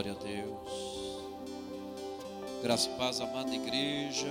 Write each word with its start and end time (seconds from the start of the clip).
Glória 0.00 0.18
a 0.18 0.24
Deus. 0.24 1.22
Graça 2.62 2.88
e 2.88 2.96
paz, 2.96 3.20
amada 3.20 3.54
igreja. 3.54 4.30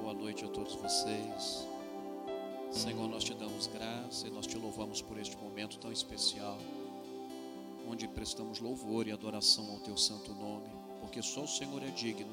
Boa 0.00 0.14
noite 0.14 0.44
a 0.44 0.48
todos 0.48 0.72
vocês. 0.76 1.66
Senhor, 2.70 3.08
nós 3.08 3.24
te 3.24 3.34
damos 3.34 3.66
graça 3.66 4.28
e 4.28 4.30
nós 4.30 4.46
te 4.46 4.56
louvamos 4.56 5.02
por 5.02 5.18
este 5.18 5.36
momento 5.36 5.80
tão 5.80 5.90
especial, 5.90 6.56
onde 7.88 8.06
prestamos 8.06 8.60
louvor 8.60 9.08
e 9.08 9.10
adoração 9.10 9.68
ao 9.72 9.80
teu 9.80 9.96
santo 9.96 10.32
nome, 10.32 10.70
porque 11.00 11.20
só 11.22 11.42
o 11.42 11.48
Senhor 11.48 11.82
é 11.82 11.90
digno 11.90 12.32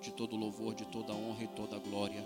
de 0.00 0.12
todo 0.12 0.36
louvor, 0.36 0.72
de 0.72 0.84
toda 0.84 1.12
honra 1.12 1.42
e 1.42 1.48
toda 1.48 1.80
glória. 1.80 2.24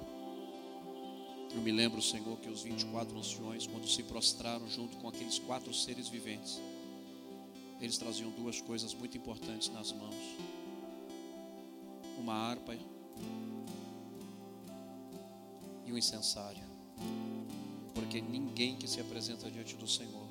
Eu 1.54 1.62
me 1.62 1.72
lembro, 1.72 2.02
Senhor, 2.02 2.36
que 2.40 2.50
os 2.50 2.62
24 2.62 3.16
anciões, 3.16 3.66
quando 3.66 3.88
se 3.88 4.02
prostraram 4.02 4.68
junto 4.68 4.98
com 4.98 5.08
aqueles 5.08 5.38
quatro 5.38 5.72
seres 5.72 6.08
viventes, 6.08 6.60
eles 7.84 7.98
traziam 7.98 8.30
duas 8.30 8.60
coisas 8.60 8.94
muito 8.94 9.16
importantes 9.16 9.68
nas 9.68 9.92
mãos: 9.92 10.14
uma 12.18 12.34
harpa 12.34 12.74
e 15.84 15.92
um 15.92 15.98
incensário. 15.98 16.64
Porque 17.94 18.20
ninguém 18.20 18.76
que 18.76 18.88
se 18.88 19.00
apresenta 19.00 19.50
diante 19.50 19.76
do 19.76 19.86
Senhor 19.86 20.28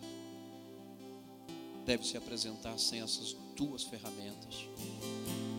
deve 1.85 2.05
se 2.05 2.15
apresentar 2.15 2.77
sem 2.77 3.01
essas 3.01 3.35
duas 3.55 3.83
ferramentas 3.83 4.67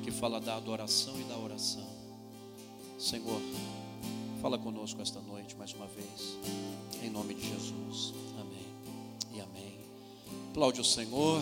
que 0.03 0.11
fala 0.11 0.41
da 0.41 0.57
adoração 0.57 1.19
e 1.21 1.25
da 1.25 1.37
oração. 1.37 1.87
Senhor, 2.99 3.41
Fala 4.45 4.59
conosco 4.59 5.01
esta 5.01 5.23
noite 5.23 5.57
mais 5.57 5.73
uma 5.73 5.87
vez, 5.87 6.37
em 7.03 7.09
nome 7.09 7.33
de 7.33 7.49
Jesus. 7.49 8.13
Amém 8.39 8.67
e 9.33 9.41
amém. 9.41 9.79
Aplaude 10.51 10.83
o 10.83 10.85
Senhor, 10.85 11.41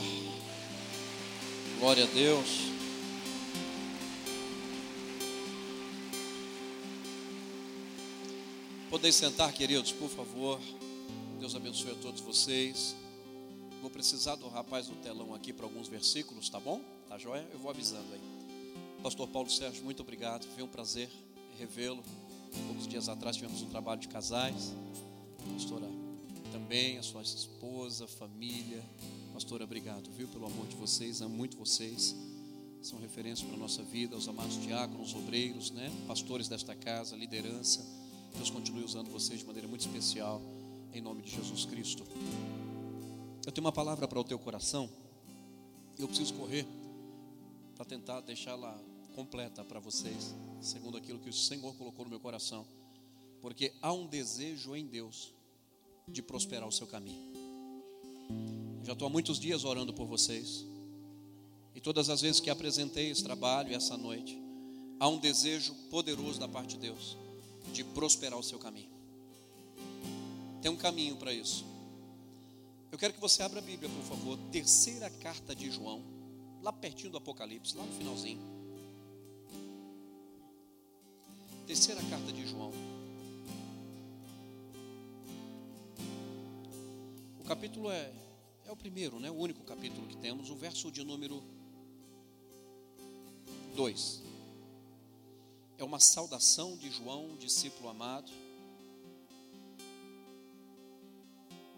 glória 1.83 2.05
a 2.05 2.07
Deus. 2.07 2.47
Podem 8.89 9.11
sentar, 9.11 9.53
queridos, 9.53 9.91
por 9.91 10.09
favor. 10.09 10.61
Deus 11.41 11.57
abençoe 11.57 11.91
a 11.91 11.95
todos 11.97 12.21
vocês. 12.21 12.95
Vou 13.81 13.91
precisar 13.91 14.37
do 14.37 14.49
rapaz 14.49 14.87
do 14.87 14.95
telão 14.95 15.35
aqui 15.35 15.53
para 15.53 15.67
alguns 15.67 15.89
versículos, 15.89 16.49
tá 16.49 16.61
bom? 16.61 16.81
Tá 17.09 17.19
joia? 17.19 17.45
Eu 17.53 17.59
vou 17.59 17.69
avisando 17.69 18.07
aí. 18.13 18.21
Pastor 19.03 19.27
Paulo 19.27 19.51
Sérgio, 19.51 19.83
muito 19.83 20.03
obrigado. 20.03 20.47
Foi 20.55 20.63
um 20.63 20.69
prazer 20.69 21.11
revê-lo 21.59 22.05
poucos 22.69 22.87
dias 22.87 23.09
atrás 23.09 23.35
tivemos 23.35 23.61
um 23.61 23.69
trabalho 23.71 24.01
de 24.01 24.07
casais. 24.07 24.73
Pastora, 25.53 25.89
também 26.53 26.97
a 26.99 27.03
sua 27.03 27.23
esposa, 27.23 28.07
família. 28.07 28.85
Pastora, 29.43 29.65
obrigado, 29.65 30.09
viu, 30.13 30.29
pelo 30.29 30.47
amor 30.47 30.69
de 30.69 30.77
vocês, 30.77 31.21
amo 31.21 31.35
muito 31.35 31.57
vocês. 31.57 32.15
São 32.81 33.01
referências 33.01 33.45
para 33.45 33.57
a 33.57 33.59
nossa 33.59 33.83
vida, 33.83 34.17
os 34.17 34.29
amados 34.29 34.55
diáconos, 34.63 35.17
obreiros, 35.17 35.73
né? 35.73 35.91
pastores 36.07 36.47
desta 36.47 36.77
casa, 36.77 37.17
liderança. 37.17 37.85
Deus 38.37 38.51
continue 38.51 38.85
usando 38.85 39.11
vocês 39.11 39.41
de 39.41 39.45
maneira 39.45 39.67
muito 39.67 39.81
especial, 39.81 40.41
em 40.95 41.01
nome 41.01 41.23
de 41.23 41.33
Jesus 41.33 41.65
Cristo. 41.65 42.05
Eu 43.45 43.51
tenho 43.51 43.67
uma 43.67 43.73
palavra 43.73 44.07
para 44.07 44.21
o 44.21 44.23
teu 44.23 44.39
coração. 44.39 44.89
Eu 45.99 46.07
preciso 46.07 46.35
correr 46.35 46.65
para 47.75 47.85
tentar 47.85 48.21
deixá-la 48.21 48.81
completa 49.17 49.65
para 49.65 49.81
vocês, 49.81 50.37
segundo 50.61 50.97
aquilo 50.97 51.19
que 51.19 51.31
o 51.31 51.33
Senhor 51.33 51.75
colocou 51.75 52.05
no 52.05 52.11
meu 52.13 52.21
coração, 52.21 52.65
porque 53.41 53.73
há 53.83 53.93
um 53.93 54.07
desejo 54.07 54.77
em 54.77 54.87
Deus 54.87 55.35
de 56.07 56.23
prosperar 56.23 56.69
o 56.69 56.73
seu 56.73 56.87
caminho. 56.87 57.33
Já 58.85 58.93
estou 58.95 59.07
há 59.07 59.11
muitos 59.11 59.39
dias 59.39 59.65
orando 59.65 59.93
por 59.93 60.07
vocês, 60.07 60.67
e 61.75 61.81
todas 61.81 62.11
as 62.11 62.21
vezes 62.21 62.41
que 62.41 62.51
apresentei 62.51 63.11
esse 63.11 63.23
trabalho 63.23 63.75
essa 63.75 63.97
noite, 63.97 64.37
há 64.99 65.09
um 65.09 65.19
desejo 65.19 65.75
poderoso 65.91 66.41
da 66.41 66.49
parte 66.49 66.77
de 66.77 66.79
Deus 66.79 67.17
de 67.73 67.85
prosperar 67.85 68.39
o 68.39 68.43
seu 68.43 68.59
caminho. 68.59 68.91
Tem 70.61 70.71
um 70.71 70.77
caminho 70.77 71.17
para 71.17 71.33
isso. 71.33 71.65
Eu 72.91 72.99
quero 72.99 73.15
que 73.15 73.21
você 73.21 73.43
abra 73.43 73.59
a 73.59 73.63
Bíblia, 73.63 73.89
por 73.89 74.05
favor, 74.05 74.39
terceira 74.51 75.09
carta 75.09 75.55
de 75.55 75.71
João, 75.71 76.03
lá 76.61 76.73
pertinho 76.73 77.11
do 77.11 77.19
Apocalipse, 77.19 77.77
lá 77.77 77.85
no 77.85 77.93
finalzinho. 77.93 78.41
Terceira 81.67 82.03
carta 82.03 82.33
de 82.33 82.47
João. 82.47 82.71
O 87.41 87.45
capítulo 87.45 87.91
é, 87.91 88.13
é 88.73 88.75
o 88.75 88.77
primeiro, 88.77 89.21
né? 89.21 89.31
o 89.31 89.35
único 89.35 89.63
capítulo 89.65 90.07
que 90.07 90.17
temos, 90.17 90.49
o 90.49 90.57
verso 90.57 90.91
de 90.91 91.05
número 91.05 91.43
2. 93.77 94.23
É 95.77 95.85
uma 95.85 96.01
saudação 96.01 96.75
de 96.79 96.91
João, 96.91 97.37
discípulo 97.37 97.91
amado, 97.91 98.33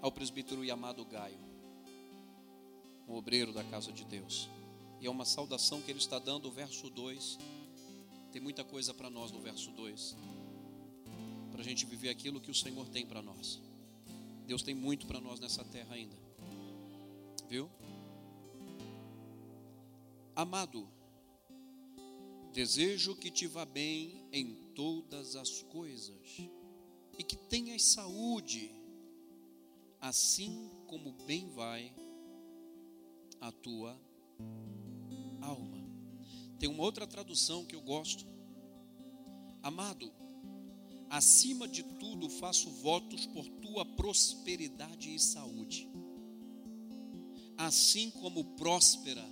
ao 0.00 0.12
presbítero 0.12 0.71
amado 0.72 1.05
Gaio, 1.05 1.38
um 3.09 3.15
obreiro 3.15 3.53
da 3.53 3.65
casa 3.65 3.91
de 3.91 4.05
Deus. 4.05 4.49
E 5.00 5.06
é 5.06 5.11
uma 5.11 5.25
saudação 5.25 5.82
que 5.82 5.91
ele 5.91 5.99
está 5.99 6.21
dando, 6.21 6.47
o 6.47 6.53
verso 6.53 6.88
2 6.91 7.38
tem 8.31 8.41
muita 8.41 8.65
coisa 8.65 8.94
para 8.94 9.11
nós 9.11 9.32
no 9.32 9.41
verso 9.41 9.71
2. 9.72 10.16
Para 11.50 11.61
a 11.61 11.65
gente 11.65 11.87
viver 11.87 12.09
aquilo 12.09 12.41
que 12.41 12.50
o 12.50 12.55
Senhor 12.55 12.88
tem 12.88 13.05
para 13.05 13.22
nós. 13.22 13.61
Deus 14.47 14.62
tem 14.62 14.75
muito 14.75 15.06
para 15.06 15.21
nós 15.21 15.41
nessa 15.41 15.65
terra 15.65 15.94
ainda. 15.94 16.24
Viu? 17.49 17.71
Amado, 20.34 20.88
desejo 22.53 23.15
que 23.15 23.31
te 23.31 23.47
vá 23.47 23.65
bem 23.65 24.27
em 24.32 24.55
todas 24.75 25.37
as 25.37 25.62
coisas 25.62 26.50
e 27.19 27.22
que 27.22 27.37
tenhas 27.37 27.84
saúde, 27.84 28.72
assim 30.00 30.71
como 30.87 31.12
bem 31.27 31.49
vai 31.50 31.94
a 33.41 33.53
tua 33.53 33.99
alma. 35.41 35.84
Tem 36.59 36.69
uma 36.69 36.82
outra 36.82 37.06
tradução 37.06 37.65
que 37.65 37.76
eu 37.76 37.82
gosto. 37.82 38.26
Amado, 39.62 40.12
acima 41.11 41.69
de 41.69 41.82
tudo 41.82 42.28
faço 42.28 42.71
votos 42.71 43.26
por 43.26 43.47
tua 43.47 43.84
prosperidade 43.84 45.15
e 45.15 45.19
saúde. 45.21 45.88
Assim 47.57 48.11
como 48.11 48.57
próspera 48.57 49.25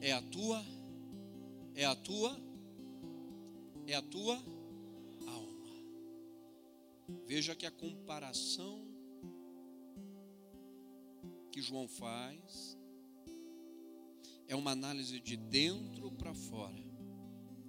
é 0.00 0.12
a 0.12 0.22
tua 0.22 0.64
é 1.74 1.84
a 1.84 1.94
tua 1.94 2.40
é 3.86 3.94
a 3.94 4.02
tua 4.02 4.34
alma. 5.26 5.70
Veja 7.26 7.54
que 7.54 7.66
a 7.66 7.70
comparação 7.70 8.86
que 11.50 11.60
João 11.60 11.88
faz 11.88 12.76
é 14.46 14.56
uma 14.56 14.70
análise 14.70 15.20
de 15.20 15.36
dentro 15.36 16.10
para 16.12 16.34
fora. 16.34 16.82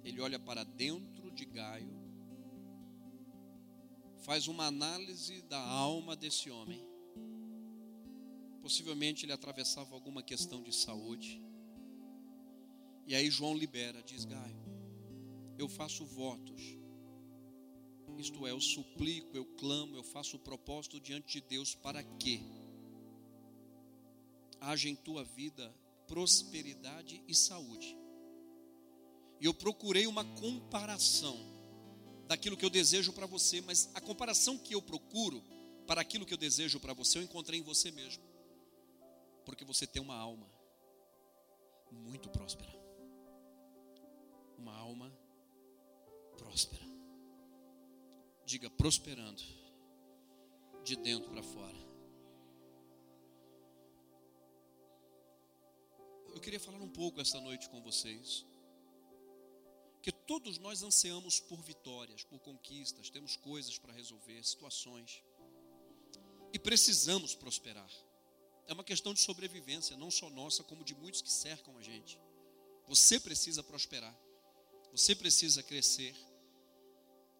Ele 0.02 0.20
olha 0.20 0.38
para 0.38 0.64
dentro 0.64 1.30
de 1.30 1.44
Gaio, 1.44 2.00
faz 4.18 4.48
uma 4.48 4.66
análise 4.66 5.42
da 5.42 5.60
alma 5.60 6.16
desse 6.16 6.50
homem. 6.50 6.89
Possivelmente 8.60 9.24
ele 9.24 9.32
atravessava 9.32 9.94
alguma 9.94 10.22
questão 10.22 10.62
de 10.62 10.74
saúde. 10.74 11.40
E 13.06 13.14
aí 13.14 13.30
João 13.30 13.56
libera, 13.56 14.02
diz 14.02 14.24
Gaio: 14.24 14.56
Eu 15.58 15.68
faço 15.68 16.04
votos. 16.04 16.78
Isto 18.18 18.46
é, 18.46 18.50
eu 18.50 18.60
suplico, 18.60 19.34
eu 19.34 19.46
clamo, 19.56 19.96
eu 19.96 20.02
faço 20.02 20.36
o 20.36 20.40
propósito 20.40 21.00
diante 21.00 21.40
de 21.40 21.40
Deus 21.40 21.74
para 21.74 22.02
que 22.02 22.42
haja 24.60 24.88
em 24.88 24.94
tua 24.94 25.24
vida 25.24 25.74
prosperidade 26.06 27.22
e 27.26 27.34
saúde. 27.34 27.96
E 29.40 29.46
eu 29.46 29.54
procurei 29.54 30.06
uma 30.06 30.24
comparação 30.24 31.38
daquilo 32.28 32.56
que 32.56 32.64
eu 32.64 32.70
desejo 32.70 33.12
para 33.12 33.26
você, 33.26 33.60
mas 33.62 33.88
a 33.94 34.00
comparação 34.00 34.58
que 34.58 34.74
eu 34.74 34.82
procuro 34.82 35.42
para 35.86 36.00
aquilo 36.00 36.26
que 36.26 36.34
eu 36.34 36.38
desejo 36.38 36.78
para 36.78 36.92
você, 36.92 37.18
eu 37.18 37.22
encontrei 37.22 37.58
em 37.58 37.62
você 37.62 37.90
mesmo. 37.90 38.22
Porque 39.50 39.64
você 39.64 39.84
tem 39.84 40.00
uma 40.00 40.14
alma 40.14 40.48
muito 41.90 42.30
próspera. 42.30 42.70
Uma 44.56 44.76
alma 44.76 45.12
próspera. 46.38 46.84
Diga 48.44 48.70
prosperando 48.70 49.42
de 50.84 50.94
dentro 50.94 51.28
para 51.32 51.42
fora. 51.42 51.90
eu 56.32 56.40
queria 56.40 56.60
falar 56.60 56.78
um 56.78 56.88
pouco 56.88 57.20
esta 57.20 57.40
noite 57.40 57.68
com 57.68 57.82
vocês. 57.82 58.46
Que 60.00 60.12
todos 60.12 60.58
nós 60.58 60.80
ansiamos 60.80 61.40
por 61.40 61.60
vitórias, 61.60 62.22
por 62.22 62.38
conquistas, 62.38 63.10
temos 63.10 63.34
coisas 63.34 63.76
para 63.78 63.92
resolver, 63.92 64.40
situações. 64.44 65.24
E 66.52 66.58
precisamos 66.58 67.34
prosperar. 67.34 67.90
É 68.70 68.72
uma 68.72 68.84
questão 68.84 69.12
de 69.12 69.18
sobrevivência, 69.18 69.96
não 69.96 70.12
só 70.12 70.30
nossa, 70.30 70.62
como 70.62 70.84
de 70.84 70.94
muitos 70.94 71.20
que 71.20 71.30
cercam 71.30 71.76
a 71.76 71.82
gente. 71.82 72.16
Você 72.86 73.18
precisa 73.18 73.64
prosperar, 73.64 74.16
você 74.92 75.12
precisa 75.12 75.60
crescer. 75.60 76.14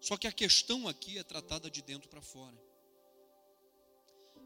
Só 0.00 0.16
que 0.16 0.26
a 0.26 0.32
questão 0.32 0.88
aqui 0.88 1.18
é 1.18 1.22
tratada 1.22 1.70
de 1.70 1.82
dentro 1.82 2.08
para 2.08 2.20
fora. 2.20 2.60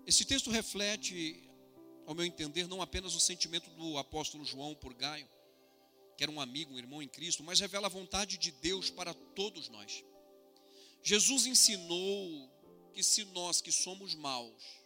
Esse 0.06 0.26
texto 0.26 0.50
reflete, 0.50 1.48
ao 2.04 2.14
meu 2.14 2.26
entender, 2.26 2.68
não 2.68 2.82
apenas 2.82 3.14
o 3.14 3.20
sentimento 3.20 3.70
do 3.70 3.96
apóstolo 3.96 4.44
João 4.44 4.74
por 4.74 4.92
Gaio, 4.92 5.26
que 6.18 6.22
era 6.22 6.30
um 6.30 6.38
amigo, 6.38 6.74
um 6.74 6.78
irmão 6.78 7.02
em 7.02 7.08
Cristo, 7.08 7.42
mas 7.42 7.60
revela 7.60 7.86
a 7.86 7.90
vontade 7.90 8.36
de 8.36 8.50
Deus 8.50 8.90
para 8.90 9.14
todos 9.14 9.70
nós. 9.70 10.04
Jesus 11.02 11.46
ensinou 11.46 12.46
que 12.92 13.02
se 13.02 13.24
nós 13.24 13.62
que 13.62 13.72
somos 13.72 14.14
maus, 14.14 14.83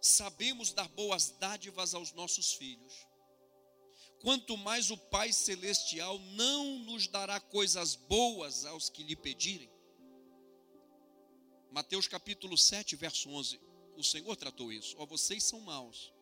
sabemos 0.00 0.72
dar 0.72 0.88
boas 0.88 1.30
dádivas 1.38 1.94
aos 1.94 2.12
nossos 2.12 2.52
filhos, 2.52 3.06
quanto 4.20 4.56
mais 4.56 4.90
o 4.90 4.96
Pai 4.96 5.32
Celestial 5.32 6.18
não 6.18 6.78
nos 6.80 7.06
dará 7.06 7.40
coisas 7.40 7.94
boas 7.94 8.64
aos 8.64 8.88
que 8.88 9.02
lhe 9.02 9.16
pedirem. 9.16 9.70
Mateus 11.70 12.08
capítulo 12.08 12.56
7, 12.56 12.96
verso 12.96 13.28
11. 13.28 13.60
O 13.96 14.02
Senhor 14.02 14.34
tratou 14.36 14.72
isso. 14.72 14.96
Ó, 14.98 15.02
oh, 15.02 15.06
vocês 15.06 15.44
são 15.44 15.60
maus. 15.60 16.12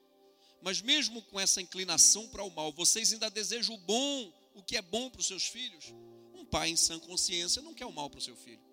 Mas 0.63 0.81
mesmo 0.81 1.23
com 1.23 1.39
essa 1.39 1.61
inclinação 1.61 2.27
para 2.29 2.43
o 2.43 2.51
mal, 2.51 2.73
vocês 2.73 3.13
ainda 3.13 3.31
desejam 3.31 3.75
o 3.75 3.79
bom, 3.79 4.33
o 4.55 4.63
que 4.63 4.77
é 4.77 4.83
bom 4.83 5.09
para 5.11 5.21
os 5.21 5.27
seus 5.27 5.47
filhos? 5.47 5.93
Um 6.35 6.45
pai 6.45 6.71
em 6.71 6.77
sã 6.77 6.99
consciência 6.99 7.63
não 7.63 7.75
quer 7.75 7.87
o 7.87 7.93
mal 7.93 8.11
para 8.11 8.19
o 8.19 8.23
seu 8.23 8.37
filho. 8.37 8.65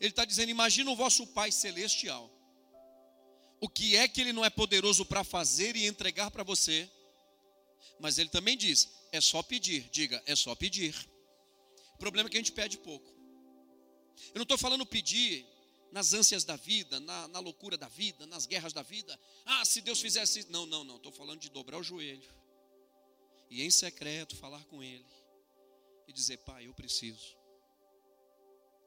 Ele 0.00 0.10
está 0.10 0.24
dizendo: 0.24 0.50
imagina 0.50 0.90
o 0.90 0.96
vosso 0.96 1.26
Pai 1.28 1.50
celestial. 1.50 2.30
O 3.60 3.68
que 3.68 3.96
é 3.96 4.06
que 4.06 4.20
ele 4.20 4.32
não 4.32 4.44
é 4.44 4.50
poderoso 4.50 5.04
para 5.04 5.24
fazer 5.24 5.74
e 5.76 5.86
entregar 5.86 6.30
para 6.30 6.44
você? 6.44 6.88
Mas 7.98 8.18
ele 8.18 8.28
também 8.28 8.56
diz: 8.56 8.88
é 9.12 9.20
só 9.20 9.42
pedir. 9.42 9.88
Diga, 9.90 10.22
é 10.26 10.36
só 10.36 10.54
pedir. 10.54 10.94
O 11.94 11.98
problema 11.98 12.28
é 12.28 12.30
que 12.30 12.36
a 12.36 12.40
gente 12.40 12.52
pede 12.52 12.78
pouco. 12.78 13.08
Eu 14.28 14.36
não 14.36 14.42
estou 14.42 14.58
falando 14.58 14.86
pedir 14.86 15.46
nas 15.90 16.12
ânsias 16.12 16.44
da 16.44 16.56
vida, 16.56 17.00
na, 17.00 17.28
na, 17.28 17.40
loucura 17.40 17.76
da 17.76 17.88
vida, 17.88 18.26
nas 18.26 18.46
guerras 18.46 18.72
da 18.72 18.82
vida. 18.82 19.18
Ah, 19.44 19.64
se 19.64 19.80
Deus 19.80 20.00
fizesse. 20.00 20.46
Não, 20.50 20.66
não, 20.66 20.84
não. 20.84 20.96
Estou 20.96 21.12
falando 21.12 21.40
de 21.40 21.50
dobrar 21.50 21.78
o 21.78 21.82
joelho 21.82 22.28
e 23.50 23.62
em 23.62 23.70
secreto 23.70 24.36
falar 24.36 24.64
com 24.66 24.82
Ele 24.82 25.06
e 26.06 26.12
dizer: 26.12 26.38
Pai, 26.38 26.66
eu 26.66 26.74
preciso. 26.74 27.36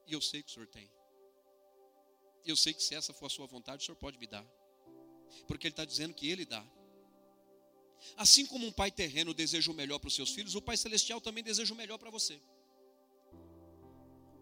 E 0.06 0.12
eu 0.12 0.20
sei 0.20 0.42
que 0.42 0.50
o 0.50 0.54
Senhor 0.54 0.66
tem. 0.68 0.90
Eu 2.44 2.56
sei 2.56 2.72
que 2.72 2.82
se 2.82 2.94
essa 2.94 3.12
for 3.12 3.26
a 3.26 3.30
sua 3.30 3.46
vontade, 3.46 3.82
o 3.82 3.86
Senhor 3.86 3.96
pode 3.96 4.18
me 4.18 4.26
dar. 4.26 4.44
Porque 5.46 5.66
Ele 5.66 5.72
está 5.72 5.84
dizendo 5.84 6.14
que 6.14 6.28
Ele 6.28 6.44
dá. 6.44 6.64
Assim 8.16 8.44
como 8.46 8.66
um 8.66 8.72
pai 8.72 8.90
terreno 8.90 9.32
deseja 9.32 9.70
o 9.70 9.74
melhor 9.74 9.98
para 9.98 10.08
os 10.08 10.14
seus 10.14 10.30
filhos, 10.30 10.54
o 10.54 10.62
Pai 10.62 10.76
Celestial 10.76 11.20
também 11.20 11.42
deseja 11.42 11.72
o 11.72 11.76
melhor 11.76 11.98
para 11.98 12.10
você. 12.10 12.40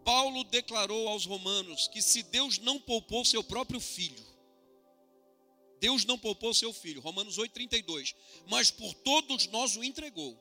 Paulo 0.04 0.44
declarou 0.44 1.08
aos 1.08 1.26
romanos 1.26 1.86
que 1.88 2.00
se 2.00 2.22
Deus 2.22 2.58
não 2.58 2.80
poupou 2.80 3.24
seu 3.24 3.44
próprio 3.44 3.78
filho, 3.78 4.24
Deus 5.78 6.04
não 6.04 6.18
poupou 6.18 6.52
seu 6.52 6.72
filho, 6.72 7.00
Romanos 7.00 7.38
8,32, 7.38 8.14
mas 8.46 8.70
por 8.70 8.92
todos 8.94 9.46
nós 9.46 9.76
o 9.76 9.84
entregou. 9.84 10.38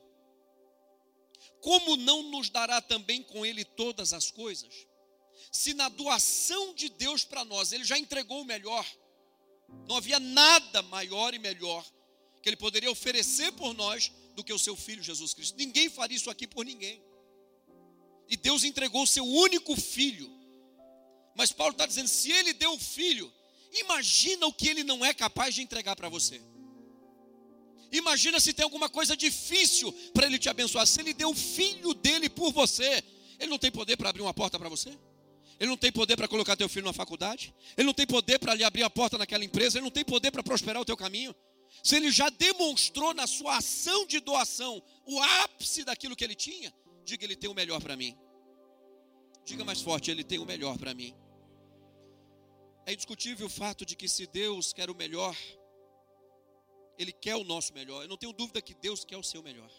Como 1.60 1.96
não 1.96 2.22
nos 2.24 2.50
dará 2.50 2.80
também 2.80 3.22
com 3.22 3.44
ele 3.44 3.64
todas 3.64 4.12
as 4.12 4.30
coisas? 4.30 4.86
Se 5.50 5.72
na 5.72 5.88
doação 5.88 6.74
de 6.74 6.88
Deus 6.90 7.24
para 7.24 7.44
nós 7.44 7.72
ele 7.72 7.84
já 7.84 7.98
entregou 7.98 8.42
o 8.42 8.44
melhor, 8.44 8.86
não 9.88 9.96
havia 9.96 10.20
nada 10.20 10.82
maior 10.82 11.34
e 11.34 11.38
melhor 11.38 11.84
que 12.42 12.48
ele 12.48 12.56
poderia 12.56 12.90
oferecer 12.90 13.52
por 13.52 13.74
nós 13.74 14.12
do 14.34 14.44
que 14.44 14.52
o 14.52 14.58
seu 14.58 14.76
filho 14.76 15.02
Jesus 15.02 15.34
Cristo. 15.34 15.56
Ninguém 15.56 15.90
faria 15.90 16.16
isso 16.16 16.30
aqui 16.30 16.46
por 16.46 16.64
ninguém. 16.64 17.02
E 18.28 18.36
Deus 18.36 18.64
entregou 18.64 19.02
o 19.02 19.06
seu 19.06 19.24
único 19.24 19.74
filho. 19.76 20.30
Mas 21.34 21.52
Paulo 21.52 21.72
está 21.72 21.86
dizendo: 21.86 22.08
se 22.08 22.30
ele 22.30 22.52
deu 22.52 22.72
o 22.72 22.78
filho, 22.78 23.32
imagina 23.72 24.46
o 24.46 24.52
que 24.52 24.68
ele 24.68 24.84
não 24.84 25.04
é 25.04 25.12
capaz 25.12 25.54
de 25.54 25.62
entregar 25.62 25.96
para 25.96 26.08
você. 26.08 26.40
Imagina 27.92 28.38
se 28.38 28.52
tem 28.52 28.62
alguma 28.62 28.88
coisa 28.88 29.16
difícil 29.16 29.92
para 30.14 30.26
ele 30.26 30.38
te 30.38 30.48
abençoar. 30.48 30.86
Se 30.86 31.00
ele 31.00 31.12
deu 31.12 31.30
o 31.30 31.34
filho 31.34 31.92
dele 31.92 32.28
por 32.28 32.52
você, 32.52 33.02
ele 33.38 33.50
não 33.50 33.58
tem 33.58 33.70
poder 33.70 33.96
para 33.96 34.10
abrir 34.10 34.22
uma 34.22 34.32
porta 34.32 34.58
para 34.58 34.68
você? 34.68 34.96
Ele 35.60 35.68
não 35.68 35.76
tem 35.76 35.92
poder 35.92 36.16
para 36.16 36.26
colocar 36.26 36.56
teu 36.56 36.68
filho 36.68 36.86
na 36.86 36.92
faculdade? 36.92 37.54
Ele 37.76 37.86
não 37.86 37.92
tem 37.92 38.06
poder 38.06 38.38
para 38.38 38.54
lhe 38.54 38.64
abrir 38.64 38.82
a 38.82 38.90
porta 38.90 39.18
naquela 39.18 39.44
empresa? 39.44 39.76
Ele 39.78 39.84
não 39.84 39.90
tem 39.90 40.04
poder 40.04 40.30
para 40.30 40.42
prosperar 40.42 40.80
o 40.80 40.84
teu 40.84 40.96
caminho? 40.96 41.34
Se 41.84 41.96
ele 41.96 42.10
já 42.10 42.30
demonstrou 42.30 43.12
na 43.12 43.26
sua 43.26 43.58
ação 43.58 44.06
de 44.06 44.18
doação 44.20 44.82
o 45.04 45.20
ápice 45.20 45.84
daquilo 45.84 46.16
que 46.16 46.24
ele 46.24 46.34
tinha, 46.34 46.74
diga 47.04 47.24
ele 47.24 47.36
tem 47.36 47.50
o 47.50 47.54
melhor 47.54 47.80
para 47.80 47.94
mim. 47.94 48.16
Diga 49.44 49.62
mais 49.62 49.82
forte, 49.82 50.10
ele 50.10 50.24
tem 50.24 50.38
o 50.38 50.46
melhor 50.46 50.78
para 50.78 50.94
mim. 50.94 51.14
É 52.86 52.92
indiscutível 52.92 53.46
o 53.46 53.50
fato 53.50 53.84
de 53.84 53.94
que 53.94 54.08
se 54.08 54.26
Deus 54.26 54.72
quer 54.72 54.90
o 54.90 54.94
melhor, 54.94 55.36
Ele 56.98 57.12
quer 57.12 57.36
o 57.36 57.44
nosso 57.44 57.72
melhor. 57.72 58.02
Eu 58.02 58.08
não 58.08 58.16
tenho 58.16 58.32
dúvida 58.32 58.60
que 58.60 58.74
Deus 58.74 59.04
quer 59.04 59.16
o 59.16 59.22
seu 59.22 59.42
melhor. 59.42 59.70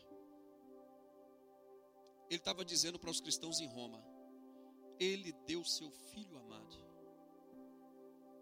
Ele 2.30 2.40
estava 2.40 2.64
dizendo 2.64 2.98
para 2.98 3.10
os 3.10 3.20
cristãos 3.20 3.60
em 3.60 3.68
Roma: 3.68 4.02
Ele 5.02 5.32
deu 5.48 5.66
seu 5.66 5.90
filho 5.90 6.38
amado. 6.38 6.78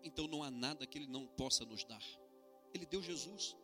Então 0.04 0.28
não 0.28 0.44
há 0.44 0.52
nada 0.52 0.86
que 0.86 0.98
Ele 0.98 1.08
não 1.08 1.26
possa 1.26 1.64
nos 1.64 1.86
dar. 1.86 2.04
Ele 2.74 2.86
deu 2.86 3.02
Jesus. 3.02 3.56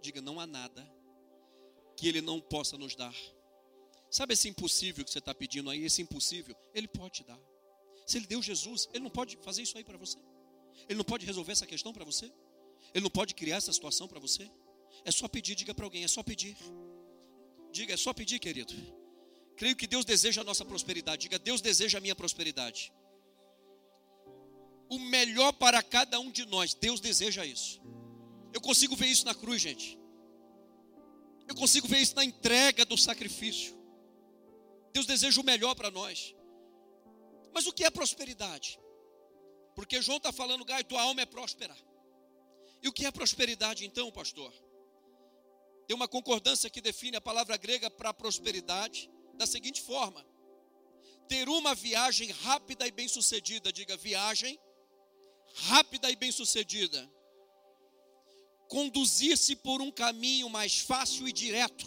Diga, 0.00 0.22
não 0.22 0.38
há 0.38 0.46
nada 0.46 0.88
que 1.96 2.06
Ele 2.06 2.20
não 2.20 2.40
possa 2.40 2.78
nos 2.78 2.94
dar. 2.94 3.14
Sabe 4.08 4.34
esse 4.34 4.48
impossível 4.48 5.04
que 5.04 5.10
você 5.10 5.18
está 5.18 5.34
pedindo 5.34 5.70
aí? 5.70 5.84
Esse 5.84 6.02
impossível, 6.02 6.56
Ele 6.72 6.86
pode 6.86 7.14
te 7.14 7.24
dar. 7.24 7.40
Se 8.06 8.18
Ele 8.18 8.28
deu 8.28 8.40
Jesus, 8.40 8.88
Ele 8.94 9.02
não 9.02 9.10
pode 9.10 9.36
fazer 9.38 9.62
isso 9.62 9.76
aí 9.76 9.82
para 9.82 9.98
você? 9.98 10.18
Ele 10.88 10.98
não 10.98 11.04
pode 11.04 11.26
resolver 11.26 11.50
essa 11.50 11.66
questão 11.66 11.92
para 11.92 12.04
você? 12.04 12.32
Ele 12.94 13.02
não 13.02 13.10
pode 13.10 13.34
criar 13.34 13.56
essa 13.56 13.72
situação 13.72 14.06
para 14.06 14.20
você? 14.20 14.48
É 15.04 15.10
só 15.10 15.26
pedir, 15.26 15.56
diga 15.56 15.74
para 15.74 15.84
alguém, 15.84 16.04
é 16.04 16.08
só 16.08 16.22
pedir. 16.22 16.56
Diga, 17.72 17.92
é 17.94 17.96
só 17.96 18.12
pedir, 18.12 18.38
querido. 18.38 18.99
Creio 19.60 19.76
que 19.76 19.86
Deus 19.86 20.06
deseja 20.06 20.40
a 20.40 20.44
nossa 20.44 20.64
prosperidade. 20.64 21.20
Diga, 21.20 21.38
Deus 21.38 21.60
deseja 21.60 21.98
a 21.98 22.00
minha 22.00 22.16
prosperidade. 22.16 22.90
O 24.88 24.98
melhor 24.98 25.52
para 25.52 25.82
cada 25.82 26.18
um 26.18 26.30
de 26.30 26.46
nós, 26.46 26.72
Deus 26.72 26.98
deseja 26.98 27.44
isso. 27.44 27.78
Eu 28.54 28.60
consigo 28.62 28.96
ver 28.96 29.08
isso 29.08 29.26
na 29.26 29.34
cruz, 29.34 29.60
gente. 29.60 29.98
Eu 31.46 31.54
consigo 31.54 31.86
ver 31.86 31.98
isso 31.98 32.16
na 32.16 32.24
entrega 32.24 32.86
do 32.86 32.96
sacrifício. 32.96 33.78
Deus 34.94 35.04
deseja 35.04 35.38
o 35.38 35.44
melhor 35.44 35.74
para 35.74 35.90
nós. 35.90 36.34
Mas 37.52 37.66
o 37.66 37.72
que 37.74 37.84
é 37.84 37.90
prosperidade? 37.90 38.80
Porque 39.74 40.00
João 40.00 40.16
está 40.16 40.32
falando, 40.32 40.64
Gai, 40.64 40.82
tua 40.82 41.02
alma 41.02 41.20
é 41.20 41.26
próspera. 41.26 41.76
E 42.82 42.88
o 42.88 42.92
que 42.94 43.04
é 43.04 43.10
prosperidade 43.10 43.84
então, 43.84 44.10
pastor? 44.10 44.54
Tem 45.86 45.94
uma 45.94 46.08
concordância 46.08 46.70
que 46.70 46.80
define 46.80 47.18
a 47.18 47.20
palavra 47.20 47.58
grega 47.58 47.90
para 47.90 48.14
prosperidade 48.14 49.10
da 49.40 49.46
seguinte 49.46 49.80
forma: 49.80 50.24
ter 51.26 51.48
uma 51.48 51.74
viagem 51.74 52.30
rápida 52.30 52.86
e 52.86 52.90
bem-sucedida. 52.90 53.72
Diga, 53.72 53.96
viagem 53.96 54.60
rápida 55.54 56.10
e 56.10 56.16
bem-sucedida. 56.16 57.10
Conduzir-se 58.68 59.56
por 59.56 59.80
um 59.80 59.90
caminho 59.90 60.48
mais 60.50 60.78
fácil 60.78 61.26
e 61.26 61.32
direto. 61.32 61.86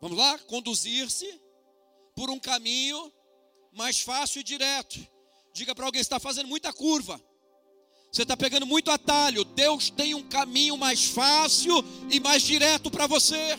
Vamos 0.00 0.16
lá? 0.16 0.38
Conduzir-se 0.38 1.40
por 2.14 2.30
um 2.30 2.40
caminho 2.40 3.12
mais 3.70 4.00
fácil 4.00 4.40
e 4.40 4.42
direto. 4.42 5.06
Diga 5.52 5.74
para 5.74 5.84
alguém: 5.84 6.00
está 6.00 6.18
fazendo 6.18 6.48
muita 6.48 6.72
curva. 6.72 7.22
Você 8.10 8.22
está 8.22 8.34
pegando 8.34 8.64
muito 8.64 8.90
atalho. 8.90 9.44
Deus 9.44 9.90
tem 9.90 10.14
um 10.14 10.26
caminho 10.26 10.78
mais 10.78 11.04
fácil 11.04 11.84
e 12.10 12.18
mais 12.18 12.42
direto 12.42 12.90
para 12.90 13.06
você. 13.06 13.58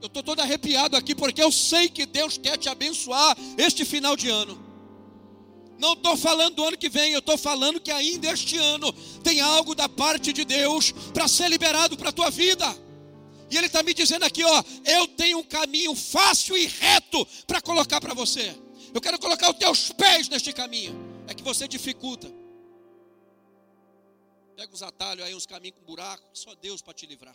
Eu 0.00 0.06
estou 0.06 0.22
todo 0.22 0.40
arrepiado 0.40 0.96
aqui 0.96 1.14
porque 1.14 1.42
eu 1.42 1.52
sei 1.52 1.88
que 1.88 2.06
Deus 2.06 2.38
quer 2.38 2.56
te 2.56 2.68
abençoar 2.68 3.36
este 3.58 3.84
final 3.84 4.16
de 4.16 4.28
ano. 4.28 4.70
Não 5.78 5.94
estou 5.94 6.16
falando 6.16 6.56
do 6.56 6.64
ano 6.64 6.76
que 6.76 6.88
vem, 6.88 7.12
eu 7.12 7.20
estou 7.20 7.38
falando 7.38 7.80
que 7.80 7.90
ainda 7.90 8.30
este 8.30 8.56
ano 8.56 8.92
tem 9.22 9.40
algo 9.40 9.74
da 9.74 9.88
parte 9.88 10.32
de 10.32 10.44
Deus 10.44 10.92
para 11.12 11.26
ser 11.26 11.48
liberado 11.48 11.96
para 11.96 12.10
a 12.10 12.12
tua 12.12 12.30
vida. 12.30 12.66
E 13.50 13.56
Ele 13.56 13.66
está 13.66 13.82
me 13.82 13.92
dizendo 13.92 14.24
aqui, 14.24 14.44
ó, 14.44 14.64
eu 14.84 15.08
tenho 15.08 15.38
um 15.38 15.42
caminho 15.42 15.94
fácil 15.94 16.56
e 16.56 16.66
reto 16.66 17.26
para 17.46 17.60
colocar 17.60 18.00
para 18.00 18.14
você. 18.14 18.54
Eu 18.92 19.00
quero 19.00 19.18
colocar 19.18 19.50
os 19.50 19.56
teus 19.56 19.90
pés 19.92 20.28
neste 20.28 20.52
caminho. 20.52 20.94
É 21.26 21.34
que 21.34 21.42
você 21.42 21.66
dificulta. 21.66 22.30
Pega 24.56 24.72
os 24.74 24.82
atalhos 24.82 25.24
aí, 25.24 25.34
uns 25.34 25.46
caminhos 25.46 25.78
com 25.78 25.84
buraco, 25.84 26.22
só 26.34 26.54
Deus 26.56 26.82
para 26.82 26.92
te 26.92 27.06
livrar. 27.06 27.34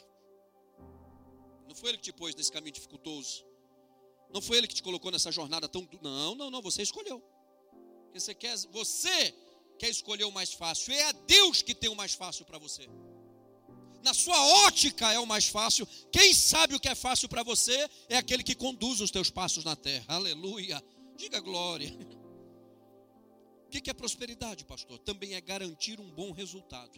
Não 1.67 1.75
foi 1.75 1.89
Ele 1.89 1.97
que 1.97 2.03
te 2.03 2.13
pôs 2.13 2.35
nesse 2.35 2.51
caminho 2.51 2.73
dificultoso. 2.73 3.45
Não 4.33 4.41
foi 4.41 4.57
Ele 4.57 4.67
que 4.67 4.75
te 4.75 4.83
colocou 4.83 5.11
nessa 5.11 5.31
jornada 5.31 5.67
tão. 5.67 5.87
Não, 6.01 6.35
não, 6.35 6.49
não, 6.51 6.61
você 6.61 6.81
escolheu. 6.81 7.21
Porque 8.05 8.19
você 8.19 8.33
quer, 8.35 8.57
você 8.71 9.33
quer 9.77 9.89
escolher 9.89 10.25
o 10.25 10.31
mais 10.31 10.53
fácil. 10.53 10.93
É 10.93 11.03
a 11.03 11.11
Deus 11.11 11.61
que 11.61 11.75
tem 11.75 11.89
o 11.89 11.95
mais 11.95 12.13
fácil 12.13 12.45
para 12.45 12.57
você. 12.57 12.87
na 14.03 14.13
sua 14.13 14.39
ótica 14.67 15.11
é 15.11 15.19
o 15.19 15.25
mais 15.25 15.47
fácil. 15.47 15.87
Quem 16.11 16.33
sabe 16.33 16.75
o 16.75 16.79
que 16.79 16.87
é 16.87 16.95
fácil 16.95 17.27
para 17.27 17.43
você 17.43 17.89
é 18.07 18.17
aquele 18.17 18.43
que 18.43 18.53
conduz 18.53 19.01
os 19.01 19.09
teus 19.09 19.31
passos 19.31 19.63
na 19.63 19.75
terra. 19.75 20.05
Aleluia. 20.07 20.81
Diga 21.17 21.39
glória. 21.39 21.91
O 23.65 23.69
que 23.69 23.89
é 23.89 23.93
prosperidade, 23.93 24.63
pastor? 24.63 24.99
Também 24.99 25.33
é 25.33 25.41
garantir 25.41 25.99
um 25.99 26.09
bom 26.09 26.31
resultado. 26.31 26.97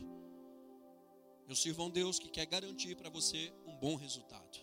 Eu 1.47 1.55
sirvo 1.55 1.81
a 1.81 1.85
um 1.85 1.89
Deus 1.89 2.19
que 2.19 2.29
quer 2.29 2.45
garantir 2.45 2.95
para 2.95 3.09
você 3.09 3.53
bom 3.79 3.95
resultado. 3.95 4.59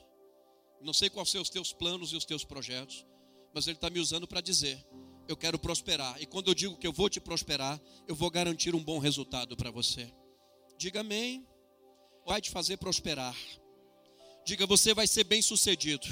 Não 0.80 0.92
sei 0.92 1.08
quais 1.08 1.30
são 1.30 1.40
os 1.40 1.48
teus 1.48 1.72
planos 1.72 2.12
e 2.12 2.16
os 2.16 2.24
teus 2.24 2.44
projetos, 2.44 3.06
mas 3.54 3.66
Ele 3.66 3.76
está 3.76 3.88
me 3.88 3.98
usando 4.00 4.26
para 4.26 4.40
dizer: 4.40 4.84
eu 5.26 5.36
quero 5.36 5.58
prosperar. 5.58 6.20
E 6.20 6.26
quando 6.26 6.48
eu 6.48 6.54
digo 6.54 6.76
que 6.76 6.86
eu 6.86 6.92
vou 6.92 7.08
te 7.08 7.20
prosperar, 7.20 7.80
eu 8.06 8.14
vou 8.14 8.30
garantir 8.30 8.74
um 8.74 8.82
bom 8.82 8.98
resultado 8.98 9.56
para 9.56 9.70
você. 9.70 10.12
Diga 10.76 11.00
amém. 11.00 11.46
Vai 12.26 12.40
te 12.40 12.50
fazer 12.50 12.76
prosperar. 12.76 13.36
Diga, 14.44 14.66
você 14.66 14.92
vai 14.92 15.06
ser 15.06 15.24
bem 15.24 15.40
sucedido. 15.40 16.06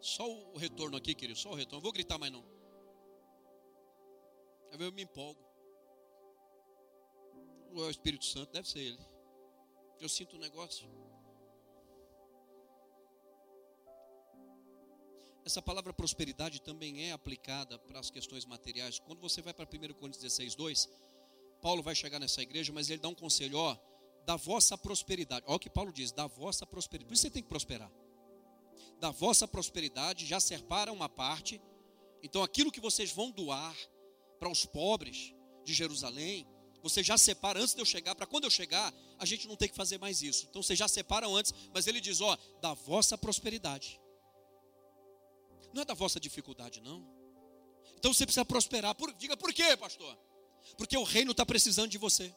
Só 0.00 0.26
o 0.26 0.56
retorno 0.56 0.96
aqui, 0.96 1.14
querido, 1.14 1.38
só 1.38 1.50
o 1.50 1.54
retorno. 1.54 1.78
Não 1.78 1.82
vou 1.82 1.92
gritar 1.92 2.18
mais 2.18 2.32
não. 2.32 2.44
Eu 4.78 4.92
me 4.92 5.02
empolgo. 5.02 5.40
O 7.72 7.88
Espírito 7.88 8.24
Santo, 8.24 8.52
deve 8.52 8.68
ser 8.68 8.80
ele. 8.80 8.98
Eu 10.00 10.08
sinto 10.08 10.36
um 10.36 10.38
negócio. 10.38 10.88
Essa 15.44 15.60
palavra 15.60 15.92
prosperidade 15.92 16.62
também 16.62 17.08
é 17.08 17.12
aplicada 17.12 17.78
para 17.78 18.00
as 18.00 18.10
questões 18.10 18.46
materiais. 18.46 18.98
Quando 18.98 19.20
você 19.20 19.42
vai 19.42 19.52
para 19.52 19.66
1 19.66 19.94
Coríntios 19.94 20.22
16, 20.22 20.54
2, 20.54 20.88
Paulo 21.60 21.82
vai 21.82 21.94
chegar 21.94 22.18
nessa 22.18 22.40
igreja, 22.40 22.72
mas 22.72 22.88
ele 22.88 23.00
dá 23.00 23.08
um 23.08 23.14
conselho, 23.14 23.58
ó, 23.58 23.76
da 24.24 24.36
vossa 24.36 24.78
prosperidade. 24.78 25.44
Olha 25.46 25.56
o 25.56 25.60
que 25.60 25.68
Paulo 25.68 25.92
diz, 25.92 26.12
da 26.12 26.26
vossa 26.26 26.64
prosperidade. 26.64 27.08
Por 27.08 27.14
isso 27.14 27.22
você 27.22 27.30
tem 27.30 27.42
que 27.42 27.48
prosperar. 27.48 27.92
Da 28.98 29.10
vossa 29.10 29.46
prosperidade 29.46 30.24
já 30.24 30.40
separa 30.40 30.90
uma 30.90 31.10
parte. 31.10 31.60
Então 32.22 32.42
aquilo 32.42 32.72
que 32.72 32.80
vocês 32.80 33.12
vão 33.12 33.30
doar 33.30 33.76
para 34.38 34.48
os 34.48 34.64
pobres 34.64 35.34
de 35.62 35.74
Jerusalém, 35.74 36.46
você 36.82 37.02
já 37.02 37.18
separa 37.18 37.60
antes 37.60 37.74
de 37.74 37.80
eu 37.80 37.84
chegar, 37.84 38.14
para 38.14 38.26
quando 38.26 38.44
eu 38.44 38.50
chegar, 38.50 38.92
a 39.18 39.24
gente 39.24 39.46
não 39.46 39.56
tem 39.56 39.68
que 39.68 39.74
fazer 39.74 39.98
mais 39.98 40.22
isso. 40.22 40.46
Então 40.48 40.62
vocês 40.62 40.78
já 40.78 40.88
separam 40.88 41.36
antes, 41.36 41.52
mas 41.72 41.86
ele 41.86 42.00
diz, 42.00 42.20
ó, 42.20 42.36
da 42.60 42.74
vossa 42.74 43.16
prosperidade. 43.18 44.00
Não 45.72 45.82
é 45.82 45.84
da 45.84 45.94
vossa 45.94 46.18
dificuldade, 46.18 46.80
não. 46.80 47.06
Então 47.96 48.12
você 48.12 48.24
precisa 48.24 48.44
prosperar. 48.44 48.94
Por, 48.94 49.12
diga 49.12 49.36
por 49.36 49.52
quê, 49.52 49.76
pastor? 49.76 50.18
Porque 50.76 50.96
o 50.96 51.04
reino 51.04 51.32
está 51.32 51.44
precisando 51.44 51.90
de 51.90 51.98
você. 51.98 52.34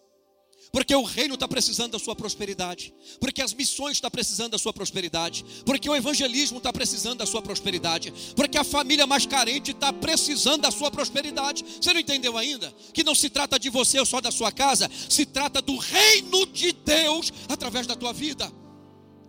Porque 0.71 0.95
o 0.95 1.03
reino 1.03 1.35
está 1.35 1.47
precisando 1.47 1.91
da 1.91 1.99
sua 1.99 2.15
prosperidade. 2.15 2.93
Porque 3.19 3.41
as 3.41 3.53
missões 3.53 3.97
estão 3.97 4.09
precisando 4.09 4.51
da 4.51 4.57
sua 4.57 4.73
prosperidade. 4.73 5.45
Porque 5.65 5.89
o 5.89 5.95
evangelismo 5.95 6.57
está 6.57 6.73
precisando 6.73 7.19
da 7.19 7.25
sua 7.25 7.41
prosperidade. 7.41 8.13
Porque 8.35 8.57
a 8.57 8.63
família 8.63 9.05
mais 9.05 9.25
carente 9.25 9.71
está 9.71 9.93
precisando 9.93 10.61
da 10.61 10.71
sua 10.71 10.89
prosperidade. 10.89 11.63
Você 11.79 11.93
não 11.93 11.99
entendeu 11.99 12.37
ainda? 12.37 12.73
Que 12.93 13.03
não 13.03 13.13
se 13.13 13.29
trata 13.29 13.59
de 13.59 13.69
você 13.69 13.99
ou 13.99 14.05
só 14.05 14.19
da 14.19 14.31
sua 14.31 14.51
casa. 14.51 14.89
Se 15.09 15.25
trata 15.25 15.61
do 15.61 15.77
reino 15.77 16.45
de 16.47 16.71
Deus 16.71 17.31
através 17.47 17.85
da 17.85 17.95
tua 17.95 18.11
vida. 18.11 18.51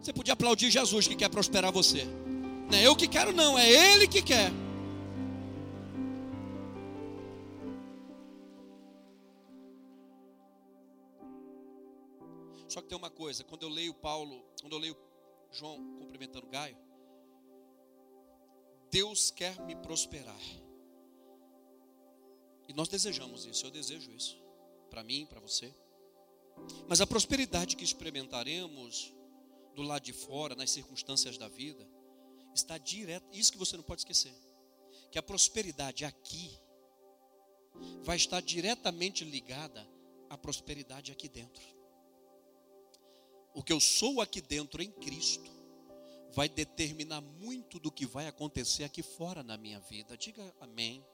Você 0.01 0.13
podia 0.13 0.35
aplaudir 0.35 0.71
Jesus 0.71 1.07
que 1.07 1.15
quer 1.15 1.29
prosperar 1.29 1.73
você. 1.73 2.07
Não 2.71 2.79
é 2.79 2.87
eu 2.87 2.97
que 2.97 3.07
quero, 3.07 3.33
não, 3.33 3.59
é 3.59 3.71
Ele 3.71 4.07
que 4.07 4.23
quer. 4.23 4.51
Só 12.75 12.83
que 12.83 12.89
tem 12.89 12.99
uma 12.99 13.09
coisa, 13.09 13.45
quando 13.45 13.63
eu 13.63 13.69
leio 13.69 13.95
Paulo, 13.95 14.45
quando 14.61 14.73
eu 14.73 14.81
leio 14.81 14.97
João 15.53 15.77
cumprimentando 15.97 16.49
Gaio, 16.49 16.77
Deus 18.91 19.31
quer 19.31 19.65
me 19.65 19.77
prosperar. 19.77 20.41
E 22.69 22.73
nós 22.73 22.89
desejamos 22.89 23.45
isso, 23.45 23.65
eu 23.65 23.71
desejo 23.71 24.11
isso, 24.11 24.37
para 24.91 25.05
mim, 25.05 25.25
para 25.25 25.39
você. 25.39 25.73
Mas 26.89 27.01
a 27.01 27.07
prosperidade 27.07 27.77
que 27.77 27.85
experimentaremos 27.85 29.15
do 29.77 29.83
lado 29.83 30.03
de 30.03 30.13
fora, 30.13 30.57
nas 30.57 30.73
circunstâncias 30.73 31.39
da 31.39 31.47
vida, 31.47 31.89
está 32.53 32.77
direto, 32.77 33.29
isso 33.33 33.53
que 33.53 33.59
você 33.59 33.77
não 33.77 33.85
pode 33.85 34.01
esquecer, 34.01 34.35
que 35.13 35.19
a 35.19 35.23
prosperidade 35.23 36.05
aqui 36.05 36.59
vai 38.03 38.17
estar 38.17 38.41
diretamente 38.41 39.25
ligada 39.25 39.89
à 40.29 40.37
prosperidade 40.37 41.13
aqui 41.13 41.29
dentro. 41.29 41.74
O 43.55 43.63
que 43.63 43.73
eu 43.73 43.81
sou 43.81 44.21
aqui 44.21 44.41
dentro 44.41 44.83
em 44.83 44.91
Cristo 44.91 45.51
vai 46.33 46.49
determinar 46.49 47.21
muito 47.21 47.79
do 47.79 47.91
que 47.91 48.05
vai 48.05 48.27
acontecer 48.27 48.85
aqui 48.85 49.03
fora 49.03 49.43
na 49.43 49.57
minha 49.57 49.81
vida. 49.81 50.17
Diga 50.17 50.55
amém. 50.61 51.05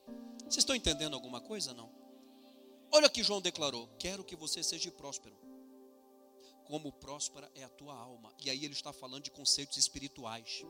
Vocês 0.41 0.59
estão 0.59 0.75
entendendo 0.75 1.15
alguma 1.15 1.41
coisa 1.41 1.75
não? 1.75 1.93
Olha 2.91 3.07
o 3.07 3.11
que 3.11 3.23
João 3.23 3.41
declarou: 3.41 3.89
Quero 3.99 4.25
que 4.25 4.35
você 4.35 4.63
seja 4.63 4.91
próspero 4.91 5.37
como 6.71 6.93
próspera 6.93 7.51
é 7.57 7.65
a 7.65 7.69
tua 7.69 7.93
alma. 7.93 8.33
E 8.39 8.49
aí 8.49 8.65
ele 8.65 8.75
está 8.75 8.93
falando 8.93 9.25
de 9.25 9.31
conceitos 9.33 9.77
espirituais. 9.77 10.65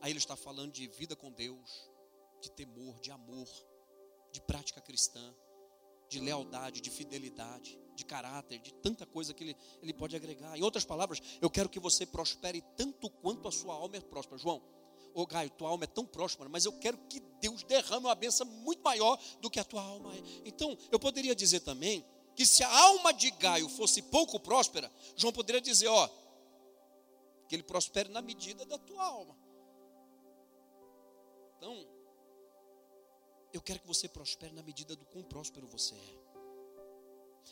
Aí 0.00 0.10
ele 0.10 0.18
está 0.18 0.34
falando 0.34 0.72
de 0.72 0.86
vida 0.86 1.14
com 1.14 1.30
Deus, 1.30 1.86
de 2.40 2.50
temor, 2.50 2.98
de 3.00 3.10
amor, 3.10 3.46
de 4.32 4.40
prática 4.40 4.80
cristã, 4.80 5.34
de 6.08 6.18
lealdade, 6.18 6.80
de 6.80 6.88
fidelidade, 6.88 7.78
de 7.94 8.04
caráter, 8.04 8.58
de 8.58 8.72
tanta 8.74 9.06
coisa 9.06 9.32
que 9.32 9.44
ele, 9.44 9.56
ele 9.82 9.92
pode 9.92 10.16
agregar. 10.16 10.56
Em 10.56 10.62
outras 10.62 10.84
palavras, 10.84 11.20
eu 11.40 11.48
quero 11.48 11.68
que 11.68 11.78
você 11.78 12.04
prospere 12.04 12.62
tanto 12.76 13.08
quanto 13.08 13.48
a 13.48 13.52
sua 13.52 13.74
alma 13.74 13.96
é 13.96 14.00
próspera. 14.00 14.38
João, 14.38 14.62
ô 15.14 15.26
Gaio, 15.26 15.50
tua 15.50 15.68
alma 15.68 15.84
é 15.84 15.86
tão 15.86 16.04
próspera, 16.04 16.48
mas 16.48 16.64
eu 16.64 16.72
quero 16.72 16.98
que 17.08 17.20
Deus 17.40 17.62
derrame 17.62 18.06
uma 18.06 18.14
benção 18.14 18.46
muito 18.46 18.82
maior 18.82 19.18
do 19.40 19.48
que 19.48 19.60
a 19.60 19.64
tua 19.64 19.82
alma 19.82 20.14
é. 20.14 20.22
Então, 20.44 20.76
eu 20.90 20.98
poderia 20.98 21.34
dizer 21.34 21.60
também 21.60 22.04
que 22.34 22.44
se 22.44 22.64
a 22.64 22.78
alma 22.86 23.12
de 23.12 23.30
Gaio 23.30 23.68
fosse 23.68 24.02
pouco 24.02 24.40
próspera, 24.40 24.90
João 25.16 25.32
poderia 25.32 25.60
dizer, 25.60 25.86
ó, 25.88 26.08
que 27.48 27.54
ele 27.54 27.62
prospere 27.62 28.08
na 28.08 28.20
medida 28.20 28.64
da 28.64 28.78
tua 28.78 29.04
alma. 29.04 29.36
Então, 31.56 31.86
eu 33.52 33.62
quero 33.62 33.78
que 33.78 33.86
você 33.86 34.08
prospere 34.08 34.52
na 34.52 34.62
medida 34.62 34.96
do 34.96 35.04
quão 35.06 35.22
próspero 35.22 35.66
você 35.68 35.94
é. 35.94 36.23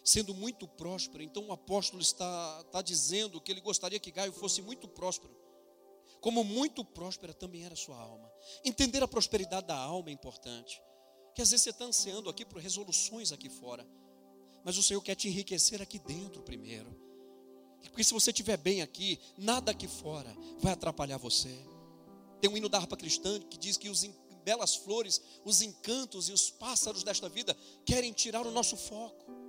Sendo 0.05 0.35
muito 0.35 0.67
próspero, 0.67 1.23
então 1.23 1.47
o 1.47 1.53
apóstolo 1.53 2.03
está, 2.03 2.63
está 2.67 2.83
dizendo 2.83 3.41
que 3.41 3.53
ele 3.53 3.61
gostaria 3.61 4.01
que 4.01 4.11
Gaio 4.11 4.33
fosse 4.33 4.61
muito 4.61 4.89
próspero. 4.89 5.35
Como 6.21 6.45
muito 6.45 6.85
próspera 6.85 7.35
também 7.35 7.65
era 7.65 7.75
a 7.75 7.77
sua 7.77 7.97
alma. 7.97 8.31
Entender 8.65 9.03
a 9.03 9.09
prosperidade 9.09 9.67
da 9.67 9.77
alma 9.77 10.09
é 10.09 10.13
importante. 10.13 10.81
Que 11.35 11.43
às 11.43 11.51
vezes 11.51 11.65
você 11.65 11.71
está 11.71 11.85
ansiando 11.85 12.31
aqui 12.31 12.45
por 12.45 12.61
resoluções 12.61 13.33
aqui 13.33 13.49
fora. 13.49 13.87
Mas 14.65 14.79
o 14.79 14.83
Senhor 14.83 15.01
quer 15.03 15.15
te 15.15 15.29
enriquecer 15.29 15.83
aqui 15.83 15.99
dentro 15.99 16.43
primeiro. 16.43 16.97
Porque 17.83 18.05
se 18.05 18.15
você 18.15 18.31
estiver 18.31 18.57
bem 18.57 18.83
aqui, 18.83 19.19
nada 19.37 19.73
aqui 19.73 19.89
fora 19.89 20.35
vai 20.61 20.73
atrapalhar 20.73 21.19
você. 21.19 21.51
Tem 22.41 22.49
um 22.51 22.57
hino 22.57 22.69
da 22.69 22.79
harpa 22.79 22.97
cristã 22.97 23.41
que 23.41 23.59
diz 23.59 23.77
que 23.77 23.89
os 23.89 24.05
belas 24.45 24.75
flores, 24.75 25.21
os 25.45 25.63
encantos 25.63 26.29
e 26.29 26.33
os 26.33 26.51
pássaros 26.51 27.03
desta 27.03 27.29
vida 27.29 27.57
querem 27.85 28.13
tirar 28.13 28.47
o 28.47 28.51
nosso 28.51 28.77
foco. 28.77 29.42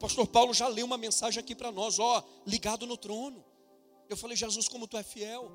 Pastor 0.00 0.26
Paulo 0.26 0.54
já 0.54 0.66
leu 0.66 0.86
uma 0.86 0.96
mensagem 0.96 1.38
aqui 1.38 1.54
para 1.54 1.70
nós, 1.70 1.98
ó, 1.98 2.24
ligado 2.46 2.86
no 2.86 2.96
trono. 2.96 3.44
Eu 4.08 4.16
falei, 4.16 4.34
Jesus, 4.34 4.66
como 4.66 4.88
tu 4.88 4.96
é 4.96 5.02
fiel. 5.02 5.52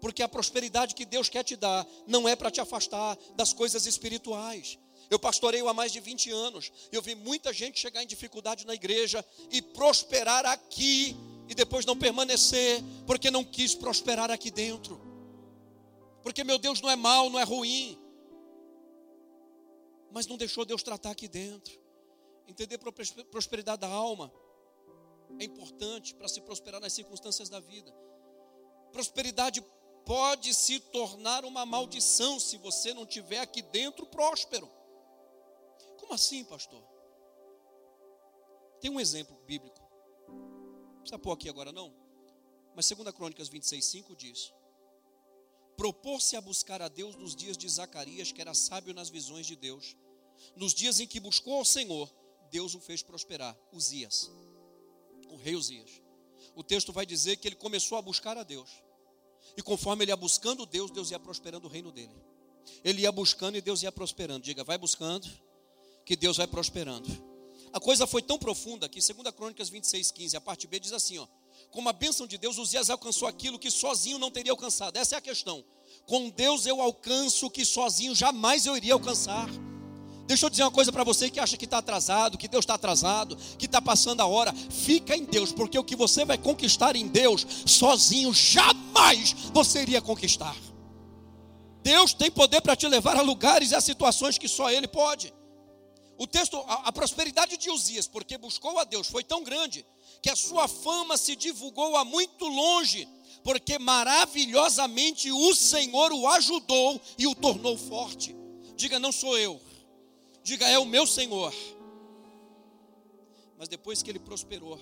Porque 0.00 0.22
a 0.22 0.28
prosperidade 0.28 0.94
que 0.94 1.04
Deus 1.04 1.28
quer 1.28 1.44
te 1.44 1.54
dar 1.54 1.86
não 2.06 2.26
é 2.26 2.34
para 2.34 2.50
te 2.50 2.60
afastar 2.60 3.16
das 3.36 3.52
coisas 3.52 3.86
espirituais, 3.86 4.78
eu 5.10 5.18
pastoreio 5.18 5.68
há 5.68 5.74
mais 5.74 5.92
de 5.92 6.00
20 6.00 6.30
anos. 6.30 6.72
Eu 6.90 7.02
vi 7.02 7.14
muita 7.14 7.52
gente 7.52 7.78
chegar 7.78 8.02
em 8.02 8.06
dificuldade 8.06 8.66
na 8.66 8.74
igreja 8.74 9.22
e 9.50 9.60
prosperar 9.60 10.46
aqui 10.46 11.14
e 11.50 11.54
depois 11.54 11.84
não 11.84 11.98
permanecer, 11.98 12.82
porque 13.06 13.30
não 13.30 13.44
quis 13.44 13.74
prosperar 13.74 14.30
aqui 14.30 14.50
dentro. 14.50 14.98
Porque 16.22 16.42
meu 16.42 16.58
Deus 16.58 16.80
não 16.80 16.90
é 16.90 16.96
mau, 16.96 17.28
não 17.28 17.38
é 17.38 17.42
ruim. 17.42 17.98
Mas 20.10 20.26
não 20.26 20.38
deixou 20.38 20.64
Deus 20.64 20.82
tratar 20.82 21.10
aqui 21.10 21.28
dentro. 21.28 21.81
Entender 22.46 22.78
prosperidade 23.30 23.80
da 23.80 23.88
alma 23.88 24.32
é 25.38 25.44
importante 25.44 26.14
para 26.14 26.28
se 26.28 26.40
prosperar 26.40 26.80
nas 26.80 26.92
circunstâncias 26.92 27.48
da 27.48 27.60
vida. 27.60 27.92
Prosperidade 28.92 29.64
pode 30.04 30.52
se 30.54 30.80
tornar 30.80 31.44
uma 31.44 31.64
maldição 31.64 32.38
se 32.38 32.56
você 32.56 32.92
não 32.92 33.06
tiver 33.06 33.38
aqui 33.38 33.62
dentro 33.62 34.06
próspero. 34.06 34.70
Como 35.98 36.12
assim, 36.12 36.44
pastor? 36.44 36.82
Tem 38.80 38.90
um 38.90 39.00
exemplo 39.00 39.36
bíblico. 39.46 39.80
Não 40.28 41.00
precisa 41.00 41.18
pôr 41.18 41.32
aqui 41.32 41.48
agora 41.48 41.72
não. 41.72 41.94
Mas 42.74 42.88
2 42.88 43.10
Crônicas 43.14 43.48
26, 43.48 43.84
5 43.84 44.16
diz: 44.16 44.52
Propôs-se 45.76 46.36
a 46.36 46.40
buscar 46.40 46.82
a 46.82 46.88
Deus 46.88 47.14
nos 47.16 47.34
dias 47.34 47.56
de 47.56 47.68
Zacarias, 47.68 48.32
que 48.32 48.40
era 48.40 48.54
sábio 48.54 48.92
nas 48.92 49.08
visões 49.08 49.46
de 49.46 49.56
Deus. 49.56 49.96
Nos 50.56 50.74
dias 50.74 50.98
em 51.00 51.06
que 51.06 51.20
buscou 51.20 51.54
ao 51.54 51.64
Senhor, 51.64 52.12
Deus 52.52 52.74
o 52.74 52.80
fez 52.80 53.02
prosperar. 53.02 53.58
Uzias. 53.72 54.30
o 55.28 55.36
rei 55.36 55.56
Uzias. 55.56 55.90
O 56.54 56.62
texto 56.62 56.92
vai 56.92 57.06
dizer 57.06 57.38
que 57.38 57.48
ele 57.48 57.56
começou 57.56 57.96
a 57.96 58.02
buscar 58.02 58.36
a 58.36 58.42
Deus. 58.42 58.70
E 59.56 59.62
conforme 59.62 60.04
ele 60.04 60.12
ia 60.12 60.16
buscando 60.16 60.66
Deus, 60.66 60.90
Deus 60.90 61.10
ia 61.10 61.18
prosperando 61.18 61.66
o 61.66 61.70
reino 61.70 61.90
dele. 61.90 62.14
Ele 62.84 63.02
ia 63.02 63.10
buscando 63.10 63.56
e 63.56 63.62
Deus 63.62 63.82
ia 63.82 63.90
prosperando. 63.90 64.44
Diga, 64.44 64.62
vai 64.62 64.76
buscando, 64.76 65.28
que 66.04 66.14
Deus 66.14 66.36
vai 66.36 66.46
prosperando. 66.46 67.08
A 67.72 67.80
coisa 67.80 68.06
foi 68.06 68.20
tão 68.20 68.38
profunda 68.38 68.86
que, 68.86 69.00
segundo 69.00 69.28
a 69.28 69.32
Crônicas 69.32 69.70
26, 69.70 70.10
15, 70.10 70.36
a 70.36 70.40
parte 70.40 70.66
B 70.66 70.78
diz 70.78 70.92
assim: 70.92 71.18
ó, 71.18 71.26
como 71.70 71.88
a 71.88 71.92
bênção 71.92 72.26
de 72.26 72.36
Deus, 72.36 72.58
Uzias 72.58 72.90
alcançou 72.90 73.26
aquilo 73.26 73.58
que 73.58 73.70
sozinho 73.70 74.18
não 74.18 74.30
teria 74.30 74.52
alcançado. 74.52 74.98
Essa 74.98 75.14
é 75.14 75.18
a 75.18 75.22
questão. 75.22 75.64
Com 76.04 76.28
Deus 76.28 76.66
eu 76.66 76.82
alcanço 76.82 77.46
o 77.46 77.50
que 77.50 77.64
sozinho 77.64 78.14
jamais 78.14 78.66
eu 78.66 78.76
iria 78.76 78.92
alcançar. 78.92 79.48
Deixa 80.26 80.46
eu 80.46 80.50
dizer 80.50 80.62
uma 80.62 80.70
coisa 80.70 80.92
para 80.92 81.04
você 81.04 81.28
que 81.28 81.40
acha 81.40 81.56
que 81.56 81.64
está 81.64 81.78
atrasado, 81.78 82.38
que 82.38 82.48
Deus 82.48 82.62
está 82.62 82.74
atrasado, 82.74 83.36
que 83.58 83.66
está 83.66 83.82
passando 83.82 84.20
a 84.20 84.26
hora. 84.26 84.52
Fica 84.70 85.16
em 85.16 85.24
Deus, 85.24 85.52
porque 85.52 85.78
o 85.78 85.84
que 85.84 85.96
você 85.96 86.24
vai 86.24 86.38
conquistar 86.38 86.96
em 86.96 87.06
Deus, 87.08 87.46
sozinho, 87.66 88.32
jamais 88.32 89.32
você 89.52 89.82
iria 89.82 90.00
conquistar. 90.00 90.56
Deus 91.82 92.14
tem 92.14 92.30
poder 92.30 92.60
para 92.60 92.76
te 92.76 92.86
levar 92.86 93.16
a 93.16 93.22
lugares 93.22 93.72
e 93.72 93.74
a 93.74 93.80
situações 93.80 94.38
que 94.38 94.46
só 94.46 94.70
Ele 94.70 94.86
pode. 94.86 95.34
O 96.16 96.26
texto, 96.26 96.56
a, 96.68 96.88
a, 96.88 96.92
prosperidade 96.92 97.56
de 97.56 97.68
Uzias, 97.68 98.06
porque 98.06 98.38
buscou 98.38 98.78
a 98.78 98.84
Deus, 98.84 99.08
foi 99.08 99.24
tão 99.24 99.42
grande 99.42 99.84
que 100.22 100.30
a 100.30 100.36
sua 100.36 100.68
fama 100.68 101.16
se 101.16 101.34
divulgou 101.34 101.96
a 101.96 102.04
muito 102.04 102.46
longe, 102.46 103.08
porque 103.42 103.76
maravilhosamente 103.76 105.32
o 105.32 105.54
Senhor 105.54 106.12
o 106.12 106.28
ajudou 106.28 107.00
e 107.18 107.26
o 107.26 107.34
tornou 107.34 107.76
forte. 107.76 108.36
Diga, 108.76 109.00
não 109.00 109.10
sou 109.10 109.36
eu. 109.36 109.60
Diga, 110.42 110.68
é 110.68 110.78
o 110.78 110.84
meu 110.84 111.06
Senhor. 111.06 111.54
Mas 113.56 113.68
depois 113.68 114.02
que 114.02 114.10
ele 114.10 114.18
prosperou, 114.18 114.78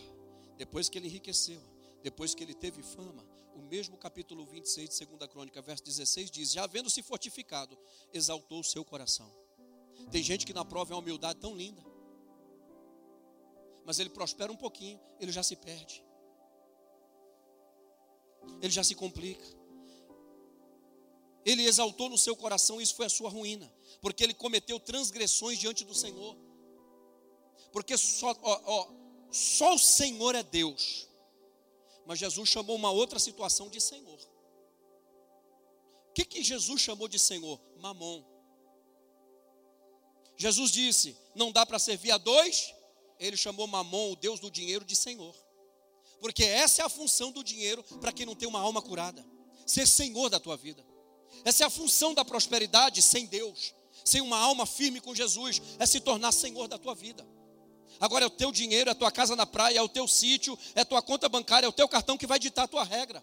depois 0.56 0.88
que 0.88 0.98
ele 0.98 1.06
enriqueceu, 1.06 1.60
depois 2.02 2.34
que 2.34 2.42
ele 2.42 2.54
teve 2.54 2.82
fama, 2.82 3.26
o 3.54 3.60
mesmo 3.60 3.96
capítulo 3.98 4.46
26 4.46 4.88
de 4.88 5.06
2 5.06 5.30
Crônica, 5.30 5.60
verso 5.60 5.84
16 5.84 6.30
diz: 6.30 6.52
Já 6.52 6.64
havendo 6.64 6.88
se 6.88 7.02
fortificado, 7.02 7.78
exaltou 8.12 8.60
o 8.60 8.64
seu 8.64 8.84
coração. 8.84 9.30
Tem 10.10 10.22
gente 10.22 10.46
que 10.46 10.54
na 10.54 10.64
prova 10.64 10.92
é 10.92 10.94
uma 10.94 11.02
humildade 11.02 11.38
tão 11.38 11.54
linda, 11.54 11.84
mas 13.84 13.98
ele 13.98 14.08
prospera 14.08 14.50
um 14.50 14.56
pouquinho, 14.56 14.98
ele 15.20 15.30
já 15.30 15.42
se 15.42 15.56
perde, 15.56 16.02
ele 18.62 18.72
já 18.72 18.82
se 18.82 18.94
complica. 18.94 19.59
Ele 21.44 21.64
exaltou 21.64 22.08
no 22.08 22.18
seu 22.18 22.36
coração, 22.36 22.80
isso 22.80 22.94
foi 22.94 23.06
a 23.06 23.10
sua 23.10 23.30
ruína, 23.30 23.72
porque 24.00 24.22
ele 24.22 24.34
cometeu 24.34 24.78
transgressões 24.78 25.58
diante 25.58 25.84
do 25.84 25.94
Senhor. 25.94 26.36
Porque 27.72 27.96
só, 27.96 28.36
ó, 28.42 28.60
ó, 28.64 28.88
só 29.30 29.74
o 29.74 29.78
Senhor 29.78 30.34
é 30.34 30.42
Deus. 30.42 31.08
Mas 32.06 32.18
Jesus 32.18 32.48
chamou 32.48 32.76
uma 32.76 32.90
outra 32.90 33.18
situação 33.18 33.68
de 33.68 33.80
Senhor. 33.80 34.18
O 36.08 36.12
que, 36.12 36.24
que 36.24 36.42
Jesus 36.42 36.80
chamou 36.80 37.06
de 37.06 37.18
Senhor? 37.18 37.60
Mamon. 37.78 38.24
Jesus 40.36 40.72
disse: 40.72 41.16
não 41.34 41.52
dá 41.52 41.64
para 41.64 41.78
servir 41.78 42.10
a 42.10 42.18
dois. 42.18 42.74
Ele 43.18 43.36
chamou 43.36 43.66
Mamon, 43.66 44.12
o 44.12 44.16
Deus 44.16 44.40
do 44.40 44.50
dinheiro, 44.50 44.84
de 44.84 44.96
Senhor. 44.96 45.36
Porque 46.20 46.42
essa 46.42 46.82
é 46.82 46.84
a 46.84 46.88
função 46.88 47.30
do 47.30 47.44
dinheiro 47.44 47.82
para 48.00 48.12
quem 48.12 48.26
não 48.26 48.34
tem 48.34 48.48
uma 48.48 48.60
alma 48.60 48.82
curada. 48.82 49.24
Ser 49.66 49.86
Senhor 49.86 50.28
da 50.28 50.40
tua 50.40 50.56
vida. 50.56 50.84
Essa 51.44 51.64
é 51.64 51.66
a 51.66 51.70
função 51.70 52.14
da 52.14 52.24
prosperidade 52.24 53.02
sem 53.02 53.26
Deus, 53.26 53.74
sem 54.04 54.20
uma 54.20 54.38
alma 54.38 54.66
firme 54.66 55.00
com 55.00 55.14
Jesus, 55.14 55.60
é 55.78 55.86
se 55.86 56.00
tornar 56.00 56.32
Senhor 56.32 56.68
da 56.68 56.78
tua 56.78 56.94
vida. 56.94 57.26
Agora 58.00 58.24
é 58.24 58.26
o 58.26 58.30
teu 58.30 58.50
dinheiro, 58.50 58.88
é 58.88 58.92
a 58.92 58.94
tua 58.94 59.10
casa 59.10 59.36
na 59.36 59.44
praia, 59.44 59.78
é 59.78 59.82
o 59.82 59.88
teu 59.88 60.08
sítio, 60.08 60.58
é 60.74 60.80
a 60.80 60.84
tua 60.84 61.02
conta 61.02 61.28
bancária, 61.28 61.66
é 61.66 61.68
o 61.68 61.72
teu 61.72 61.86
cartão 61.86 62.16
que 62.16 62.26
vai 62.26 62.38
ditar 62.38 62.64
a 62.64 62.68
tua 62.68 62.82
regra, 62.82 63.22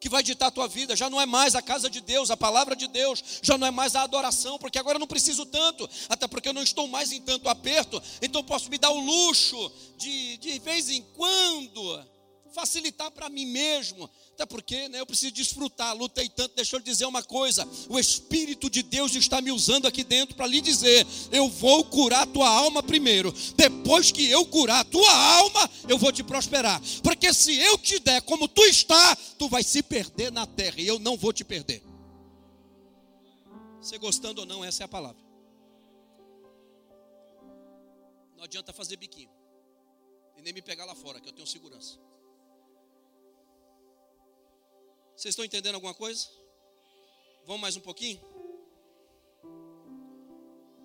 que 0.00 0.08
vai 0.08 0.22
ditar 0.22 0.46
a 0.46 0.50
tua 0.50 0.66
vida. 0.66 0.96
Já 0.96 1.10
não 1.10 1.20
é 1.20 1.26
mais 1.26 1.54
a 1.54 1.60
casa 1.60 1.90
de 1.90 2.00
Deus, 2.00 2.30
a 2.30 2.36
palavra 2.36 2.74
de 2.74 2.86
Deus, 2.86 3.22
já 3.42 3.58
não 3.58 3.66
é 3.66 3.70
mais 3.70 3.94
a 3.94 4.02
adoração, 4.02 4.58
porque 4.58 4.78
agora 4.78 4.96
eu 4.96 5.00
não 5.00 5.06
preciso 5.06 5.44
tanto, 5.44 5.88
até 6.08 6.26
porque 6.26 6.48
eu 6.48 6.54
não 6.54 6.62
estou 6.62 6.88
mais 6.88 7.12
em 7.12 7.20
tanto 7.20 7.48
aperto, 7.48 8.02
então 8.22 8.42
posso 8.42 8.70
me 8.70 8.78
dar 8.78 8.90
o 8.90 9.00
luxo 9.00 9.70
de, 9.98 10.38
de 10.38 10.58
vez 10.60 10.88
em 10.88 11.02
quando, 11.14 12.06
facilitar 12.56 13.10
para 13.10 13.28
mim 13.28 13.44
mesmo, 13.44 14.08
até 14.32 14.46
porque 14.46 14.88
né, 14.88 14.98
eu 14.98 15.06
preciso 15.06 15.30
desfrutar, 15.32 15.94
lutei 15.94 16.26
tanto. 16.26 16.56
Deixa 16.56 16.74
eu 16.74 16.78
lhe 16.78 16.84
dizer 16.86 17.04
uma 17.04 17.22
coisa: 17.22 17.68
o 17.86 17.98
Espírito 17.98 18.70
de 18.70 18.82
Deus 18.82 19.14
está 19.14 19.42
me 19.42 19.52
usando 19.52 19.86
aqui 19.86 20.02
dentro 20.02 20.34
para 20.34 20.46
lhe 20.46 20.62
dizer: 20.62 21.06
eu 21.30 21.50
vou 21.50 21.84
curar 21.84 22.26
tua 22.26 22.48
alma 22.48 22.82
primeiro. 22.82 23.30
Depois 23.54 24.10
que 24.10 24.26
eu 24.30 24.46
curar 24.46 24.86
tua 24.86 25.12
alma, 25.12 25.70
eu 25.86 25.98
vou 25.98 26.10
te 26.10 26.24
prosperar. 26.24 26.80
Porque 27.02 27.32
se 27.34 27.54
eu 27.58 27.76
te 27.76 27.98
der 27.98 28.22
como 28.22 28.48
tu 28.48 28.64
está, 28.64 29.14
tu 29.38 29.50
vai 29.50 29.62
se 29.62 29.82
perder 29.82 30.32
na 30.32 30.46
terra 30.46 30.80
e 30.80 30.86
eu 30.86 30.98
não 30.98 31.14
vou 31.14 31.34
te 31.34 31.44
perder. 31.44 31.82
Você 33.82 33.98
gostando 33.98 34.40
ou 34.40 34.46
não, 34.46 34.64
essa 34.64 34.82
é 34.82 34.86
a 34.86 34.88
palavra. 34.88 35.22
Não 38.34 38.44
adianta 38.44 38.72
fazer 38.72 38.96
biquinho. 38.96 39.30
E 40.38 40.42
nem 40.42 40.54
me 40.54 40.62
pegar 40.62 40.86
lá 40.86 40.94
fora, 40.94 41.20
que 41.20 41.28
eu 41.28 41.32
tenho 41.32 41.46
segurança. 41.46 41.98
Vocês 45.16 45.32
estão 45.32 45.44
entendendo 45.44 45.76
alguma 45.76 45.94
coisa? 45.94 46.28
Vamos 47.46 47.62
mais 47.62 47.74
um 47.74 47.80
pouquinho? 47.80 48.20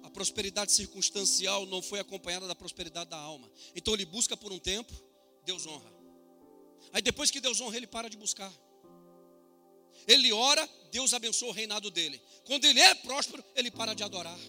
A 0.04 0.10
prosperidade 0.10 0.72
circunstancial 0.72 1.65
não 1.65 1.82
foi 1.82 2.00
acompanhada 2.00 2.48
da 2.48 2.56
prosperidade 2.56 3.10
da 3.10 3.17
alma. 3.17 3.52
Então 3.76 3.94
ele 3.94 4.06
busca 4.06 4.38
por 4.38 4.54
um 4.54 4.58
tempo, 4.58 4.94
Deus 5.44 5.67
honra. 5.67 5.91
Aí 6.94 7.02
depois 7.02 7.30
que 7.30 7.41
Deus 7.41 7.60
honra, 7.60 7.76
ele 7.76 7.88
para 7.88 8.10
de 8.10 8.15
buscar. 8.15 8.52
Ele 10.08 10.32
ora, 10.32 10.67
Deus 10.91 11.13
abençoa 11.13 11.50
o 11.50 11.54
reinado 11.54 11.91
dele. 11.91 12.22
Quando 12.46 12.63
ele 12.63 12.80
é 12.80 12.96
próspero, 12.96 13.44
ele 13.54 13.70
para 13.70 13.94
de 13.94 14.02
adorar. 14.02 14.39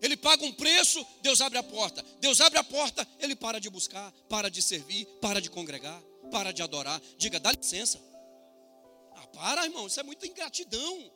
Ele 0.00 0.16
paga 0.16 0.44
um 0.44 0.52
preço, 0.52 1.04
Deus 1.22 1.40
abre 1.40 1.58
a 1.58 1.62
porta. 1.62 2.04
Deus 2.20 2.40
abre 2.40 2.56
a 2.58 2.64
porta, 2.64 3.06
ele 3.18 3.34
para 3.34 3.58
de 3.58 3.68
buscar, 3.68 4.12
para 4.28 4.48
de 4.48 4.62
servir, 4.62 5.06
para 5.20 5.40
de 5.40 5.50
congregar, 5.50 6.00
para 6.30 6.52
de 6.52 6.62
adorar. 6.62 7.02
Diga, 7.16 7.40
dá 7.40 7.50
licença. 7.50 8.07
Para, 9.32 9.64
irmão, 9.64 9.86
isso 9.86 10.00
é 10.00 10.02
muita 10.02 10.26
ingratidão. 10.26 11.12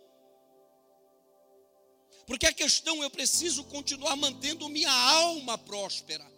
Porque 2.27 2.47
a 2.47 2.53
questão, 2.53 3.03
eu 3.03 3.11
preciso 3.11 3.65
continuar 3.65 4.17
mantendo 4.17 4.69
minha 4.69 4.93
alma 4.93 5.59
próspera. 5.59 6.31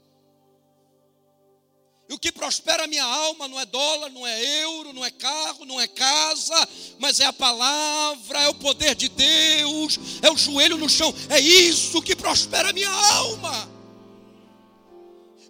E 2.08 2.12
o 2.12 2.18
que 2.18 2.30
prospera 2.30 2.84
a 2.84 2.87
minha 2.87 3.04
alma 3.04 3.48
não 3.48 3.58
é 3.58 3.64
dólar, 3.64 4.10
não 4.10 4.26
é 4.26 4.62
euro, 4.62 4.92
não 4.92 5.04
é 5.04 5.10
carro, 5.10 5.64
não 5.64 5.80
é 5.80 5.88
casa, 5.88 6.68
mas 6.98 7.18
é 7.18 7.24
a 7.24 7.32
palavra, 7.32 8.42
é 8.42 8.48
o 8.48 8.54
poder 8.54 8.94
de 8.94 9.08
Deus, 9.08 9.98
é 10.22 10.30
o 10.30 10.37
joelho 10.37 10.76
no 10.76 10.88
chão. 10.88 11.14
É 11.30 11.40
isso 11.40 12.02
que 12.02 12.14
prospera 12.14 12.70
a 12.70 12.72
minha 12.74 12.90
alma. 12.90 13.73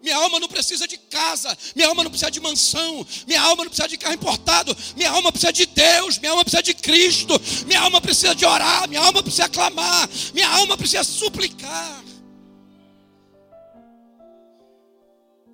Minha 0.05 0.19
alma 0.19 0.39
não 0.39 0.49
precisa 0.49 0.87
de 0.87 0.99
casa, 0.99 1.57
minha 1.75 1.89
alma 1.89 2.05
não 2.05 2.11
precisa 2.11 2.31
de 2.31 2.39
mansão, 2.39 3.07
minha 3.27 3.41
alma 3.41 3.65
não 3.65 3.71
precisa 3.71 3.89
de 3.89 3.97
carro 3.97 4.15
importado, 4.15 4.77
minha 4.95 5.11
alma 5.11 5.33
precisa 5.33 5.51
de 5.51 5.65
Deus, 5.65 6.19
minha 6.19 6.31
alma 6.33 6.45
precisa 6.45 6.63
de 6.63 6.75
Cristo, 6.75 7.33
minha 7.67 7.81
alma 7.81 8.03
precisa 8.03 8.35
de 8.35 8.45
orar, 8.45 8.87
minha 8.87 9.01
alma 9.01 9.23
precisa 9.23 9.49
clamar, 9.49 10.07
minha 10.35 10.47
alma 10.47 10.77
precisa 10.77 11.03
suplicar. 11.03 12.05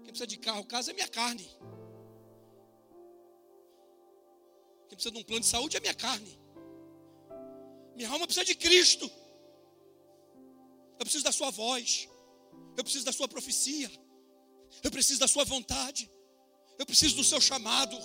Quem 0.03 0.09
precisa 0.09 0.27
de 0.27 0.37
carro, 0.37 0.65
casa 0.65 0.91
é 0.91 0.95
minha 0.95 1.07
carne. 1.07 1.49
Quem 4.89 4.97
precisa 4.97 5.13
de 5.13 5.19
um 5.21 5.23
plano 5.23 5.43
de 5.43 5.47
saúde 5.47 5.77
é 5.77 5.81
minha 5.81 5.95
carne. 5.95 6.37
Minha 7.95 8.11
alma 8.11 8.27
precisa 8.27 8.45
de 8.45 8.57
Cristo. 8.57 9.09
Eu 10.99 11.05
preciso 11.05 11.23
da 11.23 11.31
sua 11.31 11.53
voz. 11.53 12.09
Eu 12.77 12.83
preciso 12.83 13.05
da 13.05 13.13
sua 13.13 13.29
profecia. 13.29 13.89
Eu 14.83 14.91
preciso 14.91 15.21
da 15.21 15.29
sua 15.29 15.45
vontade. 15.45 16.11
Eu 16.79 16.87
preciso 16.87 17.17
do 17.17 17.25
seu 17.25 17.41
chamado. 17.41 17.97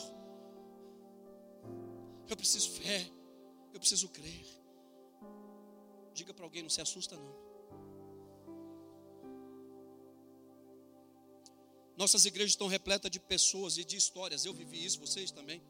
Eu 2.28 2.36
preciso 2.36 2.71
fé. 2.71 3.10
Eu 3.73 3.80
preciso 3.80 4.10
crer. 4.10 4.45
Diga 6.13 6.34
para 6.34 6.45
alguém, 6.45 6.63
não 6.63 6.69
se 6.69 6.82
assusta 6.82 7.15
não. 7.15 7.45
Nossas 11.97 12.25
igrejas 12.25 12.51
estão 12.51 12.67
repletas 12.67 13.10
de 13.10 13.19
pessoas 13.19 13.78
e 13.78 13.86
de 13.86 13.95
histórias. 13.95 14.43
Eu 14.45 14.54
vivi 14.54 14.84
isso, 14.84 14.99
vocês 14.99 15.32
também. 15.32 15.62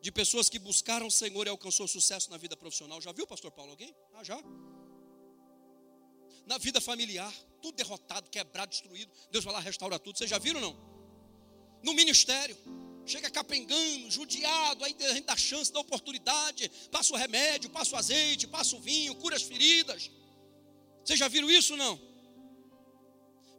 De 0.00 0.12
pessoas 0.12 0.48
que 0.48 0.58
buscaram 0.58 1.06
o 1.06 1.10
Senhor 1.10 1.46
e 1.46 1.50
alcançou 1.50 1.88
sucesso 1.88 2.30
na 2.30 2.36
vida 2.36 2.56
profissional. 2.56 3.00
Já 3.00 3.10
viu, 3.12 3.26
pastor 3.26 3.50
Paulo? 3.50 3.72
Alguém? 3.72 3.94
Ah, 4.14 4.22
já 4.22 4.40
na 6.46 6.58
vida 6.58 6.80
familiar, 6.80 7.32
tudo 7.60 7.76
derrotado, 7.76 8.30
quebrado, 8.30 8.70
destruído. 8.70 9.12
Deus 9.30 9.44
vai 9.44 9.52
lá 9.52 9.60
restaura 9.60 9.98
tudo. 9.98 10.16
Vocês 10.16 10.30
já 10.30 10.38
viram 10.38 10.60
não? 10.60 10.76
No 11.82 11.92
ministério, 11.92 12.56
chega 13.04 13.28
capengando, 13.30 14.10
judiado, 14.10 14.84
aí 14.84 14.96
a 15.00 15.12
gente 15.12 15.26
dá 15.26 15.36
chance, 15.36 15.72
dá 15.72 15.80
oportunidade, 15.80 16.70
passa 16.90 17.12
o 17.12 17.16
remédio, 17.16 17.68
passa 17.70 17.94
o 17.94 17.98
azeite, 17.98 18.46
passa 18.46 18.76
o 18.76 18.80
vinho, 18.80 19.14
cura 19.16 19.36
as 19.36 19.42
feridas. 19.42 20.10
Vocês 21.04 21.18
já 21.18 21.28
viram 21.28 21.50
isso 21.50 21.76
não? 21.76 22.00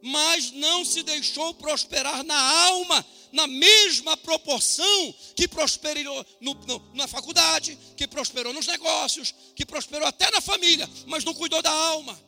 mas 0.02 0.52
não 0.52 0.84
se 0.84 1.02
deixou 1.02 1.54
prosperar 1.54 2.22
na 2.24 2.38
alma, 2.66 3.04
na 3.32 3.46
mesma 3.46 4.16
proporção 4.16 5.14
que 5.34 5.48
prosperou 5.48 6.24
no, 6.40 6.54
no, 6.54 6.94
na 6.94 7.06
faculdade, 7.06 7.76
que 7.96 8.06
prosperou 8.06 8.52
nos 8.52 8.66
negócios, 8.66 9.34
que 9.54 9.66
prosperou 9.66 10.06
até 10.06 10.30
na 10.30 10.40
família, 10.40 10.88
mas 11.06 11.24
não 11.24 11.34
cuidou 11.34 11.60
da 11.60 11.72
alma. 11.72 12.27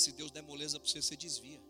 Se 0.00 0.12
Deus 0.12 0.30
der 0.30 0.42
moleza 0.42 0.80
para 0.80 0.88
você, 0.88 1.02
você 1.02 1.14
desvia. 1.14 1.60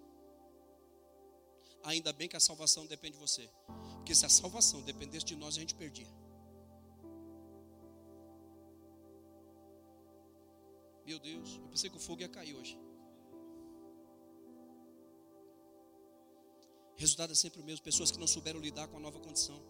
Ainda 1.83 2.13
bem 2.13 2.29
que 2.29 2.37
a 2.37 2.41
salvação 2.49 2.87
depende 2.87 3.15
de 3.15 3.21
você, 3.27 3.51
porque 3.95 4.15
se 4.15 4.25
a 4.25 4.29
salvação 4.29 4.83
dependesse 4.83 5.27
de 5.31 5.35
nós, 5.35 5.57
a 5.57 5.61
gente 5.61 5.75
perdia. 5.75 6.07
Meu 11.05 11.19
Deus, 11.19 11.57
eu 11.57 11.69
pensei 11.71 11.91
que 11.91 11.97
o 11.97 12.01
fogo 12.01 12.21
ia 12.21 12.29
cair 12.29 12.55
hoje. 12.55 12.79
Resultado 16.97 17.33
é 17.33 17.35
sempre 17.45 17.61
o 17.61 17.65
mesmo: 17.65 17.83
pessoas 17.83 18.13
que 18.13 18.19
não 18.19 18.29
souberam 18.29 18.61
lidar 18.61 18.87
com 18.87 18.99
a 18.99 19.01
nova 19.01 19.19
condição. 19.19 19.61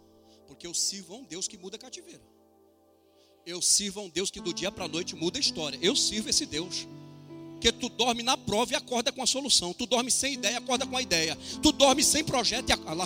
Porque 0.46 0.66
eu 0.66 0.74
sirvo 0.74 1.14
a 1.14 1.18
um 1.18 1.24
Deus 1.24 1.48
que 1.48 1.56
muda 1.56 1.78
cativeiro. 1.78 2.24
Eu 3.46 3.62
sirvo 3.62 4.00
a 4.00 4.02
um 4.02 4.10
Deus 4.10 4.30
que 4.30 4.40
do 4.40 4.52
dia 4.52 4.70
para 4.70 4.84
a 4.84 4.88
noite 4.88 5.14
muda 5.14 5.38
a 5.38 5.40
história. 5.40 5.78
Eu 5.80 5.96
sirvo 5.96 6.28
esse 6.28 6.44
Deus. 6.44 6.86
Que 7.60 7.70
tu 7.70 7.88
dorme 7.90 8.22
na 8.22 8.36
prova 8.36 8.72
e 8.72 8.76
acorda 8.76 9.12
com 9.12 9.22
a 9.22 9.26
solução. 9.26 9.72
Tu 9.72 9.86
dorme 9.86 10.10
sem 10.10 10.34
ideia, 10.34 10.58
acorda 10.58 10.86
com 10.86 10.96
a 10.96 11.02
ideia. 11.02 11.36
Tu 11.62 11.72
dorme 11.72 12.02
sem 12.02 12.24
projeto 12.24 12.68
e 12.68 12.72
acorda. 12.72 13.04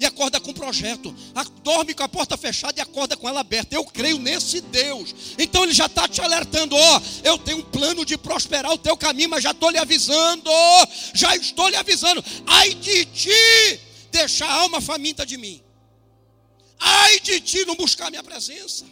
E 0.00 0.04
acorda 0.04 0.40
com 0.40 0.52
projeto. 0.52 1.14
Dorme 1.62 1.94
com 1.94 2.02
a 2.02 2.08
porta 2.08 2.36
fechada 2.36 2.78
e 2.78 2.82
acorda 2.82 3.16
com 3.16 3.28
ela 3.28 3.40
aberta. 3.40 3.74
Eu 3.74 3.84
creio 3.84 4.18
nesse 4.18 4.60
Deus. 4.60 5.14
Então 5.38 5.64
ele 5.64 5.72
já 5.72 5.86
está 5.86 6.08
te 6.08 6.20
alertando: 6.20 6.74
ó, 6.74 7.00
eu 7.22 7.38
tenho 7.38 7.58
um 7.58 7.62
plano 7.62 8.04
de 8.04 8.16
prosperar 8.18 8.72
o 8.72 8.78
teu 8.78 8.96
caminho, 8.96 9.30
mas 9.30 9.42
já 9.42 9.52
estou 9.52 9.70
lhe 9.70 9.78
avisando. 9.78 10.50
Já 11.12 11.36
estou 11.36 11.68
lhe 11.68 11.76
avisando. 11.76 12.24
Ai 12.46 12.74
de 12.74 13.04
ti, 13.04 13.80
deixar 14.10 14.48
a 14.48 14.62
alma 14.62 14.80
faminta 14.80 15.24
de 15.24 15.36
mim. 15.36 15.60
Ai 16.80 17.20
de 17.20 17.40
ti 17.40 17.64
não 17.64 17.76
buscar 17.76 18.10
minha 18.10 18.22
presença. 18.22 18.84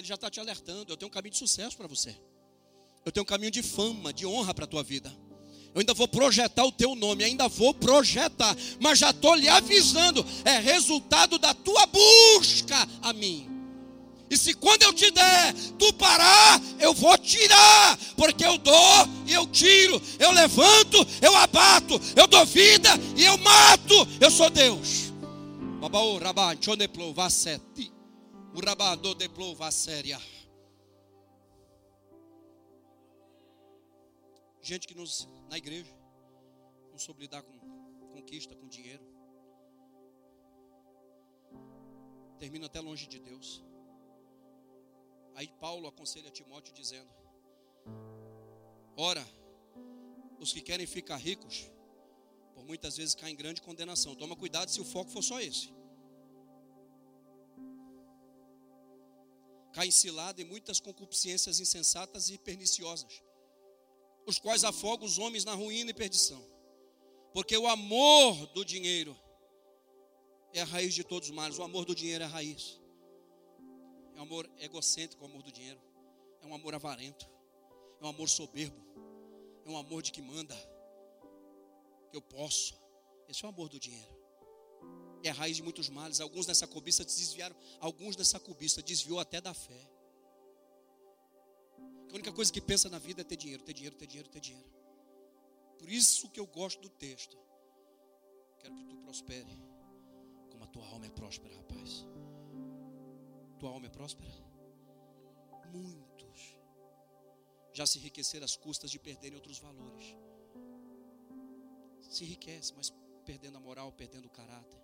Ele 0.00 0.08
já 0.08 0.14
está 0.14 0.30
te 0.30 0.40
alertando. 0.40 0.90
Eu 0.90 0.96
tenho 0.96 1.08
um 1.08 1.12
caminho 1.12 1.32
de 1.32 1.38
sucesso 1.38 1.76
para 1.76 1.86
você. 1.86 2.16
Eu 3.04 3.12
tenho 3.12 3.22
um 3.22 3.26
caminho 3.26 3.50
de 3.50 3.62
fama, 3.62 4.14
de 4.14 4.26
honra 4.26 4.54
para 4.54 4.64
a 4.64 4.66
tua 4.66 4.82
vida. 4.82 5.14
Eu 5.74 5.80
ainda 5.80 5.92
vou 5.92 6.08
projetar 6.08 6.64
o 6.64 6.72
teu 6.72 6.94
nome, 6.94 7.22
ainda 7.22 7.48
vou 7.48 7.74
projetar, 7.74 8.56
mas 8.80 8.98
já 8.98 9.10
estou 9.10 9.34
lhe 9.34 9.48
avisando, 9.48 10.24
é 10.44 10.58
resultado 10.58 11.38
da 11.38 11.54
tua 11.54 11.86
busca 11.86 12.88
a 13.02 13.12
mim. 13.12 13.46
E 14.28 14.36
se 14.38 14.54
quando 14.54 14.82
eu 14.82 14.92
te 14.92 15.10
der, 15.10 15.54
tu 15.78 15.92
parar, 15.92 16.60
eu 16.78 16.94
vou 16.94 17.16
tirar, 17.18 17.98
porque 18.16 18.44
eu 18.44 18.56
dou 18.58 19.08
e 19.26 19.32
eu 19.32 19.46
tiro, 19.46 20.00
eu 20.18 20.32
levanto, 20.32 21.06
eu 21.20 21.36
abato, 21.36 22.00
eu 22.16 22.26
dou 22.26 22.44
vida 22.46 22.88
e 23.16 23.24
eu 23.24 23.36
mato, 23.38 24.08
eu 24.18 24.30
sou 24.30 24.48
Deus. 24.50 25.12
Babaú, 25.80 26.18
rabá, 26.18 26.56
choneplo, 26.60 27.12
vasseti, 27.12 27.92
o 28.54 28.60
rabá 28.64 28.94
do 28.94 29.14
deplo, 29.14 29.54
vasséria. 29.54 30.18
Gente 34.60 34.86
que 34.86 34.94
nos 34.94 35.28
na 35.48 35.56
igreja, 35.56 35.92
não 36.90 36.98
soube 36.98 37.22
lidar 37.22 37.42
com 37.42 37.58
conquista, 38.08 38.54
com 38.54 38.68
dinheiro. 38.68 39.04
Termina 42.38 42.66
até 42.66 42.80
longe 42.80 43.06
de 43.06 43.18
Deus. 43.18 43.62
Aí 45.34 45.48
Paulo 45.60 45.88
aconselha 45.88 46.30
Timóteo 46.30 46.72
dizendo: 46.74 47.10
Ora, 48.96 49.24
os 50.38 50.52
que 50.52 50.60
querem 50.60 50.86
ficar 50.86 51.16
ricos, 51.16 51.70
por 52.54 52.64
muitas 52.64 52.96
vezes 52.96 53.14
caem 53.14 53.34
em 53.34 53.36
grande 53.36 53.62
condenação. 53.62 54.14
Toma 54.14 54.36
cuidado 54.36 54.70
se 54.70 54.80
o 54.80 54.84
foco 54.84 55.10
for 55.10 55.22
só 55.22 55.40
esse. 55.40 55.79
Cai 59.72 59.90
cilada 59.90 60.40
em 60.40 60.44
muitas 60.44 60.80
concupiscências 60.80 61.60
insensatas 61.60 62.28
e 62.30 62.38
perniciosas 62.38 63.22
os 64.26 64.38
quais 64.38 64.64
afogam 64.64 65.06
os 65.06 65.18
homens 65.18 65.44
na 65.44 65.54
ruína 65.54 65.90
e 65.90 65.94
perdição. 65.94 66.42
Porque 67.32 67.56
o 67.56 67.66
amor 67.66 68.46
do 68.48 68.64
dinheiro 68.64 69.16
é 70.52 70.60
a 70.60 70.64
raiz 70.64 70.94
de 70.94 71.04
todos 71.04 71.28
os 71.28 71.34
males. 71.34 71.58
O 71.58 71.62
amor 71.62 71.84
do 71.84 71.94
dinheiro 71.94 72.22
é 72.24 72.26
a 72.26 72.30
raiz. 72.30 72.80
É 74.14 74.18
um 74.18 74.22
amor 74.22 74.50
egocêntrico, 74.58 75.24
o 75.24 75.26
amor 75.26 75.42
do 75.42 75.52
dinheiro. 75.52 75.80
É 76.42 76.46
um 76.46 76.54
amor 76.54 76.74
avarento. 76.74 77.28
É 78.00 78.04
um 78.04 78.08
amor 78.08 78.28
soberbo. 78.28 78.80
É 79.64 79.70
um 79.70 79.76
amor 79.76 80.02
de 80.02 80.12
que 80.12 80.22
manda. 80.22 80.56
Que 82.10 82.16
eu 82.16 82.22
posso. 82.22 82.74
Esse 83.28 83.44
é 83.44 83.46
o 83.46 83.50
amor 83.50 83.68
do 83.68 83.78
dinheiro. 83.78 84.19
É 85.22 85.30
a 85.30 85.32
raiz 85.32 85.56
de 85.56 85.62
muitos 85.62 85.88
males. 85.88 86.20
Alguns 86.20 86.46
nessa 86.46 86.66
cobiça 86.66 87.04
desviaram. 87.04 87.56
Alguns 87.78 88.16
nessa 88.16 88.40
cobiça 88.40 88.82
desviou 88.82 89.18
até 89.18 89.40
da 89.40 89.52
fé. 89.52 89.88
A 92.10 92.14
única 92.14 92.32
coisa 92.32 92.52
que 92.52 92.60
pensa 92.60 92.88
na 92.88 92.98
vida 92.98 93.20
é 93.20 93.24
ter 93.24 93.36
dinheiro, 93.36 93.62
ter 93.62 93.72
dinheiro, 93.72 93.96
ter 93.96 94.06
dinheiro, 94.06 94.28
ter 94.28 94.40
dinheiro. 94.40 94.68
Por 95.78 95.88
isso 95.88 96.28
que 96.28 96.40
eu 96.40 96.46
gosto 96.46 96.80
do 96.80 96.88
texto. 96.88 97.38
Quero 98.58 98.74
que 98.74 98.84
tu 98.84 98.96
prospere, 98.96 99.58
como 100.50 100.64
a 100.64 100.66
tua 100.66 100.86
alma 100.86 101.06
é 101.06 101.10
próspera, 101.10 101.54
rapaz. 101.56 102.04
Tua 103.58 103.70
alma 103.70 103.86
é 103.86 103.90
próspera? 103.90 104.32
Muitos 105.72 106.10
já 107.72 107.86
se 107.86 107.98
enriqueceram 107.98 108.44
às 108.44 108.56
custas 108.56 108.90
de 108.90 108.98
perderem 108.98 109.36
outros 109.36 109.58
valores. 109.58 110.16
Se 112.10 112.24
enriquece, 112.24 112.74
mas 112.76 112.92
perdendo 113.24 113.56
a 113.56 113.60
moral, 113.60 113.92
perdendo 113.92 114.26
o 114.26 114.30
caráter, 114.30 114.80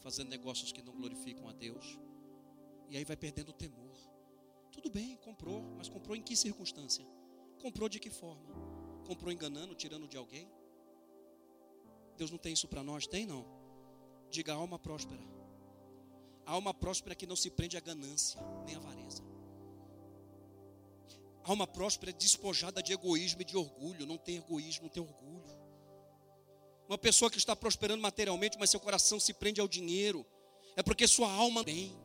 fazendo 0.00 0.28
negócios 0.28 0.72
que 0.72 0.82
não 0.82 0.94
glorificam 0.94 1.48
a 1.48 1.52
Deus. 1.52 1.98
E 2.88 2.96
aí 2.96 3.04
vai 3.04 3.16
perdendo 3.16 3.50
o 3.50 3.52
temor. 3.52 3.96
Tudo 4.70 4.90
bem, 4.90 5.16
comprou, 5.16 5.62
mas 5.76 5.88
comprou 5.88 6.14
em 6.14 6.22
que 6.22 6.36
circunstância? 6.36 7.04
Comprou 7.60 7.88
de 7.88 7.98
que 7.98 8.10
forma? 8.10 8.46
Comprou 9.06 9.32
enganando, 9.32 9.74
tirando 9.74 10.06
de 10.06 10.16
alguém? 10.16 10.50
Deus 12.16 12.30
não 12.30 12.38
tem 12.38 12.52
isso 12.52 12.68
para 12.68 12.82
nós? 12.82 13.06
Tem 13.06 13.26
não. 13.26 13.44
Diga 14.30 14.52
alma 14.52 14.78
próspera. 14.78 15.22
alma 16.44 16.72
próspera 16.72 17.14
que 17.14 17.26
não 17.26 17.36
se 17.36 17.50
prende 17.50 17.76
à 17.76 17.80
ganância, 17.80 18.40
nem 18.64 18.74
à 18.74 18.78
avareza. 18.78 19.22
alma 21.42 21.66
próspera 21.66 22.10
é 22.10 22.14
despojada 22.14 22.82
de 22.82 22.92
egoísmo 22.92 23.42
e 23.42 23.44
de 23.44 23.56
orgulho. 23.56 24.06
Não 24.06 24.18
tem 24.18 24.36
egoísmo, 24.36 24.84
não 24.84 24.90
tem 24.90 25.02
orgulho. 25.02 25.65
Uma 26.88 26.98
pessoa 26.98 27.30
que 27.30 27.38
está 27.38 27.56
prosperando 27.56 28.00
materialmente, 28.00 28.56
mas 28.58 28.70
seu 28.70 28.80
coração 28.80 29.18
se 29.18 29.32
prende 29.32 29.60
ao 29.60 29.66
dinheiro, 29.66 30.24
é 30.76 30.82
porque 30.82 31.06
sua 31.08 31.30
alma 31.30 31.64
tem. 31.64 31.96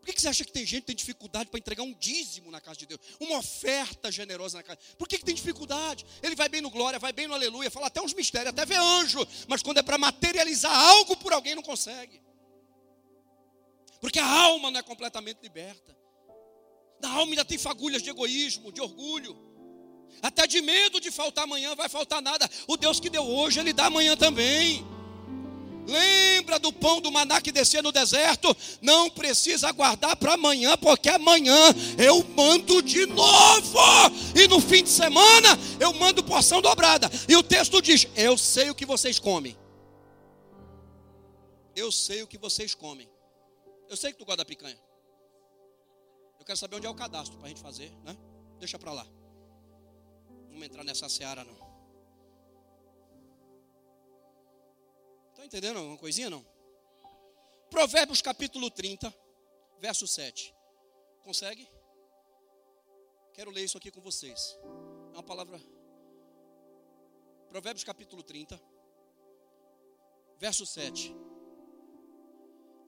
Por 0.00 0.14
que 0.14 0.22
você 0.22 0.28
acha 0.28 0.44
que 0.44 0.52
tem 0.52 0.64
gente 0.64 0.80
que 0.80 0.86
tem 0.86 0.96
dificuldade 0.96 1.50
para 1.50 1.58
entregar 1.58 1.82
um 1.82 1.92
dízimo 1.92 2.50
na 2.50 2.60
casa 2.60 2.78
de 2.78 2.86
Deus? 2.86 3.00
Uma 3.20 3.38
oferta 3.38 4.10
generosa 4.10 4.58
na 4.58 4.62
casa. 4.62 4.78
Por 4.96 5.06
que, 5.06 5.18
que 5.18 5.24
tem 5.24 5.34
dificuldade? 5.34 6.06
Ele 6.22 6.34
vai 6.34 6.48
bem 6.48 6.60
no 6.60 6.70
glória, 6.70 6.98
vai 6.98 7.12
bem 7.12 7.26
no 7.26 7.34
aleluia, 7.34 7.70
fala 7.70 7.88
até 7.88 8.00
uns 8.00 8.14
mistérios, 8.14 8.50
até 8.50 8.64
vê 8.64 8.74
anjo, 8.74 9.26
mas 9.46 9.62
quando 9.62 9.78
é 9.78 9.82
para 9.82 9.98
materializar 9.98 10.74
algo 10.74 11.16
por 11.16 11.32
alguém, 11.32 11.54
não 11.54 11.62
consegue. 11.62 12.22
Porque 14.00 14.18
a 14.18 14.26
alma 14.26 14.70
não 14.70 14.80
é 14.80 14.82
completamente 14.82 15.40
liberta. 15.42 15.96
Na 17.00 17.10
alma 17.10 17.32
ainda 17.32 17.44
tem 17.44 17.58
fagulhas 17.58 18.02
de 18.02 18.10
egoísmo, 18.10 18.72
de 18.72 18.80
orgulho. 18.80 19.36
Até 20.22 20.46
de 20.46 20.60
medo 20.60 21.00
de 21.00 21.10
faltar 21.10 21.44
amanhã, 21.44 21.74
vai 21.74 21.88
faltar 21.88 22.20
nada. 22.20 22.48
O 22.66 22.76
Deus 22.76 22.98
que 22.98 23.08
deu 23.08 23.24
hoje, 23.24 23.60
Ele 23.60 23.72
dá 23.72 23.86
amanhã 23.86 24.16
também. 24.16 24.84
Lembra 25.88 26.58
do 26.58 26.70
pão 26.70 27.00
do 27.00 27.10
maná 27.10 27.40
que 27.40 27.50
descia 27.50 27.80
no 27.80 27.90
deserto? 27.90 28.54
Não 28.82 29.08
precisa 29.08 29.68
aguardar 29.68 30.16
para 30.16 30.34
amanhã, 30.34 30.76
porque 30.76 31.08
amanhã 31.08 31.56
eu 31.96 32.22
mando 32.36 32.82
de 32.82 33.06
novo. 33.06 33.78
E 34.34 34.46
no 34.46 34.60
fim 34.60 34.82
de 34.82 34.90
semana 34.90 35.58
eu 35.80 35.94
mando 35.94 36.22
porção 36.22 36.60
dobrada. 36.60 37.10
E 37.26 37.34
o 37.34 37.42
texto 37.42 37.80
diz: 37.80 38.06
Eu 38.14 38.36
sei 38.36 38.68
o 38.68 38.74
que 38.74 38.84
vocês 38.84 39.18
comem. 39.18 39.56
Eu 41.74 41.90
sei 41.90 42.22
o 42.22 42.26
que 42.26 42.36
vocês 42.36 42.74
comem. 42.74 43.08
Eu 43.88 43.96
sei 43.96 44.12
que 44.12 44.18
tu 44.18 44.26
gosta 44.26 44.38
da 44.38 44.44
picanha. 44.44 44.78
Eu 46.38 46.44
quero 46.44 46.58
saber 46.58 46.76
onde 46.76 46.86
é 46.86 46.90
o 46.90 46.94
cadastro 46.94 47.38
para 47.38 47.46
a 47.46 47.48
gente 47.48 47.62
fazer, 47.62 47.90
né? 48.04 48.14
Deixa 48.58 48.78
para 48.78 48.92
lá. 48.92 49.06
Vamos 50.58 50.70
entrar 50.70 50.82
nessa 50.82 51.08
seara 51.08 51.44
não. 51.44 51.54
Estão 55.28 55.44
entendendo 55.44 55.76
alguma 55.76 55.96
coisinha 55.96 56.28
não? 56.28 56.44
Provérbios 57.70 58.20
capítulo 58.20 58.68
30, 58.68 59.14
verso 59.78 60.04
7. 60.08 60.52
Consegue? 61.22 61.64
Quero 63.34 63.52
ler 63.52 63.62
isso 63.62 63.78
aqui 63.78 63.88
com 63.92 64.00
vocês. 64.00 64.58
É 65.12 65.18
uma 65.18 65.22
palavra. 65.22 65.60
Provérbios 67.50 67.84
capítulo 67.84 68.24
30, 68.24 68.60
verso 70.38 70.66
7. 70.66 71.14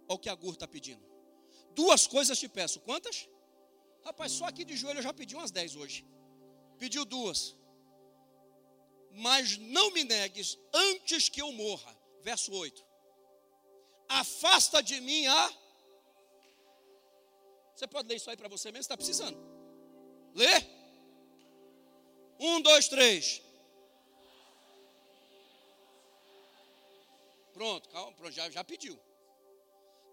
Olha 0.09 0.17
o 0.17 0.19
que 0.19 0.29
a 0.29 0.35
Gur 0.35 0.55
está 0.55 0.67
pedindo. 0.67 1.07
Duas 1.73 2.09
coisas 2.09 2.37
te 2.37 2.49
peço. 2.49 2.81
Quantas? 2.81 3.29
Rapaz, 4.03 4.33
só 4.33 4.47
aqui 4.47 4.65
de 4.65 4.77
joelho 4.77 4.99
eu 4.99 5.05
já 5.05 5.15
pedi 5.15 5.37
umas 5.37 5.53
10 5.53 5.77
hoje. 5.77 6.05
Pediu 6.77 7.05
duas. 7.05 7.60
Mas 9.11 9.57
não 9.59 9.91
me 9.91 10.05
negues 10.05 10.59
antes 10.73 11.29
que 11.29 11.43
eu 11.43 11.53
morra. 11.53 11.97
Verso 12.23 12.53
8. 12.53 12.85
Afasta 14.09 14.83
de 14.83 15.01
mim 15.01 15.27
a. 15.27 15.55
Você 17.75 17.87
pode 17.87 18.09
ler 18.09 18.17
isso 18.17 18.29
aí 18.29 18.37
para 18.37 18.49
você 18.49 18.71
mesmo? 18.71 18.83
Está 18.83 18.97
precisando. 18.97 19.39
Lê. 20.35 20.81
Um, 22.39 22.61
dois, 22.61 22.89
três. 22.89 23.43
Pronto, 27.53 27.89
calma, 27.91 28.13
pronto, 28.13 28.33
já, 28.33 28.49
já 28.51 28.65
pediu. 28.65 28.99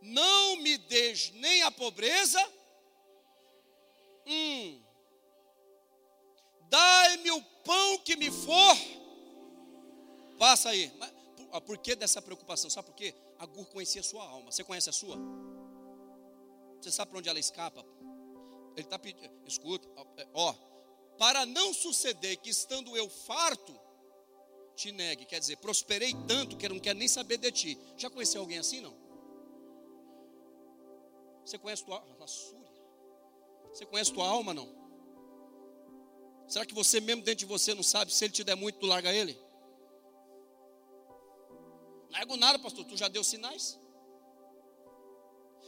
Não 0.01 0.57
me 0.57 0.77
des 0.77 1.31
nem 1.31 1.61
a 1.63 1.71
pobreza. 1.71 2.39
Hum. 4.25 4.83
Dai-me 6.69 7.31
o 7.31 7.41
pão 7.63 7.99
que 7.99 8.15
me 8.15 8.31
for. 8.31 8.77
Passa 10.37 10.69
aí. 10.69 10.91
Mas, 10.97 11.11
por, 11.35 11.61
por 11.61 11.77
que 11.77 11.95
dessa 11.95 12.21
preocupação? 12.21 12.69
Sabe 12.69 12.87
por 12.87 12.95
quê? 12.95 13.13
Agur 13.39 13.65
conhecia 13.67 14.01
a 14.01 14.03
sua 14.03 14.23
alma. 14.23 14.51
Você 14.51 14.63
conhece 14.63 14.89
a 14.89 14.93
sua? 14.93 15.17
Você 16.81 16.91
sabe 16.91 17.09
para 17.11 17.19
onde 17.19 17.29
ela 17.29 17.39
escapa? 17.39 17.83
Ele 18.75 18.85
está 18.85 18.99
pedindo, 18.99 19.27
escuta, 19.47 19.87
ó, 20.35 20.53
para 21.17 21.47
não 21.47 21.73
suceder 21.73 22.37
que 22.37 22.49
estando 22.51 22.95
eu 22.95 23.09
farto, 23.09 23.77
te 24.75 24.91
negue, 24.91 25.25
quer 25.25 25.39
dizer, 25.39 25.57
prosperei 25.57 26.13
tanto 26.27 26.55
que 26.55 26.67
eu 26.67 26.69
não 26.69 26.79
quero 26.79 26.99
nem 26.99 27.07
saber 27.07 27.37
de 27.37 27.51
ti. 27.51 27.79
Já 27.97 28.07
conheceu 28.07 28.41
alguém 28.41 28.59
assim, 28.59 28.79
não? 28.79 28.95
Você 31.43 31.57
conhece 31.57 31.83
tua 31.83 31.99
alma? 31.99 32.27
Você 33.73 33.85
conhece 33.87 34.13
tua 34.13 34.27
alma, 34.27 34.53
não? 34.53 34.86
Será 36.47 36.65
que 36.65 36.73
você 36.73 36.99
mesmo 37.01 37.23
dentro 37.23 37.39
de 37.39 37.45
você 37.45 37.73
não 37.73 37.83
sabe 37.83 38.13
se 38.13 38.23
ele 38.23 38.33
te 38.33 38.43
der 38.43 38.55
muito, 38.55 38.79
tu 38.79 38.85
larga 38.85 39.13
ele? 39.13 39.39
Largo 42.09 42.37
nada, 42.37 42.57
pastor, 42.57 42.85
tu 42.85 42.95
já 42.95 43.07
deu 43.07 43.23
sinais? 43.23 43.77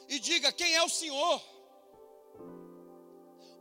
E 0.08 0.20
diga 0.20 0.52
quem 0.52 0.74
é 0.74 0.82
o 0.82 0.90
Senhor. 0.90 1.44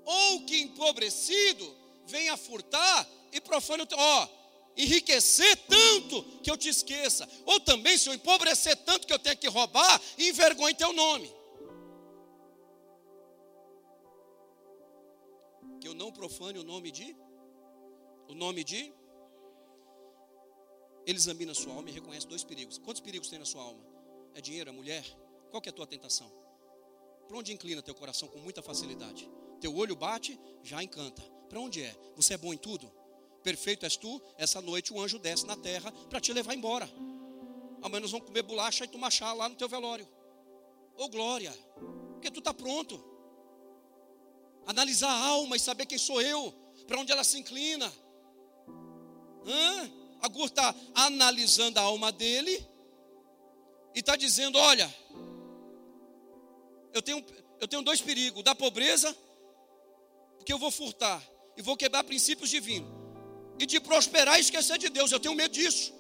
Ou 0.05 0.47
que 0.47 0.61
empobrecido 0.61 1.77
venha 2.07 2.37
furtar 2.37 3.07
e 3.33 3.41
profane 3.41 3.83
o 3.83 3.87
teu. 3.87 3.99
Ó, 3.99 4.29
enriquecer 4.77 5.57
tanto 5.69 6.23
que 6.41 6.51
eu 6.51 6.57
te 6.57 6.69
esqueça. 6.69 7.29
Ou 7.45 7.61
também, 7.61 7.99
se 7.99 8.09
eu 8.09 8.15
empobrecer 8.15 8.77
tanto 8.77 9.07
que 9.07 9.13
eu 9.13 9.19
tenho 9.19 9.37
que 9.37 9.49
roubar 9.49 10.01
envergonhe 10.17 10.75
teu 10.75 10.93
nome. 10.93 11.38
Eu 15.89 15.95
não 15.95 16.13
profane 16.13 16.59
o 16.59 16.63
nome 16.63 16.91
de. 16.91 17.17
O 18.29 18.35
nome 18.35 18.63
de. 18.63 18.93
Ele 21.07 21.17
examina 21.17 21.53
a 21.53 21.55
sua 21.55 21.73
alma 21.73 21.89
e 21.89 21.93
reconhece 21.93 22.27
dois 22.27 22.45
perigos. 22.45 22.77
Quantos 22.77 23.01
perigos 23.01 23.31
tem 23.31 23.39
na 23.39 23.47
sua 23.47 23.63
alma? 23.63 23.83
É 24.35 24.41
dinheiro, 24.43 24.69
é 24.69 24.73
mulher? 24.73 25.03
Qual 25.51 25.63
que 25.63 25.71
é 25.71 25.73
a 25.73 25.75
tua 25.75 25.87
tentação? 25.87 26.31
Para 27.27 27.39
onde 27.39 27.55
inclina 27.55 27.81
teu 27.81 27.95
coração 27.95 28.29
com 28.29 28.39
muita 28.39 28.61
facilidade? 28.61 29.31
Teu 29.63 29.75
olho 29.75 29.97
bate, 29.97 30.39
já 30.63 30.83
encanta. 30.83 31.23
Para 31.49 31.59
onde 31.59 31.83
é? 31.83 31.97
Você 32.17 32.35
é 32.35 32.37
bom 32.37 32.53
em 32.53 32.59
tudo? 32.59 32.93
Perfeito 33.43 33.87
és 33.87 33.97
tu, 33.97 34.21
essa 34.37 34.61
noite 34.61 34.93
o 34.93 35.01
anjo 35.01 35.19
desce 35.19 35.47
na 35.47 35.57
terra 35.57 35.91
para 36.11 36.21
te 36.21 36.35
levar 36.35 36.55
embora. 36.55 36.87
Amanhã 37.81 38.01
nós 38.01 38.11
vamos 38.11 38.27
comer 38.27 38.43
bolacha 38.43 38.85
e 38.85 38.89
tomar 38.89 39.11
chá 39.11 39.33
lá 39.33 39.49
no 39.49 39.55
teu 39.55 39.71
velório. 39.71 40.07
Ô 40.99 41.05
oh, 41.05 41.09
glória, 41.09 41.53
porque 42.13 42.31
tu 42.31 42.41
está 42.41 42.53
pronto. 42.53 43.18
Analisar 44.69 45.09
a 45.11 45.27
alma 45.29 45.57
e 45.57 45.59
saber 45.59 45.87
quem 45.87 45.97
sou 45.97 46.21
eu, 46.21 46.53
para 46.87 47.01
onde 47.01 47.11
ela 47.11 47.25
se 47.25 47.39
inclina. 47.39 47.91
Hã? 49.47 49.91
Agur 50.21 50.45
está 50.45 50.75
analisando 50.95 51.79
a 51.79 51.83
alma 51.83 52.13
dele 52.13 52.55
e 53.95 54.01
está 54.01 54.15
dizendo: 54.15 54.59
olha, 54.59 54.95
eu 56.93 57.01
tenho, 57.01 57.25
eu 57.59 57.67
tenho 57.67 57.81
dois 57.81 58.03
perigos: 58.03 58.45
da 58.45 58.55
pobreza, 58.55 59.17
porque 60.37 60.53
eu 60.53 60.59
vou 60.59 60.71
furtar 60.71 61.27
e 61.57 61.63
vou 61.63 61.75
quebrar 61.75 62.05
princípios 62.05 62.51
divinos 62.51 62.91
e 63.59 63.65
de 63.65 63.81
prosperar 63.81 64.37
e 64.37 64.43
esquecer 64.43 64.77
de 64.77 64.91
Deus. 64.91 65.11
Eu 65.11 65.19
tenho 65.19 65.35
medo 65.35 65.53
disso. 65.53 65.95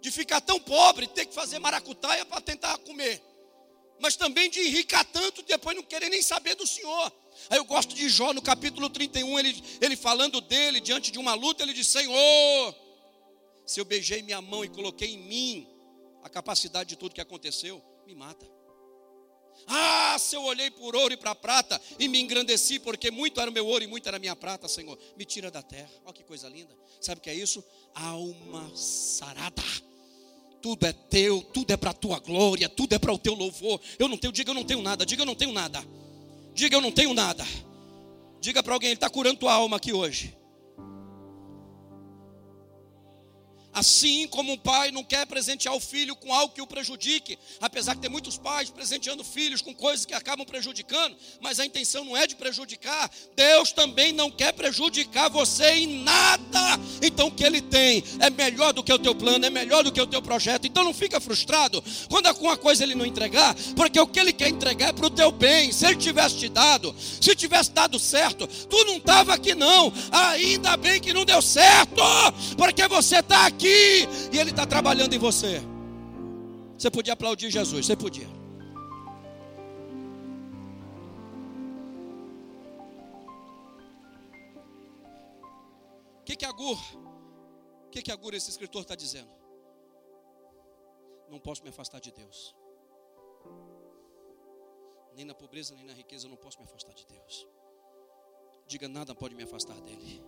De 0.00 0.10
ficar 0.10 0.40
tão 0.40 0.58
pobre, 0.58 1.06
ter 1.06 1.26
que 1.26 1.32
fazer 1.32 1.60
maracutaia 1.60 2.26
para 2.26 2.40
tentar 2.40 2.76
comer. 2.78 3.22
Mas 4.00 4.16
também 4.16 4.50
de 4.50 4.58
enricar 4.58 5.04
tanto, 5.04 5.44
depois 5.44 5.76
não 5.76 5.84
querer 5.84 6.08
nem 6.08 6.20
saber 6.20 6.56
do 6.56 6.66
Senhor. 6.66 7.21
Aí 7.50 7.58
eu 7.58 7.64
gosto 7.64 7.94
de 7.94 8.08
Jó, 8.08 8.32
no 8.32 8.42
capítulo 8.42 8.88
31, 8.88 9.38
ele, 9.38 9.64
ele 9.80 9.96
falando 9.96 10.40
dele, 10.40 10.80
diante 10.80 11.10
de 11.10 11.18
uma 11.18 11.34
luta, 11.34 11.62
ele 11.62 11.72
diz: 11.72 11.86
Senhor, 11.86 12.74
se 13.66 13.80
eu 13.80 13.84
beijei 13.84 14.22
minha 14.22 14.40
mão 14.40 14.64
e 14.64 14.68
coloquei 14.68 15.14
em 15.14 15.18
mim 15.18 15.68
a 16.22 16.28
capacidade 16.28 16.90
de 16.90 16.96
tudo 16.96 17.14
que 17.14 17.20
aconteceu, 17.20 17.82
me 18.06 18.14
mata. 18.14 18.46
Ah, 19.66 20.16
se 20.18 20.34
eu 20.34 20.42
olhei 20.42 20.70
por 20.70 20.96
ouro 20.96 21.14
e 21.14 21.16
para 21.16 21.34
prata 21.34 21.80
e 21.98 22.08
me 22.08 22.20
engrandeci, 22.20 22.78
porque 22.78 23.10
muito 23.10 23.40
era 23.40 23.50
o 23.50 23.54
meu 23.54 23.66
ouro 23.66 23.84
e 23.84 23.86
muito 23.86 24.06
era 24.06 24.16
a 24.16 24.20
minha 24.20 24.34
prata, 24.34 24.66
Senhor, 24.68 24.98
me 25.16 25.24
tira 25.24 25.50
da 25.50 25.62
terra. 25.62 25.90
Olha 26.04 26.14
que 26.14 26.24
coisa 26.24 26.48
linda. 26.48 26.76
Sabe 27.00 27.20
o 27.20 27.22
que 27.22 27.30
é 27.30 27.34
isso? 27.34 27.62
Alma 27.94 28.74
sarada. 28.74 29.62
Tudo 30.60 30.86
é 30.86 30.92
teu, 30.92 31.42
tudo 31.42 31.72
é 31.72 31.76
para 31.76 31.90
a 31.90 31.94
tua 31.94 32.18
glória, 32.20 32.68
tudo 32.68 32.94
é 32.94 32.98
para 32.98 33.12
o 33.12 33.18
teu 33.18 33.34
louvor. 33.34 33.80
Eu 33.98 34.08
não 34.08 34.16
tenho, 34.16 34.32
diga 34.32 34.50
eu 34.50 34.54
não 34.54 34.64
tenho 34.64 34.80
nada, 34.80 35.04
diga 35.04 35.22
eu 35.22 35.26
não 35.26 35.34
tenho 35.34 35.52
nada. 35.52 35.84
Diga 36.54 36.76
eu 36.76 36.80
não 36.80 36.92
tenho 36.92 37.14
nada. 37.14 37.44
Diga 38.40 38.62
para 38.62 38.74
alguém, 38.74 38.88
ele 38.88 38.94
está 38.94 39.08
curando 39.08 39.38
tua 39.38 39.52
alma 39.52 39.76
aqui 39.76 39.92
hoje. 39.92 40.36
Assim 43.72 44.28
como 44.28 44.52
um 44.52 44.58
pai 44.58 44.90
não 44.90 45.02
quer 45.02 45.26
presentear 45.26 45.74
o 45.74 45.80
filho 45.80 46.14
com 46.14 46.32
algo 46.32 46.52
que 46.52 46.60
o 46.60 46.66
prejudique, 46.66 47.38
apesar 47.58 47.94
de 47.94 48.02
ter 48.02 48.10
muitos 48.10 48.36
pais 48.36 48.68
presenteando 48.68 49.24
filhos 49.24 49.62
com 49.62 49.74
coisas 49.74 50.04
que 50.04 50.12
acabam 50.12 50.44
prejudicando, 50.44 51.16
mas 51.40 51.58
a 51.58 51.64
intenção 51.64 52.04
não 52.04 52.14
é 52.14 52.26
de 52.26 52.36
prejudicar, 52.36 53.10
Deus 53.34 53.72
também 53.72 54.12
não 54.12 54.30
quer 54.30 54.52
prejudicar 54.52 55.30
você 55.30 55.70
em 55.72 56.02
nada. 56.02 56.78
Então 57.00 57.28
o 57.28 57.30
que 57.30 57.44
ele 57.44 57.62
tem 57.62 58.04
é 58.20 58.28
melhor 58.28 58.74
do 58.74 58.82
que 58.82 58.92
o 58.92 58.98
teu 58.98 59.14
plano, 59.14 59.46
é 59.46 59.50
melhor 59.50 59.82
do 59.82 59.90
que 59.90 60.00
o 60.00 60.06
teu 60.06 60.20
projeto. 60.20 60.66
Então 60.66 60.84
não 60.84 60.92
fica 60.92 61.18
frustrado 61.18 61.82
quando 62.10 62.26
alguma 62.26 62.58
coisa 62.58 62.82
ele 62.82 62.94
não 62.94 63.06
entregar, 63.06 63.54
porque 63.74 63.98
o 63.98 64.06
que 64.06 64.20
ele 64.20 64.34
quer 64.34 64.48
entregar 64.48 64.90
é 64.90 64.92
para 64.92 65.06
o 65.06 65.10
teu 65.10 65.32
bem. 65.32 65.72
Se 65.72 65.86
ele 65.86 65.96
tivesse 65.96 66.36
te 66.36 66.48
dado, 66.50 66.94
se 66.98 67.34
tivesse 67.34 67.70
dado 67.70 67.98
certo, 67.98 68.46
tu 68.46 68.84
não 68.84 68.98
estava 68.98 69.32
aqui 69.32 69.54
não. 69.54 69.90
Ainda 70.10 70.76
bem 70.76 71.00
que 71.00 71.14
não 71.14 71.24
deu 71.24 71.40
certo, 71.40 72.02
porque 72.58 72.86
você 72.86 73.20
está 73.20 73.46
aqui 73.46 73.61
aqui 73.62 74.08
e 74.32 74.38
Ele 74.38 74.50
está 74.50 74.66
trabalhando 74.66 75.14
em 75.14 75.18
você. 75.18 75.60
Você 76.76 76.90
podia 76.90 77.12
aplaudir 77.12 77.50
Jesus, 77.50 77.86
você 77.86 77.96
podia. 77.96 78.28
O 86.20 86.24
que 86.24 86.34
que 86.36 86.44
Agur, 86.44 86.78
o 87.86 87.90
que 87.90 88.02
que 88.02 88.10
Agur 88.10 88.34
esse 88.34 88.50
escritor 88.50 88.82
está 88.82 88.96
dizendo? 88.96 89.30
Não 91.30 91.38
posso 91.38 91.62
me 91.62 91.68
afastar 91.68 92.00
de 92.00 92.10
Deus. 92.10 92.54
Nem 95.14 95.24
na 95.24 95.34
pobreza, 95.34 95.74
nem 95.74 95.84
na 95.84 95.92
riqueza, 95.92 96.26
eu 96.26 96.30
não 96.30 96.36
posso 96.36 96.58
me 96.58 96.64
afastar 96.64 96.94
de 96.94 97.06
Deus. 97.06 97.46
Diga, 98.66 98.88
nada 98.88 99.14
pode 99.14 99.34
me 99.34 99.42
afastar 99.42 99.78
dele. 99.80 100.22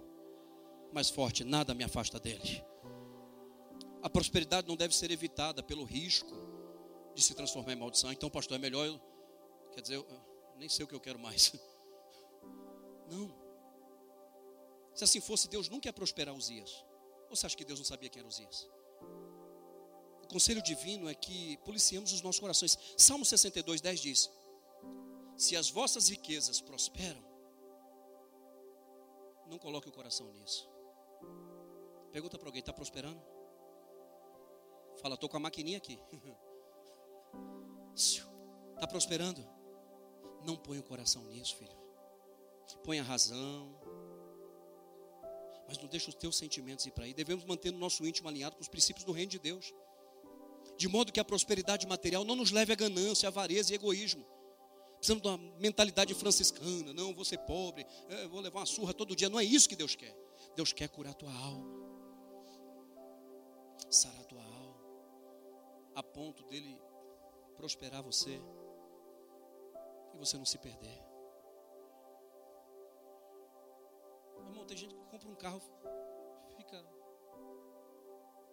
Mais 0.92 1.10
forte, 1.10 1.42
nada 1.42 1.74
me 1.74 1.82
afasta 1.82 2.20
dele. 2.20 2.62
A 4.04 4.10
prosperidade 4.10 4.68
não 4.68 4.76
deve 4.76 4.94
ser 4.94 5.10
evitada 5.10 5.62
pelo 5.62 5.82
risco 5.82 6.34
de 7.14 7.22
se 7.22 7.32
transformar 7.32 7.72
em 7.72 7.76
maldição. 7.76 8.12
Então, 8.12 8.28
pastor, 8.28 8.56
é 8.56 8.60
melhor 8.60 8.84
eu. 8.86 9.00
Quer 9.72 9.80
dizer, 9.80 9.94
eu, 9.94 10.06
nem 10.58 10.68
sei 10.68 10.84
o 10.84 10.86
que 10.86 10.94
eu 10.94 11.00
quero 11.00 11.18
mais. 11.18 11.54
Não. 13.10 13.34
Se 14.94 15.04
assim 15.04 15.22
fosse, 15.22 15.48
Deus 15.48 15.70
nunca 15.70 15.88
ia 15.88 15.92
prosperar 15.92 16.34
Uzias. 16.34 16.84
Ou 17.30 17.34
você 17.34 17.46
acha 17.46 17.56
que 17.56 17.64
Deus 17.64 17.78
não 17.78 17.84
sabia 17.84 18.10
quem 18.10 18.20
era 18.20 18.28
Uzias? 18.28 18.68
O 20.22 20.28
conselho 20.28 20.62
divino 20.62 21.08
é 21.08 21.14
que 21.14 21.56
policiemos 21.64 22.12
os 22.12 22.20
nossos 22.20 22.40
corações. 22.40 22.78
Salmo 22.98 23.24
62, 23.24 23.80
10 23.80 24.00
diz: 24.00 24.30
Se 25.36 25.56
as 25.56 25.70
vossas 25.70 26.08
riquezas 26.08 26.60
prosperam, 26.60 27.24
não 29.46 29.58
coloque 29.58 29.88
o 29.88 29.92
coração 29.92 30.30
nisso. 30.34 30.68
Pergunta 32.12 32.38
para 32.38 32.48
alguém: 32.48 32.60
está 32.60 32.72
prosperando? 32.72 33.20
Fala, 35.04 35.16
estou 35.16 35.28
com 35.28 35.36
a 35.36 35.40
maquininha 35.40 35.76
aqui. 35.76 36.00
Está 37.94 38.86
prosperando? 38.88 39.46
Não 40.46 40.56
põe 40.56 40.78
o 40.78 40.82
coração 40.82 41.22
nisso, 41.24 41.56
filho. 41.56 41.76
Põe 42.82 43.00
a 43.00 43.02
razão. 43.02 43.78
Mas 45.68 45.76
não 45.76 45.88
deixa 45.88 46.08
os 46.08 46.14
teus 46.14 46.38
sentimentos 46.38 46.86
ir 46.86 46.90
para 46.92 47.04
aí. 47.04 47.12
Devemos 47.12 47.44
manter 47.44 47.68
o 47.68 47.76
nosso 47.76 48.06
íntimo 48.06 48.30
alinhado 48.30 48.56
com 48.56 48.62
os 48.62 48.68
princípios 48.68 49.04
do 49.04 49.12
reino 49.12 49.30
de 49.30 49.38
Deus. 49.38 49.74
De 50.78 50.88
modo 50.88 51.12
que 51.12 51.20
a 51.20 51.24
prosperidade 51.24 51.86
material 51.86 52.24
não 52.24 52.34
nos 52.34 52.50
leve 52.50 52.72
a 52.72 52.76
ganância, 52.76 53.28
avareza 53.28 53.72
e 53.72 53.74
egoísmo. 53.74 54.24
Precisamos 54.96 55.22
de 55.22 55.28
uma 55.28 55.36
mentalidade 55.60 56.14
franciscana. 56.14 56.94
Não, 56.94 57.14
vou 57.14 57.26
ser 57.26 57.40
pobre, 57.40 57.86
é, 58.08 58.26
vou 58.28 58.40
levar 58.40 58.60
uma 58.60 58.66
surra 58.66 58.94
todo 58.94 59.14
dia. 59.14 59.28
Não 59.28 59.38
é 59.38 59.44
isso 59.44 59.68
que 59.68 59.76
Deus 59.76 59.94
quer. 59.94 60.16
Deus 60.56 60.72
quer 60.72 60.88
curar 60.88 61.12
tua 61.12 61.30
alma, 61.30 61.66
sarar 63.90 64.24
tua 64.24 64.42
alma, 64.42 64.53
a 65.94 66.02
ponto 66.02 66.42
dele 66.44 66.80
prosperar 67.56 68.02
você 68.02 68.40
e 70.12 70.18
você 70.18 70.36
não 70.36 70.44
se 70.44 70.58
perder. 70.58 71.02
Irmão, 74.46 74.66
tem 74.66 74.76
gente 74.76 74.94
que 74.94 75.04
compra 75.06 75.28
um 75.28 75.34
carro, 75.34 75.60
fica 76.56 76.84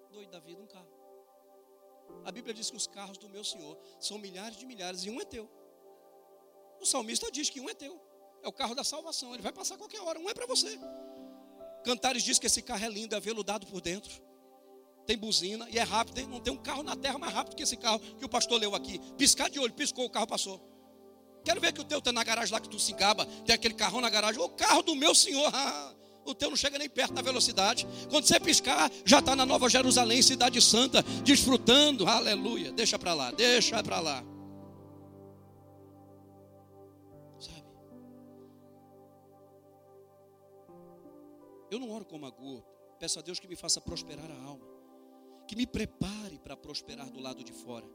doido 0.10 0.32
da 0.32 0.40
vida, 0.40 0.62
um 0.62 0.68
carro. 0.68 0.90
A 2.26 2.32
Bíblia 2.32 2.54
diz 2.54 2.70
que 2.70 2.78
os 2.78 2.88
carros 2.88 3.18
do 3.18 3.30
meu 3.30 3.44
Senhor 3.44 3.78
são 4.00 4.18
milhares 4.18 4.58
de 4.58 4.66
milhares 4.66 5.04
e 5.04 5.10
um 5.10 5.20
é 5.22 5.26
teu. 5.26 5.50
O 6.80 6.86
salmista 6.86 7.32
diz 7.32 7.50
que 7.50 7.60
um 7.60 7.70
é 7.70 7.74
teu. 7.74 8.00
É 8.44 8.48
o 8.48 8.52
carro 8.52 8.74
da 8.74 8.84
salvação. 8.84 9.34
Ele 9.34 9.44
vai 9.44 9.52
passar 9.52 9.78
qualquer 9.78 10.02
hora. 10.02 10.20
Um 10.20 10.30
é 10.30 10.34
para 10.34 10.46
você. 10.48 10.80
Cantares 11.84 12.24
diz 12.24 12.40
que 12.40 12.48
esse 12.48 12.62
carro 12.62 12.84
é 12.84 12.90
lindo, 12.90 13.16
é 13.16 13.20
veludado 13.20 13.66
por 13.68 13.82
dentro. 13.82 14.12
Tem 15.06 15.18
buzina 15.18 15.68
e 15.70 15.78
é 15.78 15.84
rápido. 15.84 16.28
Não 16.28 16.40
tem 16.40 16.54
um 16.54 16.58
carro 16.58 16.84
na 16.84 16.96
terra 16.96 17.18
mais 17.18 17.34
rápido 17.34 17.56
que 17.56 17.64
esse 17.64 17.78
carro 17.78 18.00
que 18.00 18.26
o 18.26 18.30
pastor 18.30 18.60
leu 18.60 18.76
aqui. 18.76 19.00
Piscar 19.18 19.50
de 19.50 19.60
olho, 19.60 19.74
piscou, 19.74 20.06
o 20.06 20.10
carro 20.10 20.28
passou. 20.28 20.62
Quero 21.44 21.60
ver 21.60 21.74
que 21.74 21.82
o 21.82 21.84
teu 21.84 22.00
está 22.00 22.12
na 22.12 22.24
garagem 22.24 22.54
lá 22.54 22.60
que 22.60 22.70
tu 22.70 22.80
se 22.80 22.92
engaba. 22.92 23.26
Tem 23.46 23.56
aquele 23.56 23.74
carrão 23.74 24.00
na 24.00 24.10
garagem. 24.10 24.42
O 24.42 24.50
carro 24.50 24.84
do 24.84 24.96
meu 24.96 25.16
senhor. 25.16 25.52
o 26.24 26.36
teu 26.36 26.50
não 26.50 26.58
chega 26.58 26.78
nem 26.78 26.90
perto 26.90 27.14
da 27.14 27.22
velocidade. 27.22 27.88
Quando 28.10 28.26
você 28.26 28.40
piscar, 28.40 28.92
já 29.04 29.20
está 29.20 29.36
na 29.36 29.46
Nova 29.46 29.68
Jerusalém, 29.70 30.22
cidade 30.22 30.62
santa, 30.62 31.02
desfrutando. 31.24 32.08
Aleluia. 32.08 32.72
Deixa 32.72 33.00
para 33.00 33.14
lá, 33.14 33.32
deixa 33.32 33.82
para 33.84 34.00
lá. 34.00 34.24
Eu 41.72 41.80
não 41.80 41.90
oro 41.90 42.04
com 42.04 42.18
amargura. 42.18 42.62
Peço 43.00 43.18
a 43.18 43.22
Deus 43.22 43.40
que 43.40 43.48
me 43.48 43.56
faça 43.56 43.80
prosperar 43.80 44.30
a 44.30 44.44
alma. 44.44 44.81
Que 45.52 45.56
me 45.58 45.68
prepare 45.68 46.40
para 46.40 46.56
prosperar 46.56 47.10
do 47.10 47.20
lado 47.20 47.44
de 47.44 47.52
fora. 47.52 47.86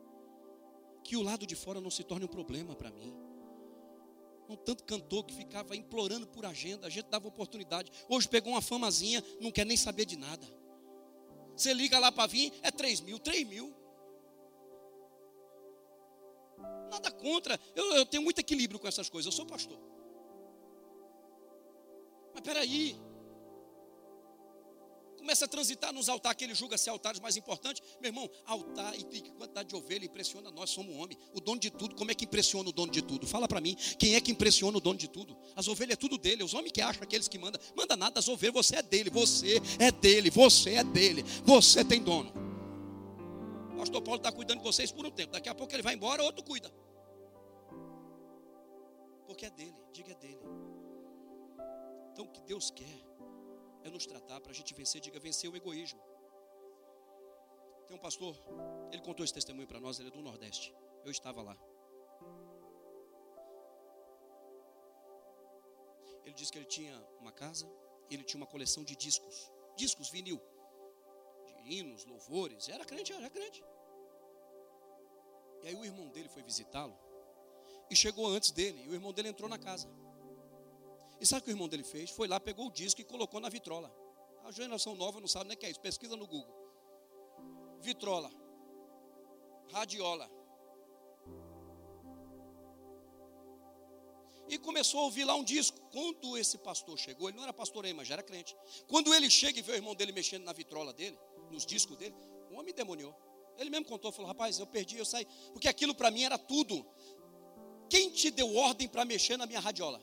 Que 1.03 1.17
o 1.17 1.23
lado 1.23 1.47
de 1.47 1.57
fora 1.57 1.81
não 1.81 1.91
se 1.91 2.05
torne 2.05 2.27
um 2.27 2.29
problema 2.29 2.77
para 2.77 2.91
mim. 2.91 3.17
Um 4.47 4.57
tanto 4.57 4.85
cantor 4.85 5.25
que 5.25 5.35
ficava 5.35 5.75
implorando 5.75 6.27
por 6.27 6.45
agenda, 6.45 6.87
a 6.87 6.91
gente 6.91 7.07
dava 7.07 7.27
oportunidade. 7.27 7.91
Hoje 8.11 8.29
pegou 8.29 8.53
uma 8.53 8.61
famazinha, 8.61 9.25
não 9.41 9.51
quer 9.51 9.65
nem 9.65 9.75
saber 9.75 10.05
de 10.05 10.19
nada. 10.19 10.47
Você 11.57 11.73
liga 11.73 11.99
lá 11.99 12.13
para 12.13 12.27
vir, 12.27 12.53
é 12.61 12.71
3 12.71 13.01
mil, 13.01 13.19
3 13.19 13.49
mil. 13.49 13.75
Nada 16.91 17.11
contra. 17.11 17.59
Eu, 17.75 17.95
eu 17.95 18.05
tenho 18.05 18.23
muito 18.23 18.39
equilíbrio 18.39 18.79
com 18.79 18.87
essas 18.87 19.09
coisas. 19.09 19.33
Eu 19.33 19.35
sou 19.35 19.47
pastor. 19.47 19.79
Mas 22.35 22.43
peraí, 22.43 22.95
começa 25.27 25.45
a 25.45 25.49
transitar 25.49 25.93
nos 25.93 26.09
altares 26.09 26.39
que 26.39 26.45
ele 26.45 26.55
julga 26.55 26.79
ser 26.79 26.91
altares 26.91 27.19
mais 27.19 27.37
importantes. 27.37 27.83
Meu 28.01 28.11
irmão, 28.11 28.31
altar 28.45 28.97
e 28.97 29.23
quantidade 29.33 29.69
de 29.69 29.75
ovelha 29.75 30.05
impressiona 30.05 30.53
nós, 30.53 30.71
somos 30.71 30.95
um 30.95 31.01
homem. 31.01 31.19
O 31.35 31.41
dono 31.41 31.59
de 31.59 31.69
tudo, 31.69 31.97
como 31.97 32.13
é 32.13 32.15
que 32.15 32.25
impressiona 32.25 32.69
o 32.69 32.73
dono 32.73 32.93
de 32.93 33.03
tudo? 33.03 33.27
Fala 33.27 33.49
para 33.49 33.61
mim, 33.61 33.75
quem 33.99 34.15
é 34.15 34.21
que 34.21 34.31
impressiona 34.31 34.79
o 34.79 34.81
dono 34.81 34.97
de 34.97 35.09
tudo? 35.09 35.37
As 35.57 35.67
ovelhas 35.67 35.95
é 35.95 35.97
tudo 35.97 36.17
dele, 36.17 36.45
os 36.45 36.55
homens 36.55 36.71
que 36.71 36.81
acham 36.81 37.03
aqueles 37.03 37.27
que 37.27 37.39
mandam. 37.39 37.61
Manda 37.75 37.97
nada, 37.97 38.21
as 38.21 38.29
ovelhas, 38.29 38.55
você 38.55 38.77
é 38.77 38.83
dele, 38.83 39.11
você 39.11 39.61
é 39.81 39.91
dele, 39.91 40.31
você 40.31 40.75
é 40.75 40.85
dele, 40.85 41.25
você 41.45 41.85
tem 41.85 42.01
dono. 42.01 42.33
O 43.73 43.79
pastor 43.79 44.01
Paulo 44.03 44.19
está 44.19 44.31
cuidando 44.31 44.59
de 44.59 44.65
vocês 44.65 44.93
por 44.93 45.05
um 45.05 45.11
tempo, 45.11 45.33
daqui 45.33 45.49
a 45.49 45.55
pouco 45.57 45.75
ele 45.75 45.83
vai 45.83 45.95
embora, 45.95 46.23
outro 46.23 46.45
cuida. 46.45 46.73
Porque 49.27 49.47
é 49.47 49.51
dele, 49.51 49.75
diga 49.93 50.13
é 50.13 50.15
dele. 50.15 50.39
Então 52.13 52.27
o 52.27 52.29
que 52.29 52.41
Deus 52.43 52.71
quer 52.71 53.16
é 53.87 53.91
nos 53.91 54.07
tratar 54.07 54.41
para 54.41 54.51
a 54.51 54.55
gente 54.55 54.75
vencer, 54.75 55.01
diga 55.01 55.19
vencer 55.19 55.51
o 55.51 55.57
egoísmo. 55.57 56.01
Tem 57.87 57.97
um 57.97 58.01
pastor, 58.01 58.37
ele 58.93 59.03
contou 59.03 59.25
esse 59.25 59.33
testemunho 59.33 59.67
para 59.67 59.81
nós, 59.81 59.99
ele 59.99 60.09
é 60.09 60.11
do 60.11 60.21
Nordeste. 60.21 60.75
Eu 61.05 61.11
estava 61.11 61.41
lá. 61.43 61.57
Ele 66.25 66.35
disse 66.35 66.51
que 66.51 66.59
ele 66.59 66.67
tinha 66.67 66.97
uma 67.21 67.31
casa, 67.31 67.71
ele 68.11 68.25
tinha 68.25 68.41
uma 68.41 68.47
coleção 68.47 68.83
de 68.83 68.97
discos, 68.97 69.53
discos 69.77 70.11
vinil, 70.11 70.41
de 71.47 71.75
hinos, 71.75 72.05
louvores. 72.05 72.69
Era 72.69 72.85
crente, 72.85 73.13
era 73.13 73.31
crente. 73.31 73.63
E 75.63 75.69
aí 75.69 75.77
o 75.77 75.85
irmão 75.85 76.09
dele 76.09 76.29
foi 76.29 76.43
visitá-lo 76.43 76.97
e 77.89 77.95
chegou 77.95 78.27
antes 78.27 78.51
dele. 78.51 78.83
E 78.85 78.89
o 78.89 78.95
irmão 78.95 79.13
dele 79.13 79.29
entrou 79.29 79.49
na 79.49 79.59
casa. 79.59 79.89
E 81.21 81.27
sabe 81.27 81.41
o 81.41 81.45
que 81.45 81.51
o 81.51 81.53
irmão 81.53 81.69
dele 81.69 81.85
fez? 81.85 82.11
Foi 82.11 82.29
lá, 82.29 82.39
pegou 82.39 82.67
o 82.67 82.71
disco 82.71 83.01
e 83.01 83.05
colocou 83.05 83.41
na 83.41 83.49
vitrola. 83.49 83.93
A 84.45 84.51
geração 84.53 84.95
nova 84.95 85.21
não 85.21 85.27
sabe 85.27 85.49
nem 85.49 85.57
o 85.57 85.61
que 85.61 85.67
é 85.67 85.71
isso. 85.71 85.81
Pesquisa 85.81 86.17
no 86.17 86.27
Google. 86.27 86.55
Vitrola. 87.81 88.31
Radiola. 89.73 90.31
E 94.49 94.59
começou 94.59 95.01
a 95.01 95.05
ouvir 95.05 95.25
lá 95.25 95.35
um 95.35 95.43
disco. 95.43 95.81
Quando 95.91 96.39
esse 96.39 96.59
pastor 96.59 96.99
chegou, 96.99 97.29
ele 97.29 97.37
não 97.37 97.45
era 97.45 97.53
pastor 97.53 97.85
aí, 97.85 97.93
mas 97.93 98.07
já 98.07 98.15
era 98.15 98.23
crente. 98.23 98.57
Quando 98.87 99.13
ele 99.13 99.29
chega 99.29 99.59
e 99.59 99.63
vê 99.63 99.73
o 99.73 99.75
irmão 99.75 99.95
dele 99.95 100.13
mexendo 100.13 100.45
na 100.45 100.53
vitrola 100.53 100.93
dele, 100.93 101.19
nos 101.51 101.67
discos 101.67 101.97
dele, 101.97 102.15
o 102.51 102.55
homem 102.55 102.73
demoniou. 102.73 103.15
Ele 103.59 103.71
mesmo 103.71 103.87
contou, 103.87 104.13
falou: 104.13 104.29
Rapaz, 104.29 104.59
eu 104.59 104.67
perdi, 104.67 104.99
eu 104.99 105.05
saí. 105.05 105.27
Porque 105.53 105.69
aquilo 105.69 105.95
para 105.95 106.11
mim 106.11 106.23
era 106.23 106.39
tudo. 106.39 106.87
Quem 107.89 108.11
te 108.11 108.31
deu 108.31 108.55
ordem 108.55 108.89
para 108.89 109.05
mexer 109.05 109.37
na 109.37 109.47
minha 109.47 109.61
radiola? 109.61 110.01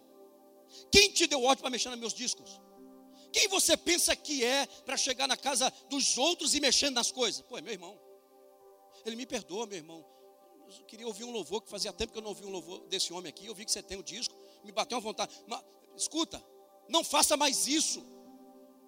Quem 0.92 1.12
te 1.12 1.28
deu 1.28 1.44
ordem 1.44 1.62
para 1.62 1.70
mexer 1.70 1.90
nos 1.90 2.00
meus 2.00 2.14
discos? 2.14 2.60
Quem 3.32 3.48
você 3.48 3.76
pensa 3.76 4.16
que 4.16 4.44
é 4.44 4.66
para 4.86 4.96
chegar 4.96 5.28
na 5.28 5.36
casa 5.36 5.72
dos 5.90 6.18
outros 6.18 6.54
e 6.54 6.60
mexendo 6.60 6.96
nas 6.96 7.12
coisas? 7.12 7.42
Pô, 7.42 7.58
é 7.58 7.62
meu 7.62 7.74
irmão. 7.74 8.00
Ele 9.06 9.16
me 9.16 9.26
perdoa, 9.26 9.66
meu 9.66 9.78
irmão. 9.78 10.06
Eu 10.80 10.86
queria 10.86 11.08
ouvir 11.08 11.24
um 11.24 11.32
louvor, 11.32 11.62
que 11.62 11.70
fazia 11.70 11.92
tempo 11.92 12.14
que 12.14 12.18
eu 12.20 12.22
não 12.22 12.30
ouvi 12.30 12.46
um 12.46 12.50
louvor 12.50 12.80
desse 12.88 13.12
homem 13.12 13.30
aqui. 13.30 13.46
Eu 13.46 13.56
vi 13.56 13.66
que 13.66 13.72
você 13.72 13.82
tem 13.82 13.98
o 13.98 14.04
disco, 14.04 14.36
me 14.64 14.72
bateu 14.72 14.98
uma 14.98 15.02
vontade. 15.02 15.36
Mas, 15.48 15.62
escuta, 15.98 16.44
não 16.88 17.04
faça 17.04 17.36
mais 17.36 17.68
isso. 17.68 18.06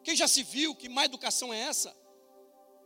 Quem 0.04 0.16
já 0.16 0.28
se 0.28 0.44
viu, 0.44 0.76
que 0.76 0.88
má 0.88 1.06
educação 1.06 1.52
é 1.54 1.60
essa? 1.60 1.96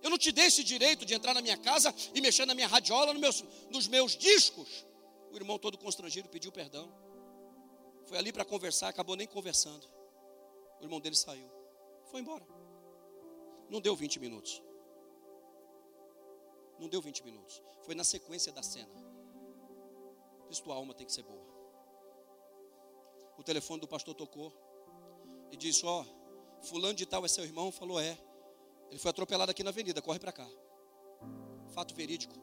Eu 0.02 0.10
não 0.10 0.18
te 0.18 0.32
dei 0.32 0.46
esse 0.46 0.64
direito 0.64 1.06
de 1.06 1.14
entrar 1.14 1.34
na 1.34 1.42
minha 1.42 1.58
casa 1.58 1.94
e 2.14 2.22
mexer 2.22 2.46
na 2.46 2.56
minha 2.56 2.68
radiola, 2.68 3.14
nos 3.14 3.22
meus, 3.22 3.44
nos 3.70 3.88
meus 3.88 4.16
discos. 4.16 4.86
O 5.32 5.36
irmão 5.36 5.60
todo 5.60 5.78
constrangido 5.78 6.30
pediu 6.30 6.52
perdão. 6.52 6.90
Foi 8.10 8.17
ali 8.17 8.34
para 8.34 8.43
conversar, 8.43 8.88
acabou 8.89 9.15
nem 9.15 9.28
conversando. 9.28 9.88
O 10.80 10.84
irmão 10.84 11.00
dele 11.00 11.15
saiu. 11.15 11.48
Foi 12.10 12.19
embora. 12.19 12.43
Não 13.69 13.80
deu 13.80 13.95
20 13.95 14.19
minutos. 14.19 14.63
Não 16.80 16.89
deu 16.89 17.04
20 17.04 17.24
minutos. 17.24 17.62
Foi 17.84 17.93
na 17.93 18.04
sequência 18.04 18.52
da 18.52 18.63
cena. 18.63 18.89
Por 20.41 20.52
isso 20.52 20.63
tua 20.63 20.74
alma 20.74 20.95
tem 20.95 21.06
que 21.06 21.13
ser 21.13 21.22
boa. 21.22 21.45
O 23.38 23.43
telefone 23.43 23.80
do 23.80 23.88
pastor 23.88 24.15
tocou 24.15 24.52
e 25.52 25.56
disse: 25.56 25.86
Ó, 25.86 26.02
oh, 26.02 26.63
fulano 26.63 26.95
de 26.95 27.06
tal 27.06 27.24
é 27.24 27.28
seu 27.28 27.43
irmão? 27.43 27.72
Falou: 27.72 28.00
É. 28.00 28.17
Ele 28.89 28.98
foi 28.98 29.12
atropelado 29.12 29.52
aqui 29.52 29.62
na 29.62 29.69
avenida, 29.69 30.02
corre 30.02 30.17
para 30.17 30.32
cá. 30.32 30.50
Fato 31.76 31.93
verídico. 31.93 32.34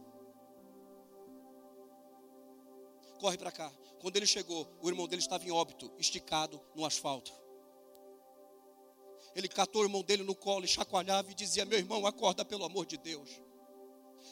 Corre 3.16 3.36
para 3.36 3.50
cá. 3.50 3.72
Quando 4.00 4.16
ele 4.16 4.26
chegou, 4.26 4.68
o 4.80 4.88
irmão 4.88 5.08
dele 5.08 5.22
estava 5.22 5.44
em 5.44 5.50
óbito, 5.50 5.90
esticado 5.98 6.60
no 6.74 6.84
asfalto. 6.84 7.32
Ele 9.34 9.48
catou 9.48 9.82
o 9.82 9.84
irmão 9.84 10.02
dele 10.02 10.22
no 10.22 10.34
colo 10.34 10.64
e 10.64 10.68
chacoalhava 10.68 11.30
e 11.30 11.34
dizia: 11.34 11.64
Meu 11.64 11.78
irmão, 11.78 12.06
acorda 12.06 12.44
pelo 12.44 12.64
amor 12.64 12.86
de 12.86 12.96
Deus. 12.96 13.28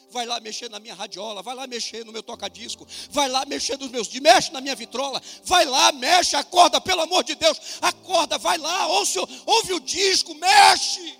Vai 0.09 0.25
lá 0.25 0.39
mexer 0.39 0.69
na 0.69 0.79
minha 0.79 0.93
radiola, 0.93 1.41
vai 1.41 1.55
lá 1.55 1.67
mexer 1.67 2.05
no 2.05 2.11
meu 2.11 2.23
toca-disco, 2.23 2.87
vai 3.09 3.27
lá 3.27 3.45
mexer 3.45 3.77
nos 3.77 3.89
meus, 3.89 4.07
mexe 4.19 4.51
na 4.51 4.61
minha 4.61 4.75
vitrola, 4.75 5.21
vai 5.43 5.65
lá, 5.65 5.91
mexe, 5.91 6.35
acorda, 6.35 6.79
pelo 6.79 7.01
amor 7.01 7.23
de 7.23 7.35
Deus, 7.35 7.59
acorda, 7.81 8.37
vai 8.37 8.57
lá, 8.57 8.87
ouve, 8.87 9.19
ouve 9.45 9.73
o 9.73 9.79
disco, 9.79 10.33
mexe. 10.35 11.19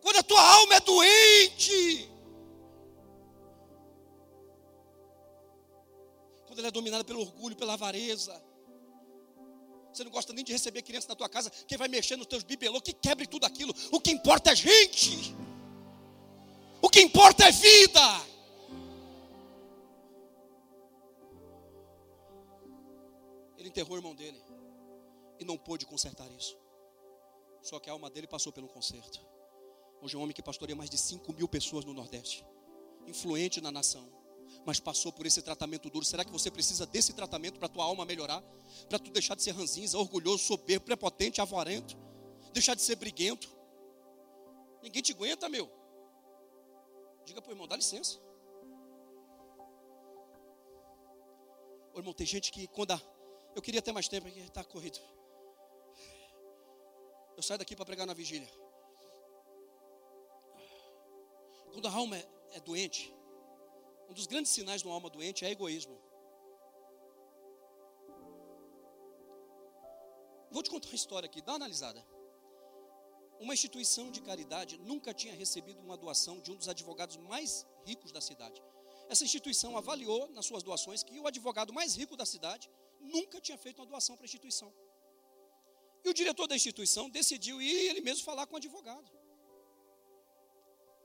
Quando 0.00 0.16
a 0.18 0.22
tua 0.22 0.40
alma 0.40 0.74
é 0.74 0.80
doente, 0.80 2.11
quando 6.52 6.58
ela 6.58 6.68
é 6.68 6.70
dominada 6.70 7.02
pelo 7.02 7.20
orgulho, 7.20 7.56
pela 7.56 7.72
avareza. 7.72 8.38
Você 9.90 10.04
não 10.04 10.10
gosta 10.10 10.34
nem 10.34 10.44
de 10.44 10.52
receber 10.52 10.82
criança 10.82 11.08
na 11.08 11.14
tua 11.14 11.28
casa, 11.28 11.48
quem 11.66 11.78
vai 11.78 11.88
mexer 11.88 12.14
nos 12.16 12.26
teus 12.26 12.42
bibelô, 12.42 12.78
que 12.78 12.92
quebre 12.92 13.26
tudo 13.26 13.46
aquilo. 13.46 13.74
O 13.90 13.98
que 13.98 14.10
importa 14.10 14.50
é 14.50 14.56
gente. 14.56 15.34
O 16.82 16.90
que 16.90 17.00
importa 17.00 17.44
é 17.44 17.52
vida. 17.52 18.26
Ele 23.56 23.68
enterrou 23.68 23.94
o 23.94 23.96
irmão 23.96 24.14
dele 24.14 24.42
e 25.40 25.44
não 25.46 25.56
pôde 25.56 25.86
consertar 25.86 26.30
isso. 26.32 26.54
Só 27.62 27.80
que 27.80 27.88
a 27.88 27.94
alma 27.94 28.10
dele 28.10 28.26
passou 28.26 28.52
pelo 28.52 28.68
conserto. 28.68 29.20
Hoje 30.02 30.16
é 30.16 30.18
um 30.18 30.22
homem 30.22 30.34
que 30.34 30.42
pastoreia 30.42 30.76
mais 30.76 30.90
de 30.90 30.98
5 30.98 31.32
mil 31.32 31.48
pessoas 31.48 31.86
no 31.86 31.94
Nordeste, 31.94 32.44
influente 33.06 33.58
na 33.58 33.72
nação 33.72 34.21
mas 34.64 34.78
passou 34.78 35.12
por 35.12 35.26
esse 35.26 35.42
tratamento 35.42 35.90
duro. 35.90 36.04
Será 36.04 36.24
que 36.24 36.30
você 36.30 36.50
precisa 36.50 36.86
desse 36.86 37.12
tratamento 37.12 37.58
para 37.58 37.68
tua 37.68 37.84
alma 37.84 38.04
melhorar? 38.04 38.42
Para 38.88 38.98
tu 38.98 39.10
deixar 39.10 39.34
de 39.34 39.42
ser 39.42 39.52
ranzinza, 39.52 39.98
orgulhoso, 39.98 40.44
soberbo, 40.44 40.86
prepotente, 40.86 41.40
avarento, 41.40 41.96
deixar 42.52 42.74
de 42.74 42.82
ser 42.82 42.96
briguento? 42.96 43.48
Ninguém 44.82 45.02
te 45.02 45.12
aguenta, 45.12 45.48
meu. 45.48 45.70
Diga 47.24 47.40
para 47.40 47.50
o 47.50 47.52
irmão, 47.52 47.68
dá 47.68 47.76
licença. 47.76 48.18
Ô, 51.94 51.98
irmão, 51.98 52.12
tem 52.12 52.26
gente 52.26 52.50
que 52.50 52.66
quando 52.68 52.92
a... 52.92 53.02
eu 53.54 53.62
queria 53.62 53.82
ter 53.82 53.92
mais 53.92 54.08
tempo, 54.08 54.26
aqui 54.26 54.40
está 54.40 54.64
corrido. 54.64 54.98
Eu 57.36 57.42
saio 57.42 57.58
daqui 57.58 57.74
para 57.74 57.84
pregar 57.84 58.06
na 58.06 58.14
vigília. 58.14 58.48
Quando 61.72 61.88
a 61.88 61.92
alma 61.92 62.16
é, 62.16 62.28
é 62.52 62.60
doente, 62.60 63.14
um 64.12 64.14
dos 64.14 64.26
grandes 64.26 64.52
sinais 64.52 64.82
de 64.82 64.86
uma 64.86 64.94
alma 64.94 65.08
doente 65.08 65.42
é 65.42 65.50
egoísmo. 65.50 65.98
Vou 70.50 70.62
te 70.62 70.68
contar 70.68 70.88
uma 70.88 70.94
história 70.94 71.26
aqui, 71.26 71.40
dá 71.40 71.52
uma 71.52 71.56
analisada. 71.56 72.06
Uma 73.40 73.54
instituição 73.54 74.10
de 74.10 74.20
caridade 74.20 74.76
nunca 74.90 75.14
tinha 75.14 75.34
recebido 75.34 75.80
uma 75.80 75.96
doação 75.96 76.40
de 76.40 76.52
um 76.52 76.56
dos 76.56 76.68
advogados 76.68 77.16
mais 77.16 77.66
ricos 77.86 78.12
da 78.12 78.20
cidade. 78.20 78.62
Essa 79.08 79.24
instituição 79.24 79.78
avaliou 79.78 80.28
nas 80.28 80.44
suas 80.44 80.62
doações 80.62 81.02
que 81.02 81.18
o 81.18 81.26
advogado 81.26 81.72
mais 81.72 81.96
rico 81.96 82.14
da 82.14 82.26
cidade 82.26 82.70
nunca 83.00 83.40
tinha 83.40 83.56
feito 83.56 83.78
uma 83.80 83.86
doação 83.86 84.14
para 84.14 84.24
a 84.24 84.30
instituição. 84.30 84.70
E 86.04 86.08
o 86.10 86.14
diretor 86.20 86.46
da 86.46 86.54
instituição 86.54 87.08
decidiu 87.08 87.62
ir 87.62 87.88
ele 87.88 88.02
mesmo 88.02 88.24
falar 88.24 88.46
com 88.46 88.56
o 88.56 88.58
advogado. 88.58 89.10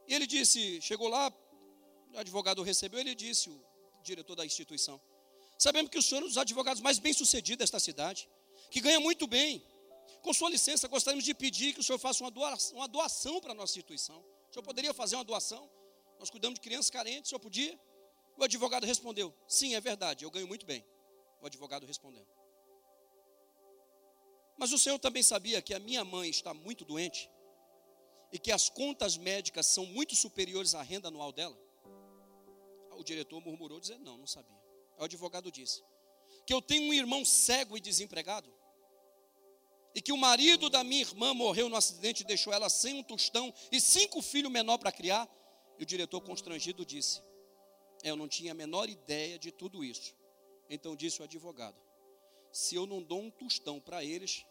E 0.09 0.13
ele 0.13 0.27
disse, 0.27 0.81
chegou 0.81 1.07
lá, 1.07 1.31
o 2.13 2.19
advogado 2.19 2.61
recebeu, 2.61 2.99
ele 2.99 3.15
disse, 3.15 3.49
o 3.49 3.61
diretor 4.03 4.35
da 4.35 4.45
instituição, 4.45 5.01
sabemos 5.57 5.89
que 5.91 5.97
o 5.97 6.01
senhor 6.01 6.21
é 6.21 6.25
um 6.25 6.27
dos 6.27 6.37
advogados 6.37 6.81
mais 6.81 6.99
bem-sucedidos 6.99 7.59
desta 7.59 7.79
cidade, 7.79 8.29
que 8.69 8.81
ganha 8.81 8.99
muito 8.99 9.27
bem. 9.27 9.63
Com 10.21 10.33
sua 10.33 10.49
licença, 10.49 10.87
gostaríamos 10.87 11.23
de 11.23 11.33
pedir 11.33 11.73
que 11.73 11.79
o 11.79 11.83
senhor 11.83 11.99
faça 11.99 12.23
uma 12.23 12.31
doação, 12.31 12.77
uma 12.77 12.87
doação 12.87 13.39
para 13.39 13.51
a 13.51 13.55
nossa 13.55 13.71
instituição. 13.71 14.19
O 14.49 14.53
senhor 14.53 14.63
poderia 14.63 14.93
fazer 14.93 15.15
uma 15.15 15.23
doação? 15.23 15.69
Nós 16.19 16.29
cuidamos 16.29 16.55
de 16.55 16.61
crianças 16.61 16.89
carentes, 16.89 17.27
o 17.27 17.29
senhor 17.29 17.39
podia? 17.39 17.79
O 18.37 18.43
advogado 18.43 18.85
respondeu: 18.85 19.33
Sim, 19.47 19.75
é 19.75 19.81
verdade, 19.81 20.25
eu 20.25 20.31
ganho 20.31 20.47
muito 20.47 20.65
bem. 20.65 20.85
O 21.41 21.45
advogado 21.45 21.85
respondeu. 21.85 22.27
Mas 24.57 24.71
o 24.71 24.77
senhor 24.77 24.97
também 24.97 25.21
sabia 25.21 25.61
que 25.61 25.73
a 25.73 25.79
minha 25.79 26.03
mãe 26.03 26.29
está 26.29 26.53
muito 26.53 26.83
doente 26.83 27.29
e 28.31 28.39
que 28.39 28.51
as 28.51 28.69
contas 28.69 29.15
médicas 29.15 29.67
são 29.67 29.85
muito 29.85 30.15
superiores 30.15 30.73
à 30.73 30.81
renda 30.81 31.07
anual 31.09 31.31
dela? 31.31 31.57
O 32.97 33.03
diretor 33.03 33.39
murmurou, 33.41 33.79
dizendo: 33.79 34.03
Não, 34.03 34.17
não 34.17 34.27
sabia. 34.27 34.57
O 34.97 35.03
advogado 35.03 35.51
disse: 35.51 35.83
Que 36.45 36.53
eu 36.53 36.61
tenho 36.61 36.89
um 36.89 36.93
irmão 36.93 37.23
cego 37.23 37.77
e 37.77 37.79
desempregado, 37.79 38.51
e 39.93 40.01
que 40.01 40.11
o 40.11 40.17
marido 40.17 40.69
da 40.69 40.83
minha 40.83 41.01
irmã 41.01 41.33
morreu 41.33 41.69
no 41.69 41.75
acidente 41.75 42.23
e 42.23 42.25
deixou 42.25 42.51
ela 42.51 42.69
sem 42.69 42.95
um 42.95 43.03
tostão 43.03 43.53
e 43.71 43.79
cinco 43.79 44.21
filhos 44.21 44.51
menor 44.51 44.77
para 44.77 44.91
criar. 44.91 45.27
E 45.79 45.83
o 45.83 45.85
diretor, 45.85 46.21
constrangido, 46.21 46.85
disse: 46.85 47.21
Eu 48.03 48.15
não 48.15 48.27
tinha 48.27 48.51
a 48.51 48.55
menor 48.55 48.89
ideia 48.89 49.37
de 49.37 49.51
tudo 49.51 49.83
isso. 49.83 50.15
Então 50.69 50.95
disse 50.95 51.21
o 51.21 51.23
advogado: 51.23 51.77
Se 52.51 52.75
eu 52.75 52.85
não 52.85 53.01
dou 53.01 53.21
um 53.21 53.29
tostão 53.29 53.79
para 53.79 54.03
eles, 54.03 54.43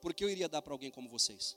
por 0.00 0.14
que 0.14 0.24
eu 0.24 0.30
iria 0.30 0.48
dar 0.48 0.62
para 0.62 0.72
alguém 0.72 0.90
como 0.90 1.08
vocês? 1.08 1.56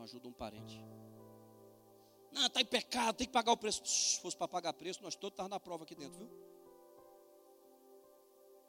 Não 0.00 0.04
ajuda 0.04 0.28
um 0.28 0.32
parente. 0.32 0.82
Não, 2.32 2.46
está 2.46 2.60
em 2.60 2.64
pecado, 2.64 3.16
tem 3.16 3.26
que 3.26 3.32
pagar 3.32 3.52
o 3.52 3.56
preço. 3.56 3.84
Se 3.84 4.20
fosse 4.20 4.36
para 4.36 4.48
pagar 4.48 4.72
preço, 4.72 5.02
nós 5.02 5.14
todos 5.14 5.34
estávamos 5.34 5.50
na 5.50 5.60
prova 5.60 5.84
aqui 5.84 5.94
dentro, 5.94 6.18
viu? 6.18 6.30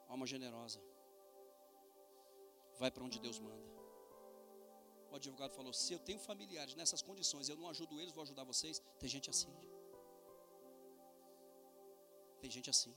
Alma 0.08 0.26
generosa. 0.26 0.80
Vai 2.78 2.90
para 2.90 3.04
onde 3.04 3.18
Deus 3.18 3.38
manda. 3.38 3.64
O 5.10 5.16
advogado 5.16 5.52
falou: 5.52 5.72
se 5.72 5.92
eu 5.92 5.98
tenho 5.98 6.18
familiares 6.18 6.74
nessas 6.74 7.00
condições, 7.00 7.48
eu 7.48 7.56
não 7.56 7.68
ajudo 7.68 7.98
eles, 8.00 8.12
vou 8.12 8.22
ajudar 8.22 8.44
vocês. 8.44 8.82
Tem 8.98 9.08
gente 9.08 9.30
assim. 9.30 9.54
Tem 12.40 12.50
gente 12.50 12.68
assim. 12.68 12.94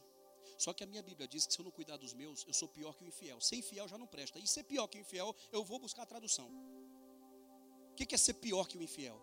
Só 0.58 0.74
que 0.74 0.84
a 0.84 0.88
minha 0.88 1.04
Bíblia 1.04 1.28
diz 1.28 1.46
que 1.46 1.54
se 1.54 1.60
eu 1.60 1.66
não 1.66 1.72
cuidar 1.72 1.98
dos 1.98 2.14
meus, 2.14 2.46
eu 2.48 2.54
sou 2.54 2.68
pior 2.68 2.94
que 2.96 3.04
o 3.04 3.08
infiel. 3.08 3.40
Ser 3.40 3.58
infiel 3.58 3.88
já 3.88 3.98
não 3.98 4.08
presta. 4.08 4.40
E 4.40 4.48
ser 4.48 4.64
pior 4.64 4.88
que 4.88 4.98
o 4.98 5.02
infiel, 5.02 5.36
eu 5.52 5.64
vou 5.64 5.80
buscar 5.80 6.04
a 6.04 6.06
tradução. 6.06 6.50
O 7.96 7.98
que 7.98 8.14
é 8.14 8.18
ser 8.18 8.34
pior 8.34 8.68
que 8.68 8.78
o 8.78 8.82
infiel? 8.82 9.18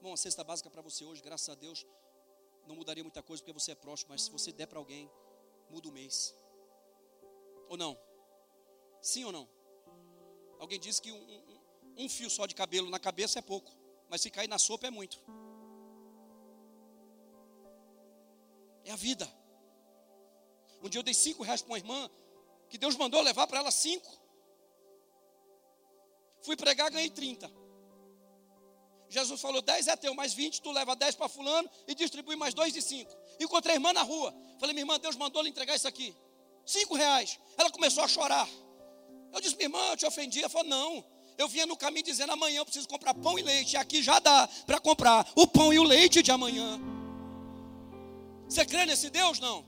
Bom, 0.00 0.14
a 0.14 0.16
cesta 0.16 0.42
básica 0.42 0.70
para 0.70 0.80
você 0.80 1.04
hoje, 1.04 1.20
graças 1.20 1.46
a 1.50 1.54
Deus, 1.54 1.86
não 2.66 2.74
mudaria 2.74 3.04
muita 3.04 3.22
coisa 3.22 3.42
porque 3.42 3.52
você 3.52 3.72
é 3.72 3.74
próximo, 3.74 4.08
mas 4.12 4.22
se 4.22 4.30
você 4.30 4.50
der 4.52 4.66
para 4.66 4.78
alguém, 4.78 5.10
muda 5.68 5.90
o 5.90 5.92
mês. 5.92 6.34
Ou 7.68 7.76
não? 7.76 8.00
Sim 9.02 9.24
ou 9.24 9.32
não? 9.32 9.46
Alguém 10.58 10.80
disse 10.80 11.02
que 11.02 11.12
um, 11.12 11.18
um, 11.18 12.04
um 12.04 12.08
fio 12.08 12.30
só 12.30 12.46
de 12.46 12.54
cabelo 12.54 12.88
na 12.88 12.98
cabeça 12.98 13.38
é 13.38 13.42
pouco, 13.42 13.70
mas 14.08 14.22
se 14.22 14.30
cair 14.30 14.48
na 14.48 14.58
sopa 14.58 14.86
é 14.86 14.90
muito. 14.90 15.20
É 18.86 18.90
a 18.90 18.96
vida. 18.96 19.30
Um 20.82 20.88
dia 20.88 20.98
eu 20.98 21.02
dei 21.02 21.12
cinco 21.12 21.42
reais 21.42 21.60
para 21.60 21.72
uma 21.72 21.78
irmã, 21.78 22.10
que 22.70 22.78
Deus 22.78 22.96
mandou 22.96 23.20
levar 23.20 23.46
para 23.46 23.58
ela 23.58 23.70
cinco. 23.70 24.25
Fui 26.46 26.54
pregar, 26.56 26.88
ganhei 26.92 27.10
30. 27.10 27.50
Jesus 29.08 29.40
falou: 29.40 29.60
10 29.60 29.88
é 29.88 29.96
teu, 29.96 30.14
mais 30.14 30.32
20, 30.32 30.62
tu 30.62 30.70
leva 30.70 30.94
10 30.94 31.16
para 31.16 31.28
fulano 31.28 31.68
e 31.88 31.94
distribui 31.94 32.36
mais 32.36 32.54
dois 32.54 32.72
de 32.72 32.80
cinco. 32.80 33.12
Encontrei 33.40 33.72
a 33.72 33.76
irmã 33.76 33.92
na 33.92 34.02
rua. 34.02 34.32
Falei, 34.60 34.72
minha 34.72 34.82
irmã, 34.82 34.98
Deus 35.00 35.16
mandou 35.16 35.42
lhe 35.42 35.48
entregar 35.48 35.74
isso 35.74 35.88
aqui. 35.88 36.14
Cinco 36.64 36.94
reais. 36.94 37.40
Ela 37.58 37.68
começou 37.70 38.04
a 38.04 38.08
chorar. 38.08 38.48
Eu 39.32 39.40
disse, 39.40 39.56
minha 39.56 39.66
irmã, 39.66 39.90
eu 39.90 39.96
te 39.96 40.06
ofendi. 40.06 40.38
Ela 40.38 40.48
falou, 40.48 40.68
não. 40.68 41.04
Eu 41.36 41.48
vinha 41.48 41.66
no 41.66 41.76
caminho 41.76 42.04
dizendo, 42.04 42.32
amanhã 42.32 42.58
eu 42.58 42.64
preciso 42.64 42.88
comprar 42.88 43.12
pão 43.12 43.36
e 43.36 43.42
leite. 43.42 43.74
E 43.74 43.76
aqui 43.76 44.00
já 44.00 44.20
dá 44.20 44.48
para 44.64 44.78
comprar 44.78 45.28
o 45.34 45.48
pão 45.48 45.72
e 45.72 45.80
o 45.80 45.82
leite 45.84 46.22
de 46.22 46.30
amanhã. 46.30 46.80
Você 48.48 48.64
crê 48.64 48.86
nesse 48.86 49.10
Deus? 49.10 49.40
Não. 49.40 49.66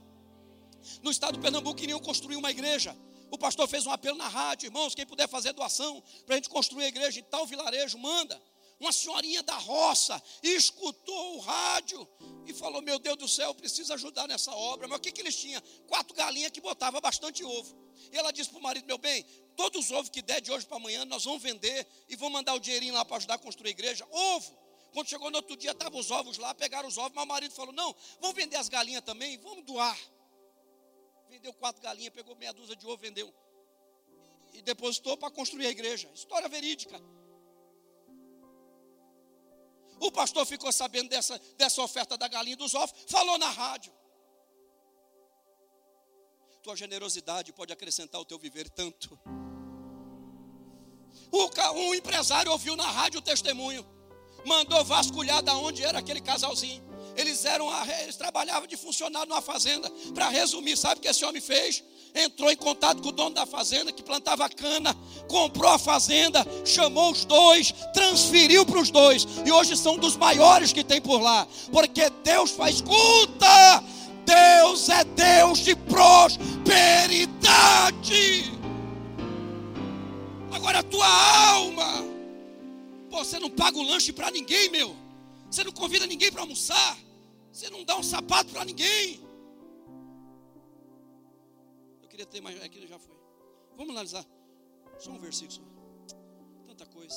No 1.03 1.11
estado 1.11 1.33
de 1.33 1.39
Pernambuco 1.39 1.75
queriam 1.75 1.99
construir 1.99 2.37
uma 2.37 2.49
igreja. 2.49 2.95
O 3.31 3.37
pastor 3.37 3.67
fez 3.67 3.85
um 3.85 3.91
apelo 3.91 4.17
na 4.17 4.27
rádio, 4.27 4.67
irmãos, 4.67 4.95
quem 4.95 5.05
puder 5.05 5.27
fazer 5.27 5.53
doação 5.53 6.03
para 6.25 6.35
a 6.35 6.37
gente 6.37 6.49
construir 6.49 6.85
a 6.85 6.87
igreja 6.87 7.19
em 7.19 7.23
tal 7.23 7.45
vilarejo, 7.45 7.97
manda. 7.97 8.41
Uma 8.79 8.93
senhorinha 8.93 9.43
da 9.43 9.57
roça 9.57 10.21
escutou 10.41 11.35
o 11.35 11.39
rádio 11.39 12.07
e 12.45 12.53
falou: 12.53 12.81
Meu 12.81 12.97
Deus 12.97 13.17
do 13.17 13.27
céu, 13.27 13.53
preciso 13.53 13.93
ajudar 13.93 14.25
nessa 14.25 14.53
obra. 14.53 14.87
Mas 14.87 14.99
o 14.99 15.01
que, 15.01 15.11
que 15.11 15.21
eles 15.21 15.35
tinham? 15.35 15.61
Quatro 15.85 16.15
galinhas 16.15 16.51
que 16.51 16.61
botavam 16.61 17.01
bastante 17.01 17.43
ovo. 17.43 17.77
E 18.11 18.17
ela 18.17 18.31
disse 18.31 18.49
para 18.49 18.59
o 18.59 18.63
marido: 18.63 18.85
Meu 18.87 18.97
bem, 18.97 19.23
todos 19.57 19.85
os 19.85 19.91
ovos 19.91 20.09
que 20.09 20.21
der 20.21 20.39
de 20.39 20.49
hoje 20.49 20.65
para 20.65 20.77
amanhã, 20.77 21.03
nós 21.03 21.25
vamos 21.25 21.43
vender 21.43 21.85
e 22.07 22.15
vamos 22.15 22.33
mandar 22.33 22.53
o 22.53 22.59
dinheirinho 22.59 22.93
lá 22.93 23.03
para 23.03 23.17
ajudar 23.17 23.33
a 23.33 23.37
construir 23.37 23.67
a 23.67 23.71
igreja. 23.71 24.07
Ovo. 24.09 24.57
Quando 24.93 25.07
chegou 25.07 25.29
no 25.29 25.37
outro 25.37 25.55
dia, 25.55 25.71
estavam 25.71 25.99
os 25.99 26.09
ovos 26.09 26.37
lá, 26.39 26.55
pegaram 26.55 26.87
os 26.87 26.97
ovos, 26.97 27.11
mas 27.13 27.23
o 27.25 27.27
marido 27.27 27.53
falou: 27.53 27.73
Não, 27.73 27.93
vamos 28.21 28.35
vender 28.35 28.55
as 28.55 28.69
galinhas 28.69 29.03
também, 29.03 29.37
vamos 29.37 29.65
doar. 29.65 29.99
Vendeu 31.29 31.53
quatro 31.53 31.81
galinhas, 31.81 32.13
pegou 32.13 32.35
meia 32.35 32.51
dúzia 32.51 32.75
de 32.75 32.85
ovo, 32.85 32.97
vendeu. 32.97 33.33
E 34.53 34.61
depositou 34.61 35.15
para 35.15 35.31
construir 35.31 35.67
a 35.67 35.69
igreja. 35.69 36.09
História 36.13 36.49
verídica. 36.49 36.99
O 39.99 40.11
pastor 40.11 40.45
ficou 40.45 40.71
sabendo 40.71 41.09
dessa, 41.09 41.37
dessa 41.57 41.81
oferta 41.81 42.17
da 42.17 42.27
galinha 42.27 42.57
dos 42.57 42.73
ovos, 42.73 42.93
falou 43.07 43.37
na 43.37 43.49
rádio. 43.49 43.93
Tua 46.63 46.75
generosidade 46.75 47.53
pode 47.53 47.71
acrescentar 47.71 48.19
o 48.19 48.25
teu 48.25 48.39
viver 48.39 48.69
tanto. 48.69 49.19
Um 51.75 51.93
empresário 51.93 52.51
ouviu 52.51 52.75
na 52.75 52.89
rádio 52.89 53.19
o 53.19 53.23
testemunho 53.23 53.85
mandou 54.45 54.83
vasculhar 54.83 55.41
da 55.41 55.55
onde 55.55 55.83
era 55.83 55.99
aquele 55.99 56.21
casalzinho. 56.21 56.88
Eles 57.19 57.43
eram, 57.43 57.67
eles 58.01 58.15
trabalhavam 58.15 58.65
de 58.65 58.77
funcionário 58.77 59.27
numa 59.27 59.41
fazenda. 59.41 59.91
Para 60.13 60.29
resumir, 60.29 60.77
sabe 60.77 60.99
o 60.99 61.01
que 61.01 61.07
esse 61.07 61.25
homem 61.25 61.41
fez? 61.41 61.83
Entrou 62.15 62.49
em 62.49 62.55
contato 62.55 63.01
com 63.01 63.09
o 63.09 63.11
dono 63.11 63.35
da 63.35 63.45
fazenda 63.45 63.91
que 63.91 64.01
plantava 64.01 64.47
cana, 64.49 64.95
comprou 65.27 65.69
a 65.69 65.77
fazenda, 65.77 66.47
chamou 66.65 67.11
os 67.11 67.25
dois, 67.25 67.73
transferiu 67.93 68.65
para 68.65 68.79
os 68.79 68.89
dois 68.89 69.27
e 69.45 69.51
hoje 69.51 69.75
são 69.75 69.97
dos 69.97 70.15
maiores 70.15 70.71
que 70.71 70.83
tem 70.83 71.01
por 71.01 71.21
lá, 71.21 71.45
porque 71.71 72.09
Deus 72.23 72.51
faz 72.51 72.75
escuta. 72.75 73.83
Deus 74.25 74.87
é 74.89 75.03
Deus 75.03 75.59
de 75.59 75.75
prosperidade. 75.75 78.53
Agora 80.51 80.79
a 80.79 80.83
tua 80.83 81.07
alma 81.07 82.07
Pô, 83.09 83.25
você 83.25 83.39
não 83.39 83.49
paga 83.49 83.77
o 83.77 83.83
lanche 83.83 84.13
para 84.13 84.29
ninguém, 84.29 84.69
meu. 84.69 84.95
Você 85.49 85.63
não 85.63 85.71
convida 85.71 86.05
ninguém 86.05 86.31
para 86.31 86.41
almoçar. 86.41 86.95
Você 87.51 87.69
não 87.69 87.83
dá 87.83 87.97
um 87.97 88.03
sapato 88.03 88.51
para 88.51 88.65
ninguém. 88.65 89.29
queria 92.19 92.25
ter 92.25 92.41
mais, 92.41 92.61
aquilo 92.61 92.85
já 92.85 92.99
foi. 92.99 93.15
Vamos 93.77 93.91
analisar. 93.91 94.25
Só 94.99 95.11
um 95.11 95.19
versículo. 95.19 95.65
Só. 96.05 96.17
Tanta 96.67 96.85
coisa. 96.87 97.15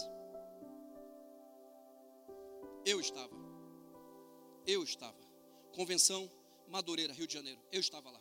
Eu 2.85 3.01
estava. 3.01 3.35
Eu 4.65 4.85
estava. 4.85 5.19
Convenção 5.75 6.31
Madureira, 6.69 7.13
Rio 7.13 7.27
de 7.27 7.35
Janeiro. 7.35 7.61
Eu 7.73 7.81
estava 7.81 8.11
lá. 8.11 8.21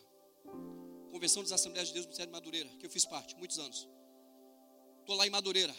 Convenção 1.12 1.44
das 1.44 1.52
Assembleias 1.52 1.90
de 1.90 1.94
Deus 1.94 2.06
do 2.06 2.10
Ministério 2.10 2.32
de 2.32 2.36
Madureira, 2.36 2.70
que 2.80 2.86
eu 2.86 2.90
fiz 2.90 3.06
parte, 3.06 3.36
muitos 3.36 3.60
anos. 3.60 3.88
Estou 5.02 5.16
lá 5.16 5.28
em 5.28 5.30
Madureira. 5.30 5.76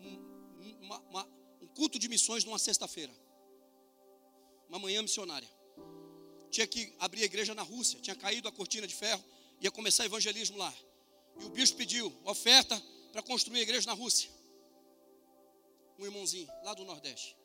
Um, 0.00 0.80
uma, 0.80 0.98
uma, 1.00 1.28
um 1.60 1.66
culto 1.66 1.98
de 1.98 2.08
missões 2.08 2.44
numa 2.44 2.58
sexta-feira. 2.58 3.12
Uma 4.68 4.78
manhã 4.78 5.02
missionária. 5.02 5.48
Tinha 6.50 6.66
que 6.66 6.92
abrir 6.98 7.22
a 7.22 7.26
igreja 7.26 7.54
na 7.54 7.62
Rússia. 7.62 8.00
Tinha 8.00 8.16
caído 8.16 8.48
a 8.48 8.52
cortina 8.52 8.86
de 8.86 8.94
ferro. 8.94 9.22
Ia 9.60 9.70
começar 9.70 10.04
evangelismo 10.04 10.56
lá. 10.56 10.72
E 11.40 11.44
o 11.44 11.50
bispo 11.50 11.76
pediu 11.76 12.12
oferta 12.24 12.80
para 13.12 13.22
construir 13.22 13.58
a 13.58 13.62
igreja 13.62 13.86
na 13.86 13.92
Rússia. 13.92 14.30
Um 15.98 16.04
irmãozinho 16.04 16.48
lá 16.62 16.74
do 16.74 16.84
Nordeste 16.84 17.36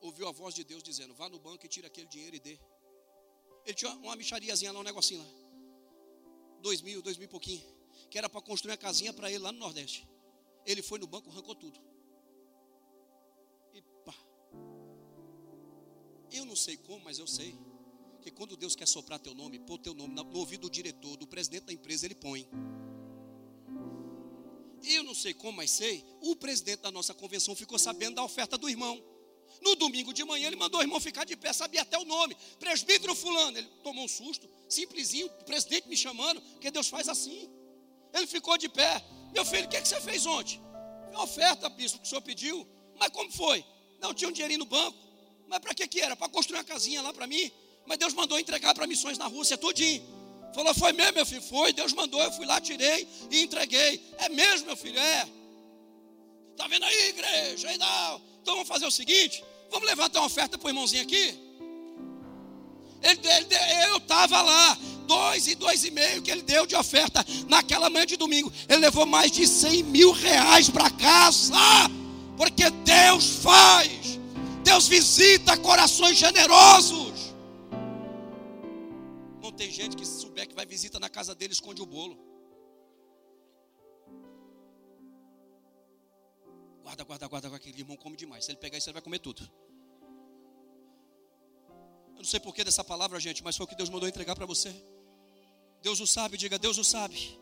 ouviu 0.00 0.28
a 0.28 0.32
voz 0.32 0.54
de 0.54 0.64
Deus 0.64 0.82
dizendo: 0.82 1.14
Vá 1.14 1.28
no 1.28 1.38
banco 1.38 1.64
e 1.64 1.68
tira 1.68 1.86
aquele 1.86 2.06
dinheiro 2.06 2.36
e 2.36 2.40
dê. 2.40 2.58
Ele 3.64 3.74
tinha 3.74 3.90
uma 3.92 4.14
michariazinha 4.14 4.72
lá, 4.72 4.80
um 4.80 4.82
negocinho 4.82 5.20
lá. 5.20 5.28
Dois 6.60 6.82
mil, 6.82 7.00
dois 7.00 7.16
mil 7.16 7.26
e 7.26 7.30
pouquinho. 7.30 7.62
Que 8.10 8.18
era 8.18 8.28
para 8.28 8.40
construir 8.42 8.72
uma 8.72 8.76
casinha 8.76 9.12
para 9.12 9.30
ele 9.30 9.38
lá 9.38 9.50
no 9.50 9.58
Nordeste. 9.58 10.06
Ele 10.66 10.82
foi 10.82 10.98
no 10.98 11.06
banco, 11.06 11.30
arrancou 11.30 11.54
tudo. 11.54 11.80
Eu 16.30 16.44
não 16.44 16.56
sei 16.56 16.76
como, 16.76 17.04
mas 17.04 17.18
eu 17.18 17.26
sei. 17.26 17.56
Que 18.20 18.30
quando 18.30 18.56
Deus 18.56 18.74
quer 18.74 18.86
soprar 18.86 19.18
teu 19.18 19.34
nome, 19.34 19.58
pôr 19.58 19.78
teu 19.78 19.94
nome 19.94 20.14
no 20.14 20.36
ouvido 20.38 20.62
do 20.62 20.70
diretor, 20.70 21.16
do 21.16 21.26
presidente 21.26 21.64
da 21.64 21.72
empresa, 21.72 22.06
ele 22.06 22.14
põe. 22.14 22.48
Eu 24.82 25.02
não 25.02 25.14
sei 25.14 25.32
como, 25.34 25.52
mas 25.52 25.70
sei. 25.70 26.04
O 26.20 26.36
presidente 26.36 26.80
da 26.80 26.90
nossa 26.90 27.14
convenção 27.14 27.54
ficou 27.54 27.78
sabendo 27.78 28.16
da 28.16 28.24
oferta 28.24 28.58
do 28.58 28.68
irmão. 28.68 29.02
No 29.60 29.74
domingo 29.76 30.12
de 30.12 30.24
manhã, 30.24 30.46
ele 30.46 30.56
mandou 30.56 30.80
o 30.80 30.82
irmão 30.82 31.00
ficar 31.00 31.24
de 31.24 31.36
pé, 31.36 31.52
sabia 31.52 31.82
até 31.82 31.98
o 31.98 32.04
nome. 32.04 32.36
Presbítero 32.58 33.14
Fulano. 33.14 33.56
Ele 33.56 33.68
tomou 33.82 34.04
um 34.04 34.08
susto, 34.08 34.48
simplesinho, 34.68 35.26
o 35.26 35.44
presidente 35.44 35.88
me 35.88 35.96
chamando, 35.96 36.40
porque 36.40 36.70
Deus 36.70 36.88
faz 36.88 37.08
assim. 37.08 37.48
Ele 38.12 38.26
ficou 38.26 38.56
de 38.58 38.68
pé. 38.68 39.02
Meu 39.32 39.44
filho, 39.44 39.64
o 39.64 39.68
que, 39.68 39.76
é 39.76 39.80
que 39.80 39.88
você 39.88 40.00
fez 40.00 40.26
ontem? 40.26 40.60
Foi 41.12 41.22
oferta, 41.22 41.68
bispo, 41.68 41.98
que 41.98 42.06
o 42.06 42.08
senhor 42.08 42.22
pediu. 42.22 42.66
Mas 42.98 43.08
como 43.10 43.30
foi? 43.32 43.64
Não 44.00 44.12
tinha 44.12 44.28
um 44.28 44.32
dinheirinho 44.32 44.60
no 44.60 44.66
banco. 44.66 44.96
Mas 45.48 45.58
para 45.60 45.74
que, 45.74 45.86
que 45.86 46.00
era? 46.00 46.16
Para 46.16 46.28
construir 46.28 46.58
uma 46.58 46.64
casinha 46.64 47.02
lá 47.02 47.12
para 47.12 47.26
mim. 47.26 47.50
Mas 47.86 47.98
Deus 47.98 48.14
mandou 48.14 48.38
entregar 48.38 48.74
para 48.74 48.86
missões 48.86 49.18
na 49.18 49.26
Rússia, 49.26 49.56
tudinho. 49.56 50.02
Falou, 50.54 50.72
foi 50.74 50.92
mesmo, 50.92 51.14
meu 51.14 51.26
filho? 51.26 51.42
Foi, 51.42 51.72
Deus 51.72 51.92
mandou, 51.92 52.22
eu 52.22 52.30
fui 52.32 52.46
lá, 52.46 52.60
tirei 52.60 53.08
e 53.30 53.42
entreguei. 53.42 54.00
É 54.18 54.28
mesmo, 54.28 54.66
meu 54.66 54.76
filho? 54.76 54.98
É. 54.98 55.28
Está 56.52 56.68
vendo 56.68 56.84
aí, 56.84 57.08
igreja? 57.08 57.72
Então 57.74 58.54
vamos 58.54 58.68
fazer 58.68 58.86
o 58.86 58.90
seguinte: 58.90 59.44
vamos 59.70 59.88
levantar 59.88 60.20
uma 60.20 60.26
oferta 60.26 60.56
para 60.56 60.66
o 60.66 60.70
irmãozinho 60.70 61.02
aqui? 61.02 61.36
Ele, 63.02 63.20
ele, 63.28 63.54
eu 63.88 63.96
estava 63.98 64.40
lá, 64.40 64.78
dois 65.06 65.46
e 65.48 65.54
dois 65.54 65.84
e 65.84 65.90
meio 65.90 66.22
que 66.22 66.30
ele 66.30 66.42
deu 66.42 66.64
de 66.64 66.74
oferta 66.74 67.24
naquela 67.48 67.90
manhã 67.90 68.06
de 68.06 68.16
domingo. 68.16 68.52
Ele 68.68 68.80
levou 68.80 69.04
mais 69.04 69.30
de 69.30 69.46
cem 69.46 69.82
mil 69.82 70.12
reais 70.12 70.70
para 70.70 70.88
casa, 70.90 71.52
porque 72.36 72.70
Deus 72.70 73.26
faz, 73.42 74.13
Deus 74.64 74.88
visita 74.88 75.56
corações 75.58 76.16
generosos. 76.16 77.34
Não 79.42 79.52
tem 79.52 79.70
gente 79.70 79.94
que 79.94 80.06
se 80.06 80.20
souber 80.22 80.48
que 80.48 80.54
vai 80.54 80.64
visita 80.64 80.98
na 80.98 81.10
casa 81.16 81.34
dele 81.34 81.52
esconde 81.52 81.82
o 81.82 81.86
bolo. 81.86 82.16
Guarda, 86.82 87.04
guarda, 87.04 87.26
guarda, 87.28 87.48
guarda, 87.48 87.56
aquele 87.56 87.80
irmão 87.80 87.96
come 87.96 88.16
demais. 88.16 88.44
Se 88.44 88.50
ele 88.52 88.58
pegar 88.58 88.78
isso, 88.78 88.88
ele 88.88 88.94
vai 88.94 89.02
comer 89.02 89.18
tudo. 89.18 89.42
Eu 92.14 92.22
não 92.22 92.24
sei 92.24 92.40
porquê 92.40 92.64
dessa 92.64 92.82
palavra, 92.82 93.20
gente, 93.20 93.44
mas 93.44 93.56
foi 93.56 93.64
o 93.64 93.68
que 93.68 93.74
Deus 93.74 93.90
mandou 93.90 94.08
entregar 94.08 94.34
para 94.34 94.46
você. 94.46 94.74
Deus 95.82 96.00
o 96.00 96.06
sabe, 96.06 96.38
diga, 96.38 96.58
Deus 96.58 96.78
o 96.78 96.84
sabe. 96.84 97.38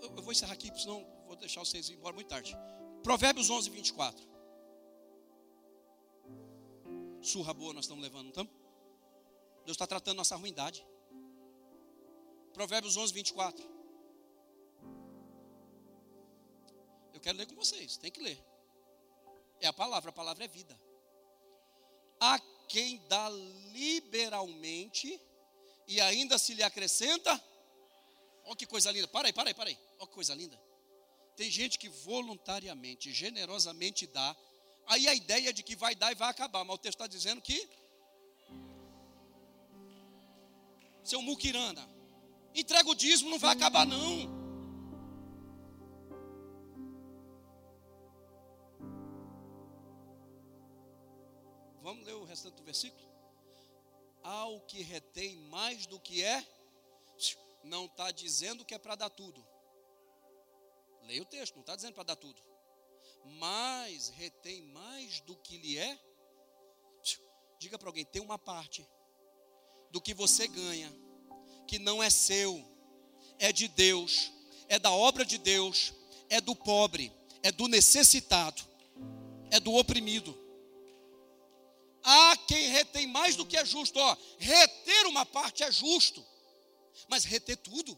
Eu 0.00 0.22
vou 0.22 0.32
encerrar 0.32 0.54
aqui, 0.54 0.68
senão 0.78 1.06
vou 1.32 1.40
deixar 1.40 1.60
vocês 1.60 1.88
ir 1.88 1.94
embora 1.94 2.14
muito 2.14 2.28
tarde. 2.28 2.54
Provérbios 3.02 3.48
11, 3.48 3.70
24. 3.70 4.28
Surra 7.22 7.54
boa 7.54 7.72
nós 7.72 7.84
estamos 7.84 8.02
levando, 8.02 8.24
não 8.24 8.30
estamos? 8.30 8.52
Deus 9.64 9.76
está 9.76 9.86
tratando 9.86 10.18
nossa 10.18 10.36
ruindade. 10.36 10.86
Provérbios 12.52 12.96
11, 12.96 13.12
24. 13.14 13.72
quero 17.22 17.38
ler 17.38 17.46
com 17.46 17.54
vocês, 17.54 17.96
tem 17.96 18.10
que 18.10 18.20
ler. 18.20 18.36
É 19.60 19.68
a 19.68 19.72
palavra, 19.72 20.10
a 20.10 20.12
palavra 20.12 20.44
é 20.44 20.48
vida. 20.48 20.78
A 22.20 22.36
quem 22.68 22.98
dá 23.06 23.30
liberalmente 23.72 25.20
e 25.86 26.00
ainda 26.00 26.36
se 26.36 26.52
lhe 26.52 26.64
acrescenta. 26.64 27.32
Olha 28.44 28.56
que 28.56 28.66
coisa 28.66 28.90
linda. 28.90 29.06
Para 29.06 29.28
aí, 29.28 29.32
para 29.32 29.50
aí, 29.50 29.54
para 29.54 29.70
aí. 29.70 29.78
Olha 29.98 30.08
que 30.08 30.14
coisa 30.14 30.34
linda. 30.34 30.60
Tem 31.36 31.50
gente 31.50 31.78
que 31.78 31.88
voluntariamente, 31.88 33.12
generosamente 33.12 34.06
dá. 34.06 34.36
Aí 34.86 35.08
a 35.08 35.14
ideia 35.14 35.52
de 35.52 35.62
que 35.62 35.74
vai 35.74 35.94
dar 35.94 36.12
e 36.12 36.14
vai 36.14 36.28
acabar. 36.28 36.64
Mas 36.64 36.74
o 36.74 36.78
texto 36.78 36.98
está 36.98 37.06
dizendo 37.06 37.40
que. 37.40 37.68
Seu 41.02 41.22
muquirana. 41.22 41.88
Entrega 42.54 42.88
o 42.88 42.94
dízimo, 42.94 43.30
não 43.30 43.38
vai 43.38 43.54
acabar, 43.54 43.86
não. 43.86 44.42
Vamos 51.80 52.06
ler 52.06 52.14
o 52.14 52.24
restante 52.24 52.54
do 52.54 52.62
versículo? 52.62 53.10
Ao 54.22 54.60
que 54.60 54.82
retém 54.82 55.36
mais 55.48 55.86
do 55.86 55.98
que 55.98 56.22
é, 56.22 56.46
não 57.64 57.86
está 57.86 58.10
dizendo 58.10 58.64
que 58.64 58.74
é 58.74 58.78
para 58.78 58.94
dar 58.94 59.10
tudo. 59.10 59.44
Leia 61.04 61.22
o 61.22 61.26
texto, 61.26 61.54
não 61.54 61.62
está 61.62 61.76
dizendo 61.76 61.94
para 61.94 62.04
dar 62.04 62.16
tudo. 62.16 62.40
Mas 63.24 64.08
retém 64.08 64.62
mais 64.62 65.20
do 65.20 65.36
que 65.36 65.58
lhe 65.58 65.78
é. 65.78 65.98
Diga 67.58 67.78
para 67.78 67.88
alguém: 67.88 68.04
tem 68.04 68.22
uma 68.22 68.38
parte 68.38 68.86
do 69.90 70.00
que 70.00 70.14
você 70.14 70.48
ganha, 70.48 70.92
que 71.66 71.78
não 71.78 72.02
é 72.02 72.10
seu, 72.10 72.64
é 73.38 73.52
de 73.52 73.68
Deus, 73.68 74.32
é 74.68 74.78
da 74.78 74.90
obra 74.90 75.24
de 75.24 75.38
Deus, 75.38 75.92
é 76.28 76.40
do 76.40 76.56
pobre, 76.56 77.12
é 77.42 77.52
do 77.52 77.68
necessitado, 77.68 78.62
é 79.50 79.60
do 79.60 79.74
oprimido. 79.74 80.38
Há 82.02 82.36
quem 82.48 82.68
retém 82.68 83.06
mais 83.06 83.36
do 83.36 83.46
que 83.46 83.56
é 83.56 83.64
justo. 83.64 83.98
Ó, 83.98 84.16
reter 84.38 85.06
uma 85.06 85.24
parte 85.24 85.62
é 85.62 85.70
justo, 85.70 86.24
mas 87.08 87.24
reter 87.24 87.56
tudo 87.56 87.96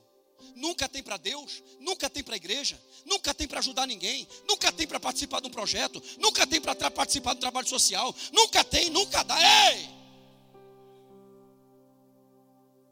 nunca 0.54 0.88
tem 0.88 1.02
para 1.02 1.16
Deus, 1.16 1.62
nunca 1.80 2.08
tem 2.08 2.22
para 2.22 2.34
a 2.34 2.36
igreja, 2.36 2.80
nunca 3.04 3.34
tem 3.34 3.46
para 3.46 3.58
ajudar 3.58 3.86
ninguém, 3.86 4.26
nunca 4.48 4.72
tem 4.72 4.86
para 4.86 5.00
participar 5.00 5.40
de 5.40 5.48
um 5.48 5.50
projeto, 5.50 6.02
nunca 6.18 6.46
tem 6.46 6.60
para 6.60 6.74
participar 6.90 7.34
do 7.34 7.40
trabalho 7.40 7.68
social, 7.68 8.14
nunca 8.32 8.64
tem, 8.64 8.90
nunca 8.90 9.22
dá. 9.22 9.36
Ei! 9.70 9.88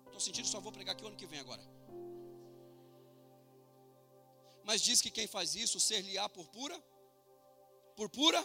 Estou 0.06 0.20
sentindo, 0.20 0.48
só 0.48 0.60
vou 0.60 0.72
pregar 0.72 0.94
aqui 0.94 1.04
o 1.04 1.08
ano 1.08 1.16
que 1.16 1.26
vem 1.26 1.40
agora. 1.40 1.62
Mas 4.64 4.80
diz 4.80 5.00
que 5.00 5.10
quem 5.10 5.26
faz 5.26 5.54
isso 5.54 5.80
ser-lhe-á 5.80 6.28
por 6.28 6.46
pura, 6.48 6.78
por 7.96 8.08
pura, 8.08 8.42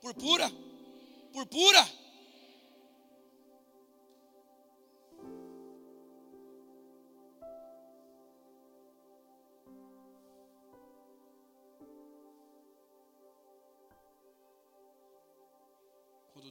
por 0.00 0.14
pura 0.14 0.52
pura. 1.46 2.07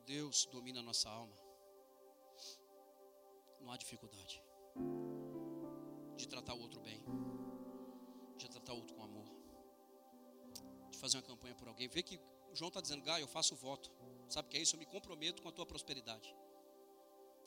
Deus 0.08 0.45
domina 0.45 0.80
a 0.80 0.84
nossa 0.84 1.10
alma, 1.10 1.36
não 3.60 3.70
há 3.70 3.76
dificuldade 3.76 4.41
de 6.16 6.26
tratar 6.30 6.53
o 6.53 6.62
outro 6.62 6.80
bem, 6.80 7.03
de 8.38 8.47
tratar 8.47 8.72
o 8.72 8.78
outro 8.78 8.95
com 8.95 9.03
amor, 9.03 9.28
de 10.89 10.97
fazer 10.97 11.18
uma 11.18 11.24
campanha 11.24 11.53
por 11.55 11.68
alguém. 11.68 11.89
Vê 11.89 12.01
que 12.01 12.18
João 12.53 12.70
está 12.70 12.80
dizendo, 12.80 13.03
Gaio, 13.03 13.24
eu 13.24 13.28
faço 13.28 13.53
voto. 13.58 13.91
Sabe 14.30 14.47
o 14.47 14.51
que 14.51 14.55
é 14.55 14.62
isso? 14.62 14.76
Eu 14.76 14.80
me 14.80 14.86
comprometo 14.86 15.41
com 15.41 15.49
a 15.49 15.51
tua 15.51 15.66
prosperidade. 15.66 16.34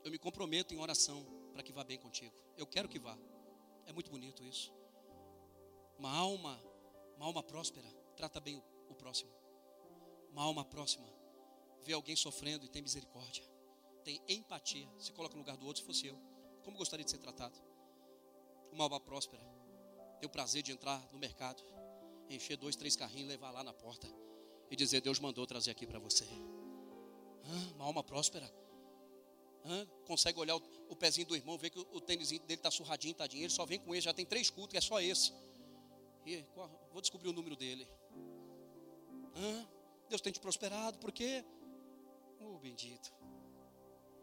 Eu 0.04 0.10
me 0.10 0.18
comprometo 0.18 0.74
em 0.74 0.78
oração 0.78 1.24
para 1.54 1.62
que 1.62 1.72
vá 1.72 1.82
bem 1.82 1.96
contigo. 1.96 2.34
Eu 2.58 2.66
quero 2.66 2.90
que 2.90 2.98
vá. 2.98 3.16
É 3.86 3.92
muito 3.92 4.10
bonito 4.10 4.44
isso. 4.44 4.70
Uma 5.98 6.14
alma, 6.14 6.62
uma 7.16 7.24
alma 7.24 7.42
próspera, 7.42 7.88
trata 8.14 8.38
bem 8.38 8.62
o 8.86 8.94
próximo. 8.94 9.32
Uma 10.30 10.42
alma 10.42 10.62
próxima, 10.62 11.19
vê 11.84 11.92
alguém 11.92 12.16
sofrendo 12.16 12.64
e 12.64 12.68
tem 12.68 12.82
misericórdia. 12.82 13.44
tem 14.04 14.20
empatia, 14.28 14.88
se 14.98 15.12
coloca 15.12 15.34
no 15.34 15.40
lugar 15.40 15.56
do 15.56 15.66
outro, 15.66 15.82
se 15.82 15.86
fosse 15.86 16.06
eu, 16.06 16.18
como 16.64 16.78
gostaria 16.78 17.04
de 17.04 17.10
ser 17.10 17.18
tratado? 17.18 17.58
Uma 18.72 18.84
alma 18.84 19.00
próspera, 19.00 19.42
ter 20.18 20.26
o 20.26 20.30
prazer 20.30 20.62
de 20.62 20.72
entrar 20.72 21.06
no 21.12 21.18
mercado, 21.18 21.62
encher 22.28 22.56
dois, 22.56 22.76
três 22.76 22.96
carrinhos, 22.96 23.28
levar 23.28 23.50
lá 23.50 23.62
na 23.62 23.72
porta 23.72 24.08
e 24.70 24.76
dizer: 24.76 25.00
Deus 25.00 25.18
mandou 25.18 25.46
trazer 25.46 25.70
aqui 25.70 25.86
para 25.86 25.98
você. 25.98 26.24
Uma 27.74 27.84
alma 27.84 28.02
próspera. 28.02 28.50
Consegue 30.06 30.38
olhar 30.38 30.56
o, 30.56 30.62
o, 30.88 30.96
pezinho 30.96 31.26
do 31.26 31.36
irmão, 31.36 31.58
ver 31.58 31.70
que 31.70 31.78
o, 31.78 31.86
o 31.92 32.00
tênis 32.00 32.30
dele 32.30 32.44
está 32.48 32.70
surradinho, 32.70 33.14
tadinho. 33.14 33.42
Ele 33.42 33.50
só 33.50 33.66
vem 33.66 33.78
com 33.78 33.94
ele, 33.94 34.00
já 34.00 34.14
tem 34.14 34.24
três 34.24 34.48
cultos, 34.48 34.74
é 34.74 34.80
só 34.80 35.00
esse. 35.00 35.32
E, 36.24 36.42
qual, 36.54 36.70
vou 36.92 37.00
descobrir 37.00 37.28
o 37.28 37.32
número 37.32 37.56
dele. 37.56 37.86
Deus 40.08 40.20
tem 40.20 40.32
te 40.32 40.40
prosperado, 40.40 40.98
porque, 40.98 41.44
oh 42.40 42.58
bendito. 42.58 43.12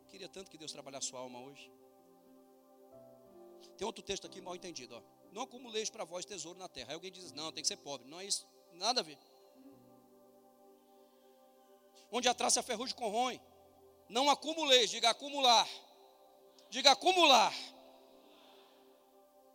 Queria 0.07 0.29
tanto 0.29 0.49
que 0.49 0.57
Deus 0.57 0.71
trabalhasse 0.71 1.07
sua 1.07 1.19
alma 1.19 1.39
hoje. 1.39 1.71
Tem 3.77 3.85
outro 3.85 4.03
texto 4.03 4.25
aqui 4.25 4.41
mal 4.41 4.55
entendido, 4.55 4.95
ó. 4.95 5.01
Não 5.31 5.43
acumuleis 5.43 5.89
para 5.89 6.03
vós 6.03 6.25
tesouro 6.25 6.57
na 6.57 6.67
terra. 6.67 6.89
Aí 6.89 6.95
alguém 6.95 7.11
diz, 7.11 7.31
não, 7.31 7.51
tem 7.51 7.61
que 7.61 7.67
ser 7.67 7.77
pobre. 7.77 8.07
Não 8.07 8.19
é 8.19 8.25
isso, 8.25 8.47
nada 8.73 9.01
a 9.01 9.03
ver. 9.03 9.17
Onde 12.11 12.27
a 12.27 12.33
traça 12.33 12.61
a 12.61 12.63
ferrugem 12.63 12.95
corroem. 12.95 13.41
Não 14.09 14.29
acumuleis, 14.29 14.89
diga 14.89 15.09
acumular. 15.09 15.67
Diga 16.69 16.91
acumular. 16.91 17.53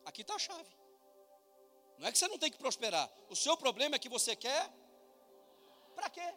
Aqui 0.04 0.22
está 0.22 0.34
a 0.34 0.38
chave. 0.38 0.70
Não 1.98 2.06
é 2.06 2.12
que 2.12 2.18
você 2.18 2.28
não 2.28 2.38
tem 2.38 2.50
que 2.50 2.58
prosperar. 2.58 3.10
O 3.28 3.36
seu 3.36 3.56
problema 3.56 3.96
é 3.96 3.98
que 3.98 4.08
você 4.08 4.36
quer. 4.36 4.70
Para 5.94 6.10
quê? 6.10 6.34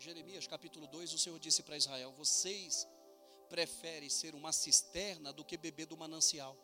Jeremias 0.00 0.46
capítulo 0.46 0.86
2, 0.86 1.12
o 1.12 1.18
Senhor 1.18 1.38
disse 1.38 1.62
para 1.62 1.76
Israel: 1.76 2.10
Vocês 2.12 2.88
preferem 3.50 4.08
ser 4.08 4.34
uma 4.34 4.50
cisterna 4.50 5.30
do 5.30 5.44
que 5.44 5.58
beber 5.58 5.84
do 5.84 5.94
manancial. 5.94 6.56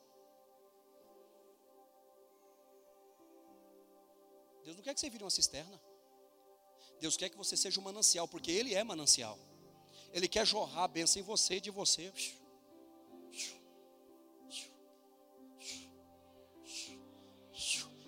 Deus 4.65 4.75
não 4.75 4.83
quer 4.83 4.95
que 4.95 5.01
você 5.01 5.11
vire 5.11 5.23
uma 5.23 5.31
cisterna. 5.31 5.79
Deus 6.99 7.15
quer 7.15 7.29
que 7.29 7.37
você 7.37 7.59
seja 7.59 7.79
um 7.79 7.83
manancial, 7.83 8.27
porque 8.27 8.51
Ele 8.51 8.75
é 8.75 8.83
manancial. 8.83 9.39
Ele 10.15 10.29
quer 10.29 10.47
jorrar 10.47 10.85
a 10.85 10.89
bênção 10.89 11.21
em 11.21 11.23
você 11.23 11.57
e 11.57 11.61
de 11.61 11.71
você. 11.71 12.11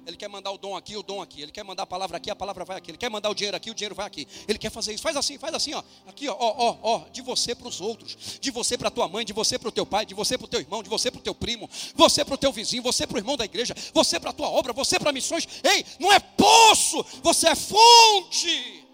Ele 0.08 0.16
quer 0.16 0.28
mandar 0.28 0.50
o 0.52 0.56
dom 0.56 0.74
aqui, 0.74 0.96
o 0.96 1.02
dom 1.02 1.20
aqui. 1.20 1.42
Ele 1.42 1.52
quer 1.52 1.62
mandar 1.62 1.82
a 1.82 1.86
palavra 1.86 2.16
aqui, 2.16 2.30
a 2.30 2.34
palavra 2.34 2.64
vai 2.64 2.78
aqui. 2.78 2.90
Ele 2.90 2.96
quer 2.96 3.10
mandar 3.10 3.28
o 3.28 3.34
dinheiro 3.34 3.54
aqui, 3.54 3.70
o 3.70 3.74
dinheiro 3.74 3.94
vai 3.94 4.06
aqui. 4.06 4.26
Ele 4.48 4.58
quer 4.58 4.70
fazer 4.70 4.94
isso. 4.94 5.02
Faz 5.02 5.14
assim, 5.14 5.36
faz 5.36 5.52
assim, 5.52 5.74
ó. 5.74 5.82
Aqui, 6.06 6.26
ó, 6.26 6.34
ó, 6.38 6.78
ó. 6.82 6.98
De 7.10 7.20
você 7.20 7.54
para 7.54 7.68
os 7.68 7.78
outros. 7.78 8.16
De 8.40 8.50
você 8.50 8.78
para 8.78 8.90
tua 8.90 9.06
mãe, 9.06 9.22
de 9.22 9.34
você 9.34 9.58
para 9.58 9.68
o 9.68 9.72
teu 9.72 9.84
pai, 9.84 10.06
de 10.06 10.14
você 10.14 10.38
para 10.38 10.46
o 10.46 10.48
teu 10.48 10.60
irmão, 10.60 10.82
de 10.82 10.88
você 10.88 11.10
para 11.10 11.20
o 11.20 11.22
teu 11.22 11.34
primo, 11.34 11.68
você 11.94 12.24
para 12.24 12.34
o 12.34 12.38
teu 12.38 12.50
vizinho, 12.50 12.82
você 12.82 13.06
para 13.06 13.16
o 13.16 13.18
irmão 13.18 13.36
da 13.36 13.44
igreja, 13.44 13.74
você 13.92 14.18
para 14.18 14.30
a 14.30 14.32
tua 14.32 14.48
obra, 14.48 14.72
você 14.72 14.98
para 14.98 15.12
missões. 15.12 15.46
Ei, 15.62 15.84
não 16.00 16.10
é 16.10 16.18
poço, 16.18 17.04
você 17.22 17.48
é 17.48 17.54
fonte. 17.54 18.86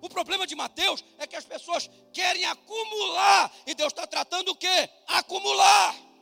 O 0.00 0.08
problema 0.08 0.46
de 0.46 0.54
Mateus 0.54 1.02
é 1.18 1.26
que 1.26 1.34
as 1.34 1.44
pessoas 1.44 1.90
querem 2.12 2.44
acumular. 2.44 3.52
E 3.66 3.74
Deus 3.74 3.92
está 3.92 4.06
tratando 4.06 4.52
o 4.52 4.54
quê? 4.54 4.88
Acumular. 5.08 6.13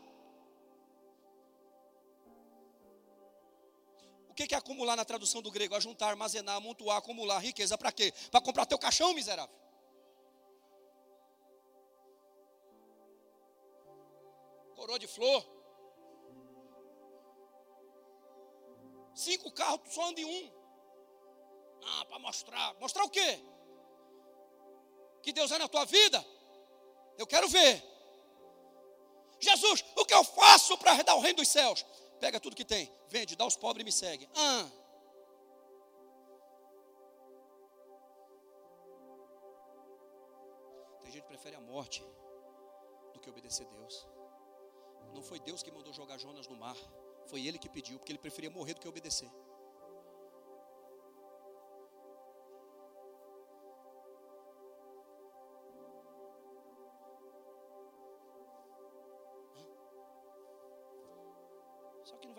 O 4.32 4.34
que 4.34 4.54
é 4.54 4.56
acumular 4.56 4.96
na 4.96 5.04
tradução 5.04 5.42
do 5.42 5.50
grego? 5.50 5.74
Ajuntar, 5.74 6.08
armazenar, 6.08 6.56
amontoar, 6.56 6.96
acumular. 6.96 7.38
Riqueza 7.38 7.76
para 7.76 7.92
quê? 7.92 8.14
Para 8.30 8.40
comprar 8.40 8.64
teu 8.64 8.78
caixão, 8.78 9.12
miserável. 9.12 9.54
Coroa 14.74 14.98
de 14.98 15.06
flor. 15.06 15.46
Cinco 19.14 19.52
carros, 19.52 19.92
só 19.92 20.08
anda 20.08 20.22
em 20.22 20.24
um. 20.24 20.50
Ah, 21.84 22.06
para 22.06 22.18
mostrar. 22.18 22.74
Mostrar 22.80 23.04
o 23.04 23.10
quê? 23.10 23.38
Que 25.22 25.30
Deus 25.30 25.52
é 25.52 25.58
na 25.58 25.68
tua 25.68 25.84
vida? 25.84 26.24
Eu 27.18 27.26
quero 27.26 27.50
ver. 27.50 27.84
Jesus, 29.38 29.84
o 29.94 30.06
que 30.06 30.14
eu 30.14 30.24
faço 30.24 30.78
para 30.78 30.94
herdar 30.94 31.18
o 31.18 31.20
reino 31.20 31.36
dos 31.36 31.48
céus? 31.48 31.84
Pega 32.22 32.38
tudo 32.38 32.54
que 32.54 32.64
tem, 32.64 32.88
vende, 33.08 33.34
dá 33.34 33.42
aos 33.42 33.56
pobres 33.56 33.82
e 33.82 33.84
me 33.84 33.90
segue. 33.90 34.28
Ah. 34.36 34.70
Tem 41.00 41.10
gente 41.10 41.22
que 41.22 41.28
prefere 41.28 41.56
a 41.56 41.60
morte 41.60 42.00
do 43.12 43.18
que 43.18 43.28
obedecer 43.28 43.66
a 43.66 43.70
Deus. 43.70 44.06
Não 45.12 45.20
foi 45.20 45.40
Deus 45.40 45.64
que 45.64 45.72
mandou 45.72 45.92
jogar 45.92 46.16
Jonas 46.16 46.46
no 46.46 46.54
mar, 46.54 46.76
foi 47.26 47.44
ele 47.44 47.58
que 47.58 47.68
pediu, 47.68 47.98
porque 47.98 48.12
ele 48.12 48.20
preferia 48.20 48.50
morrer 48.50 48.74
do 48.74 48.80
que 48.80 48.86
obedecer. 48.86 49.28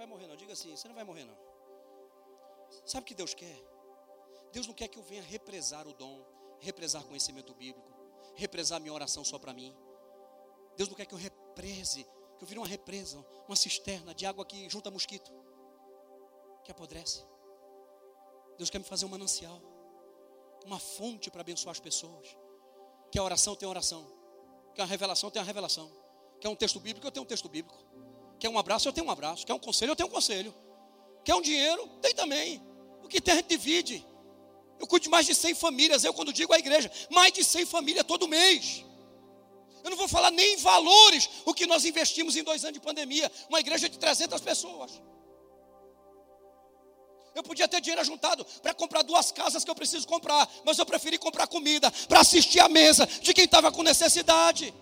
Vai 0.03 0.07
morrer 0.07 0.27
não. 0.27 0.35
Diga 0.35 0.53
assim, 0.53 0.75
você 0.75 0.87
não 0.87 0.95
vai 0.95 1.03
morrer 1.03 1.23
não. 1.23 1.37
Sabe 2.85 3.03
o 3.03 3.05
que 3.05 3.15
Deus 3.15 3.33
quer? 3.33 3.57
Deus 4.51 4.67
não 4.67 4.73
quer 4.73 4.87
que 4.87 4.99
eu 4.99 5.03
venha 5.03 5.21
represar 5.21 5.87
o 5.87 5.93
dom, 5.93 6.23
represar 6.59 7.03
conhecimento 7.03 7.53
bíblico, 7.53 7.91
represar 8.35 8.79
minha 8.79 8.93
oração 8.93 9.23
só 9.23 9.39
para 9.39 9.53
mim. 9.53 9.75
Deus 10.75 10.89
não 10.89 10.95
quer 10.95 11.05
que 11.05 11.13
eu 11.13 11.17
represe, 11.19 12.03
que 12.37 12.43
eu 12.43 12.47
vire 12.47 12.59
uma 12.59 12.67
represa, 12.67 13.23
uma 13.47 13.55
cisterna 13.55 14.13
de 14.13 14.25
água 14.25 14.45
que 14.45 14.69
junta 14.69 14.91
mosquito, 14.91 15.31
que 16.63 16.71
apodrece. 16.71 17.23
Deus 18.57 18.69
quer 18.69 18.79
me 18.79 18.85
fazer 18.85 19.05
um 19.05 19.09
manancial, 19.09 19.59
uma 20.65 20.79
fonte 20.79 21.31
para 21.31 21.41
abençoar 21.41 21.71
as 21.71 21.79
pessoas. 21.79 22.35
Que 23.11 23.19
a 23.19 23.23
oração 23.23 23.55
tem 23.55 23.67
oração, 23.67 24.05
que 24.73 24.81
a 24.81 24.85
revelação 24.85 25.29
tem 25.29 25.41
a 25.41 25.45
revelação, 25.45 25.91
que 26.39 26.47
é 26.47 26.49
um 26.49 26.55
texto 26.55 26.79
bíblico, 26.79 27.05
eu 27.05 27.11
tenho 27.11 27.23
um 27.23 27.27
texto 27.27 27.47
bíblico. 27.47 27.92
Quer 28.43 28.49
um 28.49 28.59
abraço? 28.59 28.89
Eu 28.89 28.91
tenho 28.91 29.07
um 29.07 29.09
abraço. 29.09 29.45
Quer 29.45 29.53
um 29.53 29.57
conselho? 29.57 29.91
Eu 29.91 29.95
tenho 29.95 30.09
um 30.09 30.11
conselho. 30.11 30.53
Quer 31.23 31.33
um 31.33 31.41
dinheiro? 31.41 31.87
Tem 32.01 32.13
também. 32.13 32.61
O 33.01 33.07
que 33.07 33.21
tem 33.21 33.35
a 33.35 33.37
gente 33.37 33.47
divide. 33.47 34.05
Eu 34.77 34.85
cuido 34.85 35.03
de 35.03 35.09
mais 35.09 35.25
de 35.25 35.33
100 35.33 35.55
famílias. 35.55 36.03
Eu, 36.03 36.13
quando 36.13 36.33
digo 36.33 36.53
a 36.53 36.59
igreja, 36.59 36.91
mais 37.09 37.31
de 37.31 37.41
100 37.41 37.65
famílias 37.65 38.05
todo 38.05 38.27
mês. 38.27 38.83
Eu 39.81 39.91
não 39.91 39.95
vou 39.95 40.09
falar 40.09 40.29
nem 40.29 40.55
em 40.55 40.57
valores 40.57 41.29
o 41.45 41.53
que 41.53 41.65
nós 41.65 41.85
investimos 41.85 42.35
em 42.35 42.43
dois 42.43 42.65
anos 42.65 42.73
de 42.73 42.81
pandemia. 42.81 43.31
Uma 43.47 43.61
igreja 43.61 43.87
de 43.87 43.97
300 43.97 44.41
pessoas. 44.41 44.91
Eu 47.33 47.43
podia 47.43 47.69
ter 47.69 47.79
dinheiro 47.79 48.01
ajuntado 48.01 48.45
para 48.61 48.73
comprar 48.73 49.03
duas 49.03 49.31
casas 49.31 49.63
que 49.63 49.71
eu 49.71 49.75
preciso 49.75 50.05
comprar, 50.05 50.51
mas 50.65 50.77
eu 50.77 50.85
preferi 50.85 51.17
comprar 51.17 51.47
comida 51.47 51.89
para 52.09 52.19
assistir 52.19 52.59
à 52.59 52.67
mesa 52.67 53.05
de 53.05 53.33
quem 53.33 53.45
estava 53.45 53.71
com 53.71 53.83
necessidade. 53.83 54.73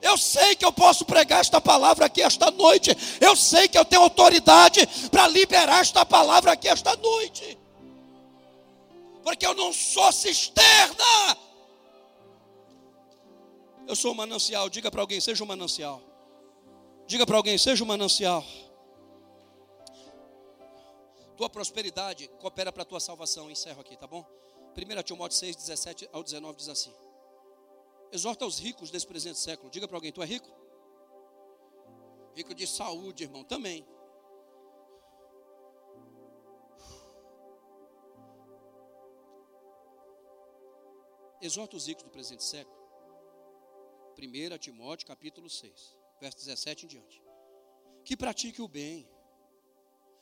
Eu 0.00 0.16
sei 0.16 0.54
que 0.54 0.64
eu 0.64 0.72
posso 0.72 1.04
pregar 1.04 1.40
esta 1.40 1.60
palavra 1.60 2.06
aqui 2.06 2.22
esta 2.22 2.50
noite. 2.50 2.90
Eu 3.20 3.34
sei 3.34 3.66
que 3.66 3.76
eu 3.76 3.84
tenho 3.84 4.02
autoridade 4.02 4.86
para 5.10 5.26
liberar 5.26 5.80
esta 5.80 6.06
palavra 6.06 6.52
aqui 6.52 6.68
esta 6.68 6.94
noite. 6.96 7.58
Porque 9.24 9.44
eu 9.44 9.54
não 9.54 9.72
sou 9.72 10.12
cisterna. 10.12 11.36
Eu 13.86 13.96
sou 13.96 14.12
um 14.12 14.14
manancial. 14.14 14.68
Diga 14.70 14.90
para 14.90 15.00
alguém, 15.00 15.20
seja 15.20 15.42
um 15.42 15.46
manancial. 15.46 16.00
Diga 17.06 17.26
para 17.26 17.36
alguém, 17.36 17.58
seja 17.58 17.82
um 17.82 17.86
manancial. 17.86 18.44
Tua 21.36 21.50
prosperidade 21.50 22.28
coopera 22.40 22.70
para 22.70 22.82
a 22.82 22.86
tua 22.86 23.00
salvação. 23.00 23.50
Encerro 23.50 23.80
aqui, 23.80 23.96
tá 23.96 24.06
bom? 24.06 24.24
1 24.76 25.02
Timóteo 25.02 25.36
6, 25.36 25.56
17 25.56 26.08
ao 26.12 26.22
19 26.22 26.56
diz 26.56 26.68
assim. 26.68 26.92
Exorta 28.10 28.46
os 28.46 28.58
ricos 28.58 28.90
desse 28.90 29.06
presente 29.06 29.38
século. 29.38 29.70
Diga 29.70 29.86
para 29.86 29.96
alguém: 29.96 30.12
tu 30.12 30.22
é 30.22 30.26
rico? 30.26 30.48
Rico 32.34 32.54
de 32.54 32.66
saúde, 32.66 33.24
irmão, 33.24 33.44
também. 33.44 33.86
Exorta 41.40 41.76
os 41.76 41.86
ricos 41.86 42.04
do 42.04 42.10
presente 42.10 42.42
século. 42.42 42.76
1 44.18 44.58
Timóteo 44.58 45.06
capítulo 45.06 45.48
6, 45.48 45.96
verso 46.20 46.38
17 46.38 46.86
em 46.86 46.88
diante. 46.88 47.22
Que 48.04 48.16
pratique 48.16 48.60
o 48.60 48.66
bem. 48.66 49.08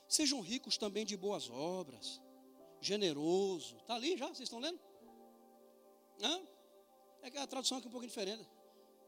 Sejam 0.08 0.40
ricos 0.40 0.76
também 0.76 1.06
de 1.06 1.16
boas 1.16 1.48
obras. 1.48 2.20
Generoso. 2.80 3.76
Está 3.78 3.94
ali 3.94 4.16
já? 4.16 4.26
Vocês 4.26 4.40
estão 4.40 4.58
lendo? 4.58 4.78
Hã? 6.22 6.46
É 7.26 7.30
que 7.30 7.38
a 7.38 7.46
tradução 7.46 7.78
aqui 7.78 7.88
é 7.88 7.88
um 7.88 7.90
pouco 7.90 8.06
diferente. 8.06 8.48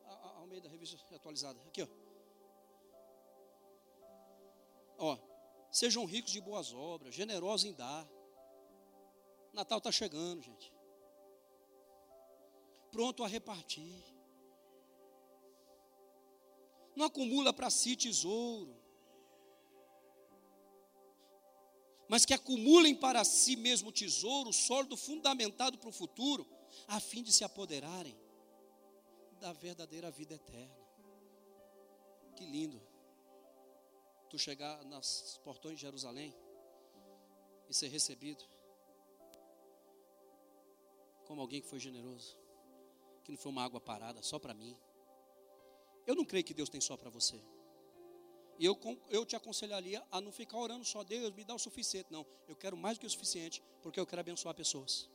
Ao 0.04 0.44
meio 0.48 0.60
da 0.60 0.68
revista 0.68 0.96
atualizada. 1.14 1.56
Aqui, 1.68 1.82
ó. 1.82 1.88
Ó. 4.98 5.18
Sejam 5.70 6.04
ricos 6.04 6.32
de 6.32 6.40
boas 6.40 6.72
obras, 6.72 7.14
generosos 7.14 7.64
em 7.64 7.72
dar. 7.72 8.04
Natal 9.52 9.78
está 9.78 9.92
chegando, 9.92 10.42
gente. 10.42 10.72
Pronto 12.90 13.22
a 13.22 13.28
repartir. 13.28 14.02
Não 16.96 17.06
acumula 17.06 17.52
para 17.52 17.70
si 17.70 17.94
tesouro. 17.94 18.74
Mas 22.08 22.24
que 22.24 22.34
acumulem 22.34 22.96
para 22.96 23.22
si 23.22 23.54
mesmo 23.54 23.92
tesouro, 23.92 24.52
sólido, 24.52 24.96
fundamentado 24.96 25.78
para 25.78 25.90
o 25.90 25.92
futuro, 25.92 26.57
a 26.86 27.00
fim 27.00 27.22
de 27.22 27.32
se 27.32 27.44
apoderarem 27.44 28.16
da 29.40 29.52
verdadeira 29.52 30.10
vida 30.10 30.34
eterna. 30.34 30.76
Que 32.36 32.44
lindo. 32.44 32.80
Tu 34.30 34.38
chegar 34.38 34.84
nos 34.84 35.40
portões 35.42 35.76
de 35.76 35.82
Jerusalém 35.82 36.34
e 37.68 37.74
ser 37.74 37.88
recebido 37.88 38.44
como 41.24 41.40
alguém 41.40 41.60
que 41.60 41.68
foi 41.68 41.78
generoso, 41.78 42.38
que 43.22 43.30
não 43.30 43.38
foi 43.38 43.52
uma 43.52 43.64
água 43.64 43.80
parada 43.80 44.22
só 44.22 44.38
para 44.38 44.54
mim. 44.54 44.76
Eu 46.06 46.14
não 46.14 46.24
creio 46.24 46.44
que 46.44 46.54
Deus 46.54 46.68
tem 46.68 46.80
só 46.80 46.96
para 46.96 47.10
você. 47.10 47.42
E 48.58 48.64
eu, 48.64 48.76
eu 49.08 49.24
te 49.24 49.36
aconselharia 49.36 50.04
a 50.10 50.20
não 50.20 50.32
ficar 50.32 50.58
orando 50.58 50.84
só, 50.84 51.04
Deus 51.04 51.32
me 51.34 51.44
dá 51.44 51.54
o 51.54 51.58
suficiente. 51.58 52.10
Não, 52.10 52.26
eu 52.48 52.56
quero 52.56 52.76
mais 52.76 52.96
do 52.96 53.02
que 53.02 53.06
o 53.06 53.10
suficiente, 53.10 53.62
porque 53.82 54.00
eu 54.00 54.06
quero 54.06 54.20
abençoar 54.20 54.54
pessoas. 54.54 55.08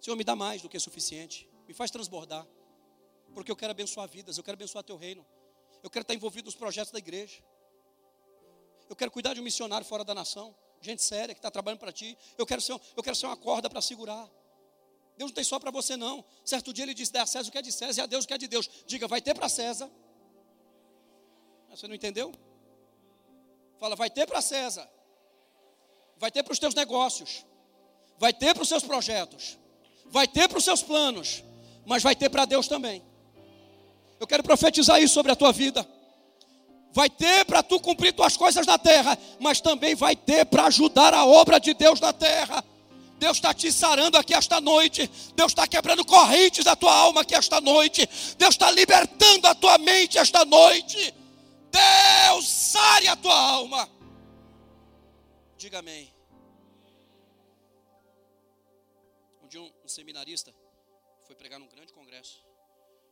Senhor, 0.00 0.16
me 0.16 0.24
dá 0.24 0.34
mais 0.34 0.62
do 0.62 0.68
que 0.68 0.76
o 0.76 0.80
suficiente, 0.80 1.48
me 1.68 1.74
faz 1.74 1.90
transbordar, 1.90 2.46
porque 3.34 3.50
eu 3.50 3.56
quero 3.56 3.70
abençoar 3.70 4.08
vidas, 4.08 4.38
eu 4.38 4.44
quero 4.44 4.54
abençoar 4.54 4.82
teu 4.82 4.96
reino, 4.96 5.26
eu 5.82 5.90
quero 5.90 6.02
estar 6.02 6.14
envolvido 6.14 6.46
nos 6.46 6.54
projetos 6.54 6.90
da 6.90 6.98
igreja, 6.98 7.42
eu 8.88 8.96
quero 8.96 9.10
cuidar 9.10 9.34
de 9.34 9.40
um 9.40 9.44
missionário 9.44 9.86
fora 9.86 10.02
da 10.04 10.14
nação, 10.14 10.54
gente 10.80 11.02
séria 11.02 11.34
que 11.34 11.38
está 11.38 11.50
trabalhando 11.50 11.80
para 11.80 11.92
ti, 11.92 12.16
eu 12.38 12.46
quero 12.46 12.60
ser, 12.60 12.72
eu 12.96 13.02
quero 13.02 13.14
ser 13.14 13.26
uma 13.26 13.36
corda 13.36 13.68
para 13.68 13.80
segurar. 13.82 14.28
Deus 15.16 15.30
não 15.30 15.34
tem 15.34 15.44
só 15.44 15.58
para 15.58 15.70
você, 15.70 15.96
não. 15.96 16.24
Certo 16.44 16.72
dia 16.72 16.84
ele 16.84 16.94
disse: 16.94 17.12
dá 17.12 17.22
a 17.22 17.26
César 17.26 17.48
o 17.48 17.52
que 17.52 17.58
é 17.58 17.62
de 17.62 17.70
César 17.70 18.00
e 18.00 18.04
a 18.04 18.06
Deus 18.06 18.24
o 18.24 18.28
que 18.28 18.32
é 18.32 18.38
de 18.38 18.48
Deus. 18.48 18.70
Diga, 18.86 19.06
vai 19.06 19.20
ter 19.20 19.34
para 19.34 19.50
César. 19.50 19.90
Você 21.68 21.86
não 21.86 21.94
entendeu? 21.94 22.32
Fala, 23.78 23.94
vai 23.94 24.10
ter 24.10 24.26
para 24.26 24.40
César. 24.40 24.90
Vai 26.16 26.30
ter 26.30 26.42
para 26.42 26.52
os 26.52 26.58
teus 26.58 26.74
negócios. 26.74 27.44
Vai 28.18 28.32
ter 28.32 28.54
para 28.54 28.62
os 28.62 28.68
seus 28.68 28.82
projetos. 28.82 29.58
Vai 30.10 30.26
ter 30.26 30.48
para 30.48 30.58
os 30.58 30.64
seus 30.64 30.82
planos. 30.82 31.42
Mas 31.86 32.02
vai 32.02 32.14
ter 32.14 32.28
para 32.28 32.44
Deus 32.44 32.68
também. 32.68 33.02
Eu 34.18 34.26
quero 34.26 34.42
profetizar 34.42 35.00
isso 35.00 35.14
sobre 35.14 35.32
a 35.32 35.36
tua 35.36 35.52
vida. 35.52 35.86
Vai 36.92 37.08
ter 37.08 37.44
para 37.44 37.62
tu 37.62 37.78
cumprir 37.80 38.12
tuas 38.12 38.36
coisas 38.36 38.66
na 38.66 38.76
terra, 38.76 39.16
mas 39.38 39.60
também 39.60 39.94
vai 39.94 40.16
ter 40.16 40.44
para 40.44 40.66
ajudar 40.66 41.14
a 41.14 41.24
obra 41.24 41.58
de 41.58 41.72
Deus 41.72 42.00
na 42.00 42.12
terra. 42.12 42.64
Deus 43.18 43.36
está 43.36 43.54
te 43.54 43.70
sarando 43.70 44.16
aqui 44.16 44.34
esta 44.34 44.60
noite. 44.60 45.08
Deus 45.36 45.52
está 45.52 45.66
quebrando 45.66 46.04
correntes 46.04 46.64
da 46.64 46.74
tua 46.74 46.92
alma 46.92 47.20
aqui 47.20 47.34
esta 47.34 47.60
noite. 47.60 48.08
Deus 48.36 48.54
está 48.54 48.70
libertando 48.70 49.46
a 49.46 49.54
tua 49.54 49.78
mente 49.78 50.18
esta 50.18 50.44
noite. 50.44 51.14
Deus 51.70 52.48
sare 52.48 53.08
a 53.08 53.16
tua 53.16 53.38
alma. 53.38 53.88
Diga 55.56 55.78
amém. 55.78 56.10
Dia 59.50 59.60
um, 59.60 59.70
um 59.84 59.88
seminarista 59.88 60.54
foi 61.26 61.36
pregar 61.36 61.60
num 61.60 61.68
grande 61.68 61.92
congresso, 61.92 62.42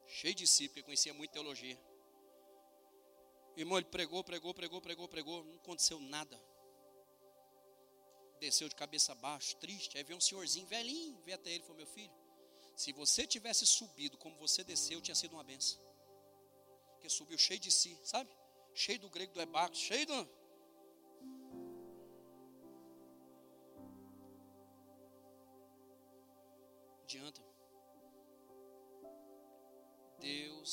cheio 0.07 0.35
de 0.35 0.47
si, 0.47 0.69
porque 0.69 0.83
conhecia 0.83 1.13
muito 1.13 1.33
teologia. 1.33 1.79
Irmão, 3.57 3.77
ele 3.79 3.87
pregou, 3.87 4.25
pregou, 4.25 4.55
pregou, 4.55 4.81
pregou, 4.81 5.09
pregou, 5.09 5.45
não 5.45 5.57
aconteceu 5.57 6.01
nada 6.01 6.41
desceu 8.39 8.69
de 8.69 8.75
cabeça 8.75 9.15
baixa, 9.15 9.57
triste. 9.57 9.97
Aí 9.97 10.05
veio 10.05 10.17
um 10.17 10.21
senhorzinho 10.21 10.67
velhinho, 10.67 11.21
veio 11.25 11.37
até 11.37 11.51
ele 11.51 11.63
e 11.63 11.67
falou: 11.67 11.77
Meu 11.77 11.87
filho, 11.87 12.13
se 12.77 12.93
você 12.93 13.27
tivesse 13.27 13.67
subido 13.67 14.17
como 14.17 14.37
você 14.39 14.65
desceu, 14.65 15.01
tinha 15.01 15.15
sido 15.15 15.35
uma 15.35 15.45
benção. 15.45 15.81
Porque 16.93 17.09
subiu 17.09 17.39
cheio 17.39 17.61
de 17.61 17.71
si, 17.71 17.99
sabe? 18.05 18.31
Cheio 18.75 18.99
do 19.01 19.11
grego 19.11 19.33
do 19.33 19.41
ebaco, 19.41 19.77
cheio 19.77 20.07
do. 20.07 20.39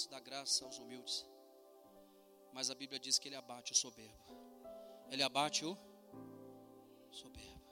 Deus 0.06 0.08
dá 0.08 0.20
graça 0.20 0.64
aos 0.66 0.78
humildes. 0.78 1.26
Mas 2.53 2.70
a 2.70 2.76
Bíblia 2.76 2.99
diz 2.99 3.18
que 3.18 3.28
ele 3.28 3.36
abate 3.36 3.72
o 3.72 3.76
soberbo. 3.76 4.24
Ele 5.10 5.24
abate 5.24 5.66
o 5.66 5.78
soberbo. 7.12 7.66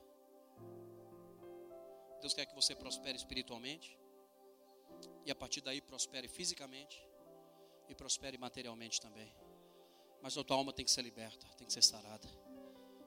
Deus 2.21 2.33
quer 2.33 2.45
que 2.45 2.55
você 2.55 2.75
prospere 2.75 3.15
espiritualmente. 3.15 3.99
E 5.25 5.31
a 5.31 5.35
partir 5.35 5.61
daí 5.61 5.79
prospere 5.81 6.27
fisicamente. 6.27 7.05
E 7.87 7.95
prospere 7.95 8.37
materialmente 8.37 8.99
também. 8.99 9.33
Mas 10.21 10.37
a 10.37 10.43
tua 10.43 10.57
alma 10.57 10.73
tem 10.73 10.85
que 10.85 10.91
ser 10.91 11.01
liberta, 11.01 11.45
tem 11.57 11.67
que 11.67 11.73
ser 11.73 11.83
sarada. 11.83 12.27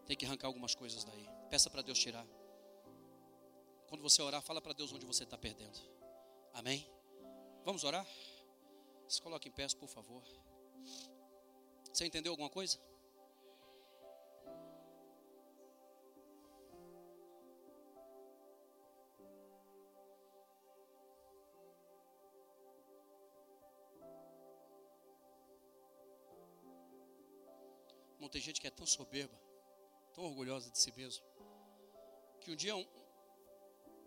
Tem 0.07 0.16
que 0.16 0.24
arrancar 0.24 0.47
algumas 0.47 0.74
coisas 0.74 1.03
daí. 1.03 1.29
Peça 1.51 1.68
para 1.68 1.83
Deus 1.83 1.99
tirar. 1.99 2.27
Quando 3.89 4.03
você 4.03 4.22
orar, 4.22 4.43
fala 4.43 4.61
para 4.61 4.72
Deus 4.72 4.93
onde 4.93 5.07
você 5.07 5.24
está 5.24 5.37
perdendo. 5.37 5.79
Amém? 6.53 6.89
Vamos 7.64 7.83
orar? 7.83 8.07
Se 9.09 9.23
coloque 9.23 9.49
em 9.49 9.53
pé, 9.53 9.67
por 9.79 9.89
favor. 9.89 10.23
Você 11.93 12.05
entendeu 12.05 12.33
alguma 12.33 12.51
coisa? 12.51 12.79
Irmão, 28.15 28.29
tem 28.29 28.43
gente 28.43 28.61
que 28.61 28.67
é 28.67 28.71
tão 28.71 28.85
soberba, 28.85 29.41
tão 30.13 30.25
orgulhosa 30.25 30.69
de 30.69 30.79
si 30.79 30.93
mesmo, 30.97 31.25
que 32.41 32.51
um 32.51 32.57
dia 32.57 32.75
um, 32.75 32.85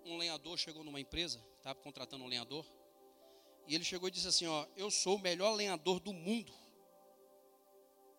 um 0.04 0.18
lenhador 0.18 0.58
chegou 0.58 0.84
numa 0.84 1.00
empresa, 1.00 1.41
estava 1.58 1.80
contratando 1.80 2.26
um 2.26 2.28
lenhador, 2.28 2.66
e 3.70 3.76
ele 3.76 3.86
chegou 3.86 4.09
e 4.09 4.11
disse 4.11 4.28
assim: 4.28 4.47
Ó, 4.47 4.65
eu 4.76 4.91
sou 4.91 5.15
o 5.15 5.20
melhor 5.20 5.53
lenhador 5.53 6.01
do 6.01 6.11
mundo. 6.11 6.51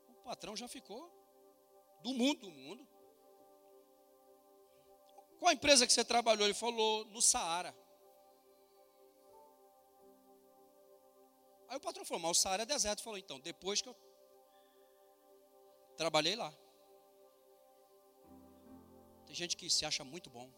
O 0.09 0.23
patrão 0.25 0.57
já 0.57 0.67
ficou 0.67 1.11
do 2.03 2.15
mundo, 2.15 2.41
do 2.41 2.51
mundo. 2.51 2.89
Qual 5.39 5.51
a 5.51 5.53
empresa 5.53 5.87
que 5.87 5.93
você 5.93 6.05
trabalhou? 6.05 6.47
Ele 6.47 6.55
falou, 6.55 7.05
no 7.07 7.21
Saara. 7.21 7.75
Aí 11.69 11.77
o 11.77 11.81
patrão 11.81 12.05
falou, 12.05 12.23
mas 12.23 12.39
o 12.39 12.41
Saara 12.41 12.63
é 12.63 12.67
deserto. 12.67 13.01
Ele 13.01 13.05
falou, 13.05 13.19
então, 13.19 13.41
depois 13.41 13.83
que 13.83 13.89
eu 13.89 13.97
Trabalhei 16.01 16.35
lá. 16.35 16.51
Tem 19.27 19.35
gente 19.35 19.55
que 19.55 19.69
se 19.69 19.85
acha 19.85 20.03
muito 20.03 20.31
bom. 20.31 20.51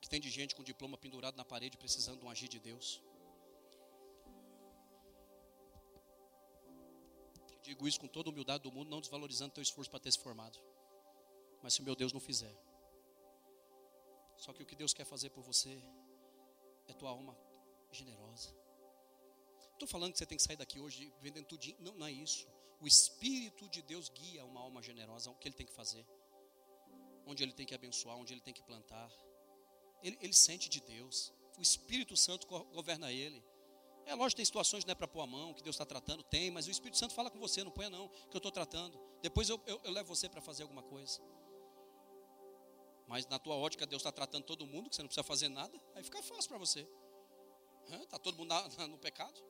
Que 0.00 0.08
tem 0.08 0.20
de 0.20 0.30
gente 0.30 0.54
com 0.54 0.62
diploma 0.62 0.96
pendurado 0.96 1.36
na 1.36 1.44
parede 1.44 1.76
precisando 1.76 2.20
de 2.20 2.24
um 2.26 2.30
agir 2.30 2.48
de 2.48 2.58
Deus. 2.58 3.02
digo 7.62 7.86
isso 7.86 8.00
com 8.00 8.08
toda 8.08 8.28
a 8.28 8.32
humildade 8.32 8.64
do 8.64 8.72
mundo, 8.72 8.90
não 8.90 9.00
desvalorizando 9.00 9.52
teu 9.52 9.62
esforço 9.62 9.88
para 9.88 10.00
ter 10.00 10.10
se 10.10 10.18
formado. 10.18 10.58
Mas 11.62 11.74
se 11.74 11.80
o 11.80 11.84
meu 11.84 11.94
Deus 11.94 12.12
não 12.12 12.18
fizer. 12.18 12.52
Só 14.36 14.52
que 14.52 14.62
o 14.62 14.66
que 14.66 14.74
Deus 14.74 14.92
quer 14.92 15.04
fazer 15.04 15.30
por 15.30 15.44
você 15.44 15.80
é 16.88 16.92
tua 16.92 17.10
alma 17.10 17.36
generosa 17.92 18.60
estou 19.80 19.88
falando 19.88 20.12
que 20.12 20.18
você 20.18 20.26
tem 20.26 20.36
que 20.36 20.44
sair 20.44 20.56
daqui 20.56 20.78
hoje 20.78 21.12
vendendo 21.20 21.46
tudinho. 21.46 21.76
Não, 21.80 21.94
não 21.94 22.06
é 22.06 22.12
isso. 22.12 22.46
O 22.80 22.86
Espírito 22.86 23.68
de 23.68 23.80
Deus 23.82 24.08
guia 24.10 24.44
uma 24.44 24.60
alma 24.60 24.82
generosa, 24.82 25.30
o 25.30 25.34
que 25.34 25.48
ele 25.48 25.54
tem 25.54 25.66
que 25.66 25.72
fazer. 25.72 26.04
Onde 27.26 27.42
ele 27.42 27.52
tem 27.52 27.66
que 27.66 27.74
abençoar, 27.74 28.16
onde 28.16 28.34
ele 28.34 28.40
tem 28.40 28.52
que 28.52 28.62
plantar. 28.62 29.10
Ele, 30.02 30.18
ele 30.20 30.32
sente 30.32 30.68
de 30.68 30.80
Deus. 30.80 31.32
O 31.58 31.62
Espírito 31.62 32.16
Santo 32.16 32.46
governa 32.46 33.12
ele. 33.12 33.44
É 34.06 34.14
lógico, 34.14 34.38
tem 34.38 34.44
situações 34.44 34.82
que 34.82 34.88
não 34.88 34.92
é 34.92 34.94
para 34.94 35.06
pôr 35.06 35.20
a 35.20 35.26
mão, 35.26 35.54
que 35.54 35.62
Deus 35.62 35.76
está 35.76 35.86
tratando, 35.86 36.22
tem, 36.24 36.50
mas 36.50 36.66
o 36.66 36.70
Espírito 36.70 36.98
Santo 36.98 37.14
fala 37.14 37.30
com 37.30 37.38
você, 37.38 37.62
não 37.62 37.70
ponha 37.70 37.90
não, 37.90 38.08
que 38.08 38.36
eu 38.36 38.38
estou 38.38 38.50
tratando. 38.50 38.98
Depois 39.22 39.48
eu, 39.48 39.60
eu, 39.66 39.80
eu 39.84 39.90
levo 39.92 40.08
você 40.14 40.28
para 40.28 40.40
fazer 40.40 40.62
alguma 40.62 40.82
coisa. 40.82 41.20
Mas 43.06 43.26
na 43.26 43.38
tua 43.38 43.54
ótica, 43.54 43.86
Deus 43.86 44.00
está 44.00 44.10
tratando 44.10 44.44
todo 44.44 44.66
mundo, 44.66 44.88
que 44.88 44.96
você 44.96 45.02
não 45.02 45.08
precisa 45.08 45.22
fazer 45.22 45.48
nada, 45.48 45.78
aí 45.94 46.02
fica 46.02 46.22
fácil 46.22 46.48
para 46.48 46.58
você. 46.58 46.88
Está 48.02 48.18
todo 48.18 48.36
mundo 48.36 48.48
na, 48.48 48.86
no 48.86 48.98
pecado. 48.98 49.40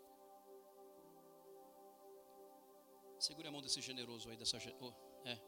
Segure 3.19 3.49
a 3.49 3.53
mão 3.53 3.61
desse 3.61 3.81
generoso 3.83 4.31
aí, 4.31 4.37
dessa. 4.37 4.57
Oh, 4.81 4.93
é. 5.29 5.39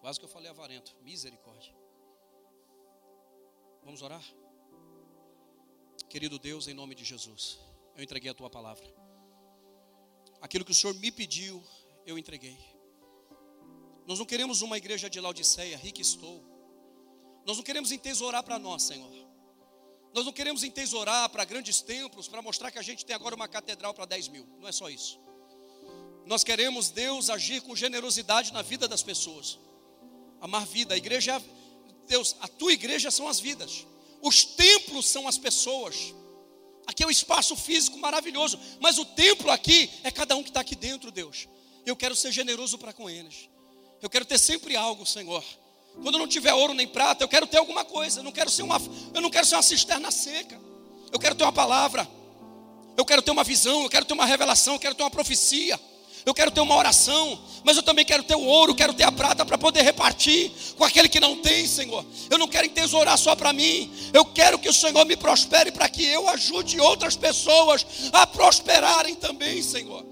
Quase 0.00 0.18
que 0.18 0.26
eu 0.26 0.28
falei 0.28 0.50
avarento. 0.50 0.94
Misericórdia. 1.00 1.74
Vamos 3.82 4.02
orar? 4.02 4.22
Querido 6.08 6.38
Deus, 6.38 6.66
em 6.68 6.74
nome 6.74 6.94
de 6.94 7.04
Jesus, 7.04 7.58
eu 7.96 8.02
entreguei 8.02 8.30
a 8.30 8.34
tua 8.34 8.50
palavra. 8.50 8.84
Aquilo 10.40 10.64
que 10.64 10.72
o 10.72 10.74
Senhor 10.74 10.94
me 10.94 11.12
pediu, 11.12 11.62
eu 12.04 12.18
entreguei. 12.18 12.58
Nós 14.06 14.18
não 14.18 14.26
queremos 14.26 14.62
uma 14.62 14.76
igreja 14.76 15.08
de 15.08 15.20
Laodiceia, 15.20 15.76
rica 15.76 16.00
estou. 16.00 16.42
Nós 17.46 17.56
não 17.56 17.64
queremos 17.64 17.92
entesourar 17.92 18.42
para 18.42 18.58
nós, 18.58 18.82
Senhor. 18.82 19.10
Nós 20.12 20.24
não 20.24 20.32
queremos 20.32 20.64
entesourar 20.64 21.28
para 21.28 21.44
grandes 21.44 21.80
templos, 21.80 22.26
para 22.26 22.42
mostrar 22.42 22.70
que 22.70 22.78
a 22.78 22.82
gente 22.82 23.06
tem 23.06 23.14
agora 23.14 23.34
uma 23.34 23.46
catedral 23.46 23.94
para 23.94 24.04
10 24.04 24.28
mil. 24.28 24.46
Não 24.58 24.66
é 24.66 24.72
só 24.72 24.90
isso. 24.90 25.20
Nós 26.26 26.42
queremos 26.42 26.90
Deus 26.90 27.30
agir 27.30 27.60
com 27.62 27.74
generosidade 27.76 28.52
na 28.52 28.62
vida 28.62 28.88
das 28.88 29.02
pessoas. 29.02 29.58
Amar 30.40 30.66
vida. 30.66 30.94
A 30.94 30.96
igreja, 30.96 31.36
é 31.36 31.59
Deus, 32.10 32.34
a 32.40 32.48
tua 32.48 32.72
igreja 32.72 33.08
são 33.08 33.28
as 33.28 33.38
vidas. 33.38 33.86
Os 34.20 34.44
templos 34.44 35.06
são 35.06 35.28
as 35.28 35.38
pessoas. 35.38 36.12
Aqui 36.84 37.04
é 37.04 37.06
o 37.06 37.10
espaço 37.10 37.54
físico 37.54 37.96
maravilhoso, 37.98 38.58
mas 38.80 38.98
o 38.98 39.04
templo 39.04 39.48
aqui 39.48 39.88
é 40.02 40.10
cada 40.10 40.34
um 40.34 40.42
que 40.42 40.50
está 40.50 40.58
aqui 40.60 40.74
dentro, 40.74 41.12
Deus. 41.12 41.46
Eu 41.86 41.94
quero 41.94 42.16
ser 42.16 42.32
generoso 42.32 42.76
para 42.78 42.92
com 42.92 43.08
eles. 43.08 43.48
Eu 44.02 44.10
quero 44.10 44.24
ter 44.24 44.38
sempre 44.38 44.74
algo, 44.74 45.06
Senhor. 45.06 45.44
Quando 46.02 46.18
não 46.18 46.26
tiver 46.26 46.52
ouro 46.52 46.74
nem 46.74 46.88
prata, 46.88 47.22
eu 47.22 47.28
quero 47.28 47.46
ter 47.46 47.58
alguma 47.58 47.84
coisa. 47.84 48.18
Eu 48.18 48.24
não 48.24 48.32
quero 48.32 48.50
ser 48.50 48.64
uma, 48.64 48.80
eu 49.14 49.20
não 49.20 49.30
quero 49.30 49.46
ser 49.46 49.54
uma 49.54 49.62
cisterna 49.62 50.10
seca. 50.10 50.60
Eu 51.12 51.18
quero 51.20 51.36
ter 51.36 51.44
uma 51.44 51.52
palavra. 51.52 52.10
Eu 52.96 53.04
quero 53.04 53.22
ter 53.22 53.30
uma 53.30 53.44
visão, 53.44 53.84
eu 53.84 53.88
quero 53.88 54.04
ter 54.04 54.14
uma 54.14 54.26
revelação, 54.26 54.74
eu 54.74 54.80
quero 54.80 54.96
ter 54.96 55.04
uma 55.04 55.10
profecia 55.10 55.78
eu 56.24 56.34
quero 56.34 56.50
ter 56.50 56.60
uma 56.60 56.76
oração, 56.76 57.38
mas 57.64 57.76
eu 57.76 57.82
também 57.82 58.04
quero 58.04 58.22
ter 58.22 58.34
o 58.34 58.44
ouro, 58.44 58.74
quero 58.74 58.92
ter 58.92 59.04
a 59.04 59.12
prata 59.12 59.44
para 59.44 59.58
poder 59.58 59.82
repartir 59.82 60.50
com 60.76 60.84
aquele 60.84 61.08
que 61.08 61.20
não 61.20 61.36
tem, 61.36 61.66
Senhor. 61.66 62.04
Eu 62.28 62.38
não 62.38 62.48
quero 62.48 62.66
entesourar 62.66 63.16
só 63.18 63.34
para 63.34 63.52
mim, 63.52 63.90
eu 64.12 64.24
quero 64.24 64.58
que 64.58 64.68
o 64.68 64.72
Senhor 64.72 65.04
me 65.04 65.16
prospere 65.16 65.70
para 65.70 65.88
que 65.88 66.04
eu 66.04 66.28
ajude 66.28 66.80
outras 66.80 67.16
pessoas 67.16 67.86
a 68.12 68.26
prosperarem 68.26 69.14
também, 69.14 69.62
Senhor. 69.62 70.04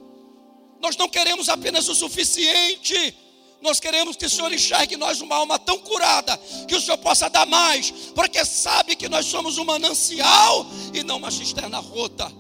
Nós 0.81 0.97
não 0.97 1.09
queremos 1.09 1.49
apenas 1.49 1.89
o 1.89 1.95
suficiente, 1.95 3.15
nós 3.61 3.81
queremos 3.81 4.17
que 4.17 4.27
o 4.27 4.31
Senhor 4.31 4.53
enxergue 4.53 4.95
em 4.95 4.99
nós 4.99 5.21
uma 5.21 5.37
alma 5.37 5.59
tão 5.59 5.79
curada, 5.79 6.37
que 6.69 6.77
o 6.77 6.81
Senhor 6.81 6.99
possa 6.99 7.29
dar 7.29 7.47
mais, 7.47 7.91
porque 8.15 8.45
sabe 8.45 8.95
que 8.95 9.09
nós 9.09 9.27
somos 9.27 9.59
um 9.59 9.65
manancial 9.65 10.67
e 10.95 11.03
não 11.03 11.17
uma 11.17 11.31
cisterna 11.31 11.79
rota, 11.79 12.31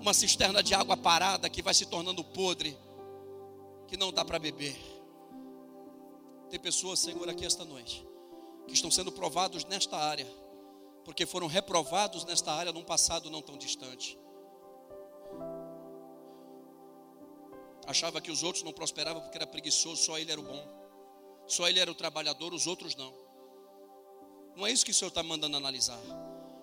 uma 0.00 0.14
cisterna 0.14 0.62
de 0.62 0.74
água 0.74 0.96
parada 0.96 1.48
que 1.48 1.62
vai 1.62 1.74
se 1.74 1.86
tornando 1.86 2.22
podre 2.22 2.76
que 3.90 3.96
não 3.96 4.12
dá 4.12 4.24
para 4.24 4.38
beber. 4.38 4.76
Tem 6.48 6.60
pessoas, 6.60 7.00
Senhor, 7.00 7.28
aqui 7.28 7.44
esta 7.44 7.64
noite, 7.64 8.06
que 8.68 8.72
estão 8.72 8.90
sendo 8.90 9.10
provados 9.10 9.64
nesta 9.64 9.96
área, 9.96 10.26
porque 11.04 11.26
foram 11.26 11.48
reprovados 11.48 12.24
nesta 12.24 12.52
área 12.52 12.72
num 12.72 12.84
passado 12.84 13.28
não 13.28 13.42
tão 13.42 13.58
distante. 13.58 14.16
Achava 17.84 18.20
que 18.20 18.30
os 18.30 18.44
outros 18.44 18.62
não 18.62 18.72
prosperavam 18.72 19.22
porque 19.22 19.36
era 19.36 19.46
preguiçoso, 19.46 20.00
só 20.00 20.16
ele 20.16 20.30
era 20.30 20.40
o 20.40 20.44
bom, 20.44 20.64
só 21.48 21.68
ele 21.68 21.80
era 21.80 21.90
o 21.90 21.94
trabalhador, 21.94 22.54
os 22.54 22.68
outros 22.68 22.94
não. 22.94 23.12
Não 24.54 24.64
é 24.66 24.70
isso 24.70 24.84
que 24.84 24.92
o 24.92 24.94
Senhor 24.94 25.08
está 25.08 25.24
mandando 25.24 25.56
analisar. 25.56 26.00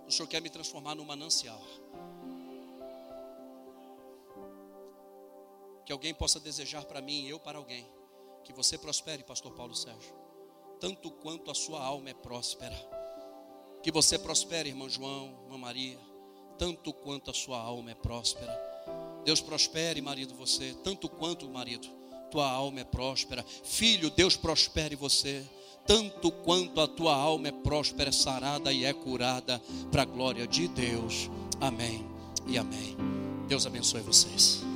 O 0.08 0.12
Senhor 0.12 0.28
quer 0.30 0.42
me 0.42 0.50
transformar 0.50 0.96
num 0.96 1.04
manancial. 1.04 1.62
Que 5.88 5.94
alguém 5.94 6.14
possa 6.14 6.38
desejar 6.38 6.84
para 6.84 7.02
mim 7.02 7.22
e 7.22 7.30
eu 7.30 7.40
para 7.40 7.58
alguém. 7.58 7.88
Que 8.44 8.52
você 8.52 8.78
prospere, 8.78 9.24
Pastor 9.24 9.54
Paulo 9.54 9.74
Sérgio, 9.74 10.14
tanto 10.82 11.10
quanto 11.10 11.50
a 11.50 11.56
sua 11.56 11.82
alma 11.82 12.10
é 12.10 12.14
próspera. 12.14 12.76
Que 13.82 13.90
você 13.90 14.20
prospere, 14.20 14.68
irmão 14.68 14.90
João, 14.90 15.34
irmã 15.46 15.58
Maria, 15.58 15.98
tanto 16.58 16.92
quanto 16.92 17.32
a 17.32 17.34
sua 17.34 17.58
alma 17.58 17.92
é 17.92 17.96
próspera. 17.96 18.52
Deus 19.24 19.40
prospere, 19.40 20.02
marido, 20.02 20.36
você, 20.36 20.76
tanto 20.84 21.08
quanto, 21.08 21.48
marido, 21.48 21.88
tua 22.30 22.52
alma 22.52 22.82
é 22.82 22.84
próspera. 22.84 23.46
Filho, 23.64 24.10
Deus 24.10 24.36
prospere 24.36 24.94
você, 24.98 25.42
tanto 25.86 26.30
quanto 26.32 26.82
a 26.82 26.88
tua 26.90 27.16
alma 27.16 27.48
é 27.48 27.52
próspera, 27.54 28.12
sarada 28.12 28.74
e 28.74 28.84
é 28.84 28.92
curada, 28.92 29.62
para 29.90 30.02
a 30.02 30.06
glória 30.06 30.46
de 30.46 30.68
Deus. 30.68 31.30
Amém 31.62 32.06
e 32.46 32.58
amém. 32.58 32.98
Deus 33.48 33.66
abençoe 33.66 34.02
vocês. 34.02 34.67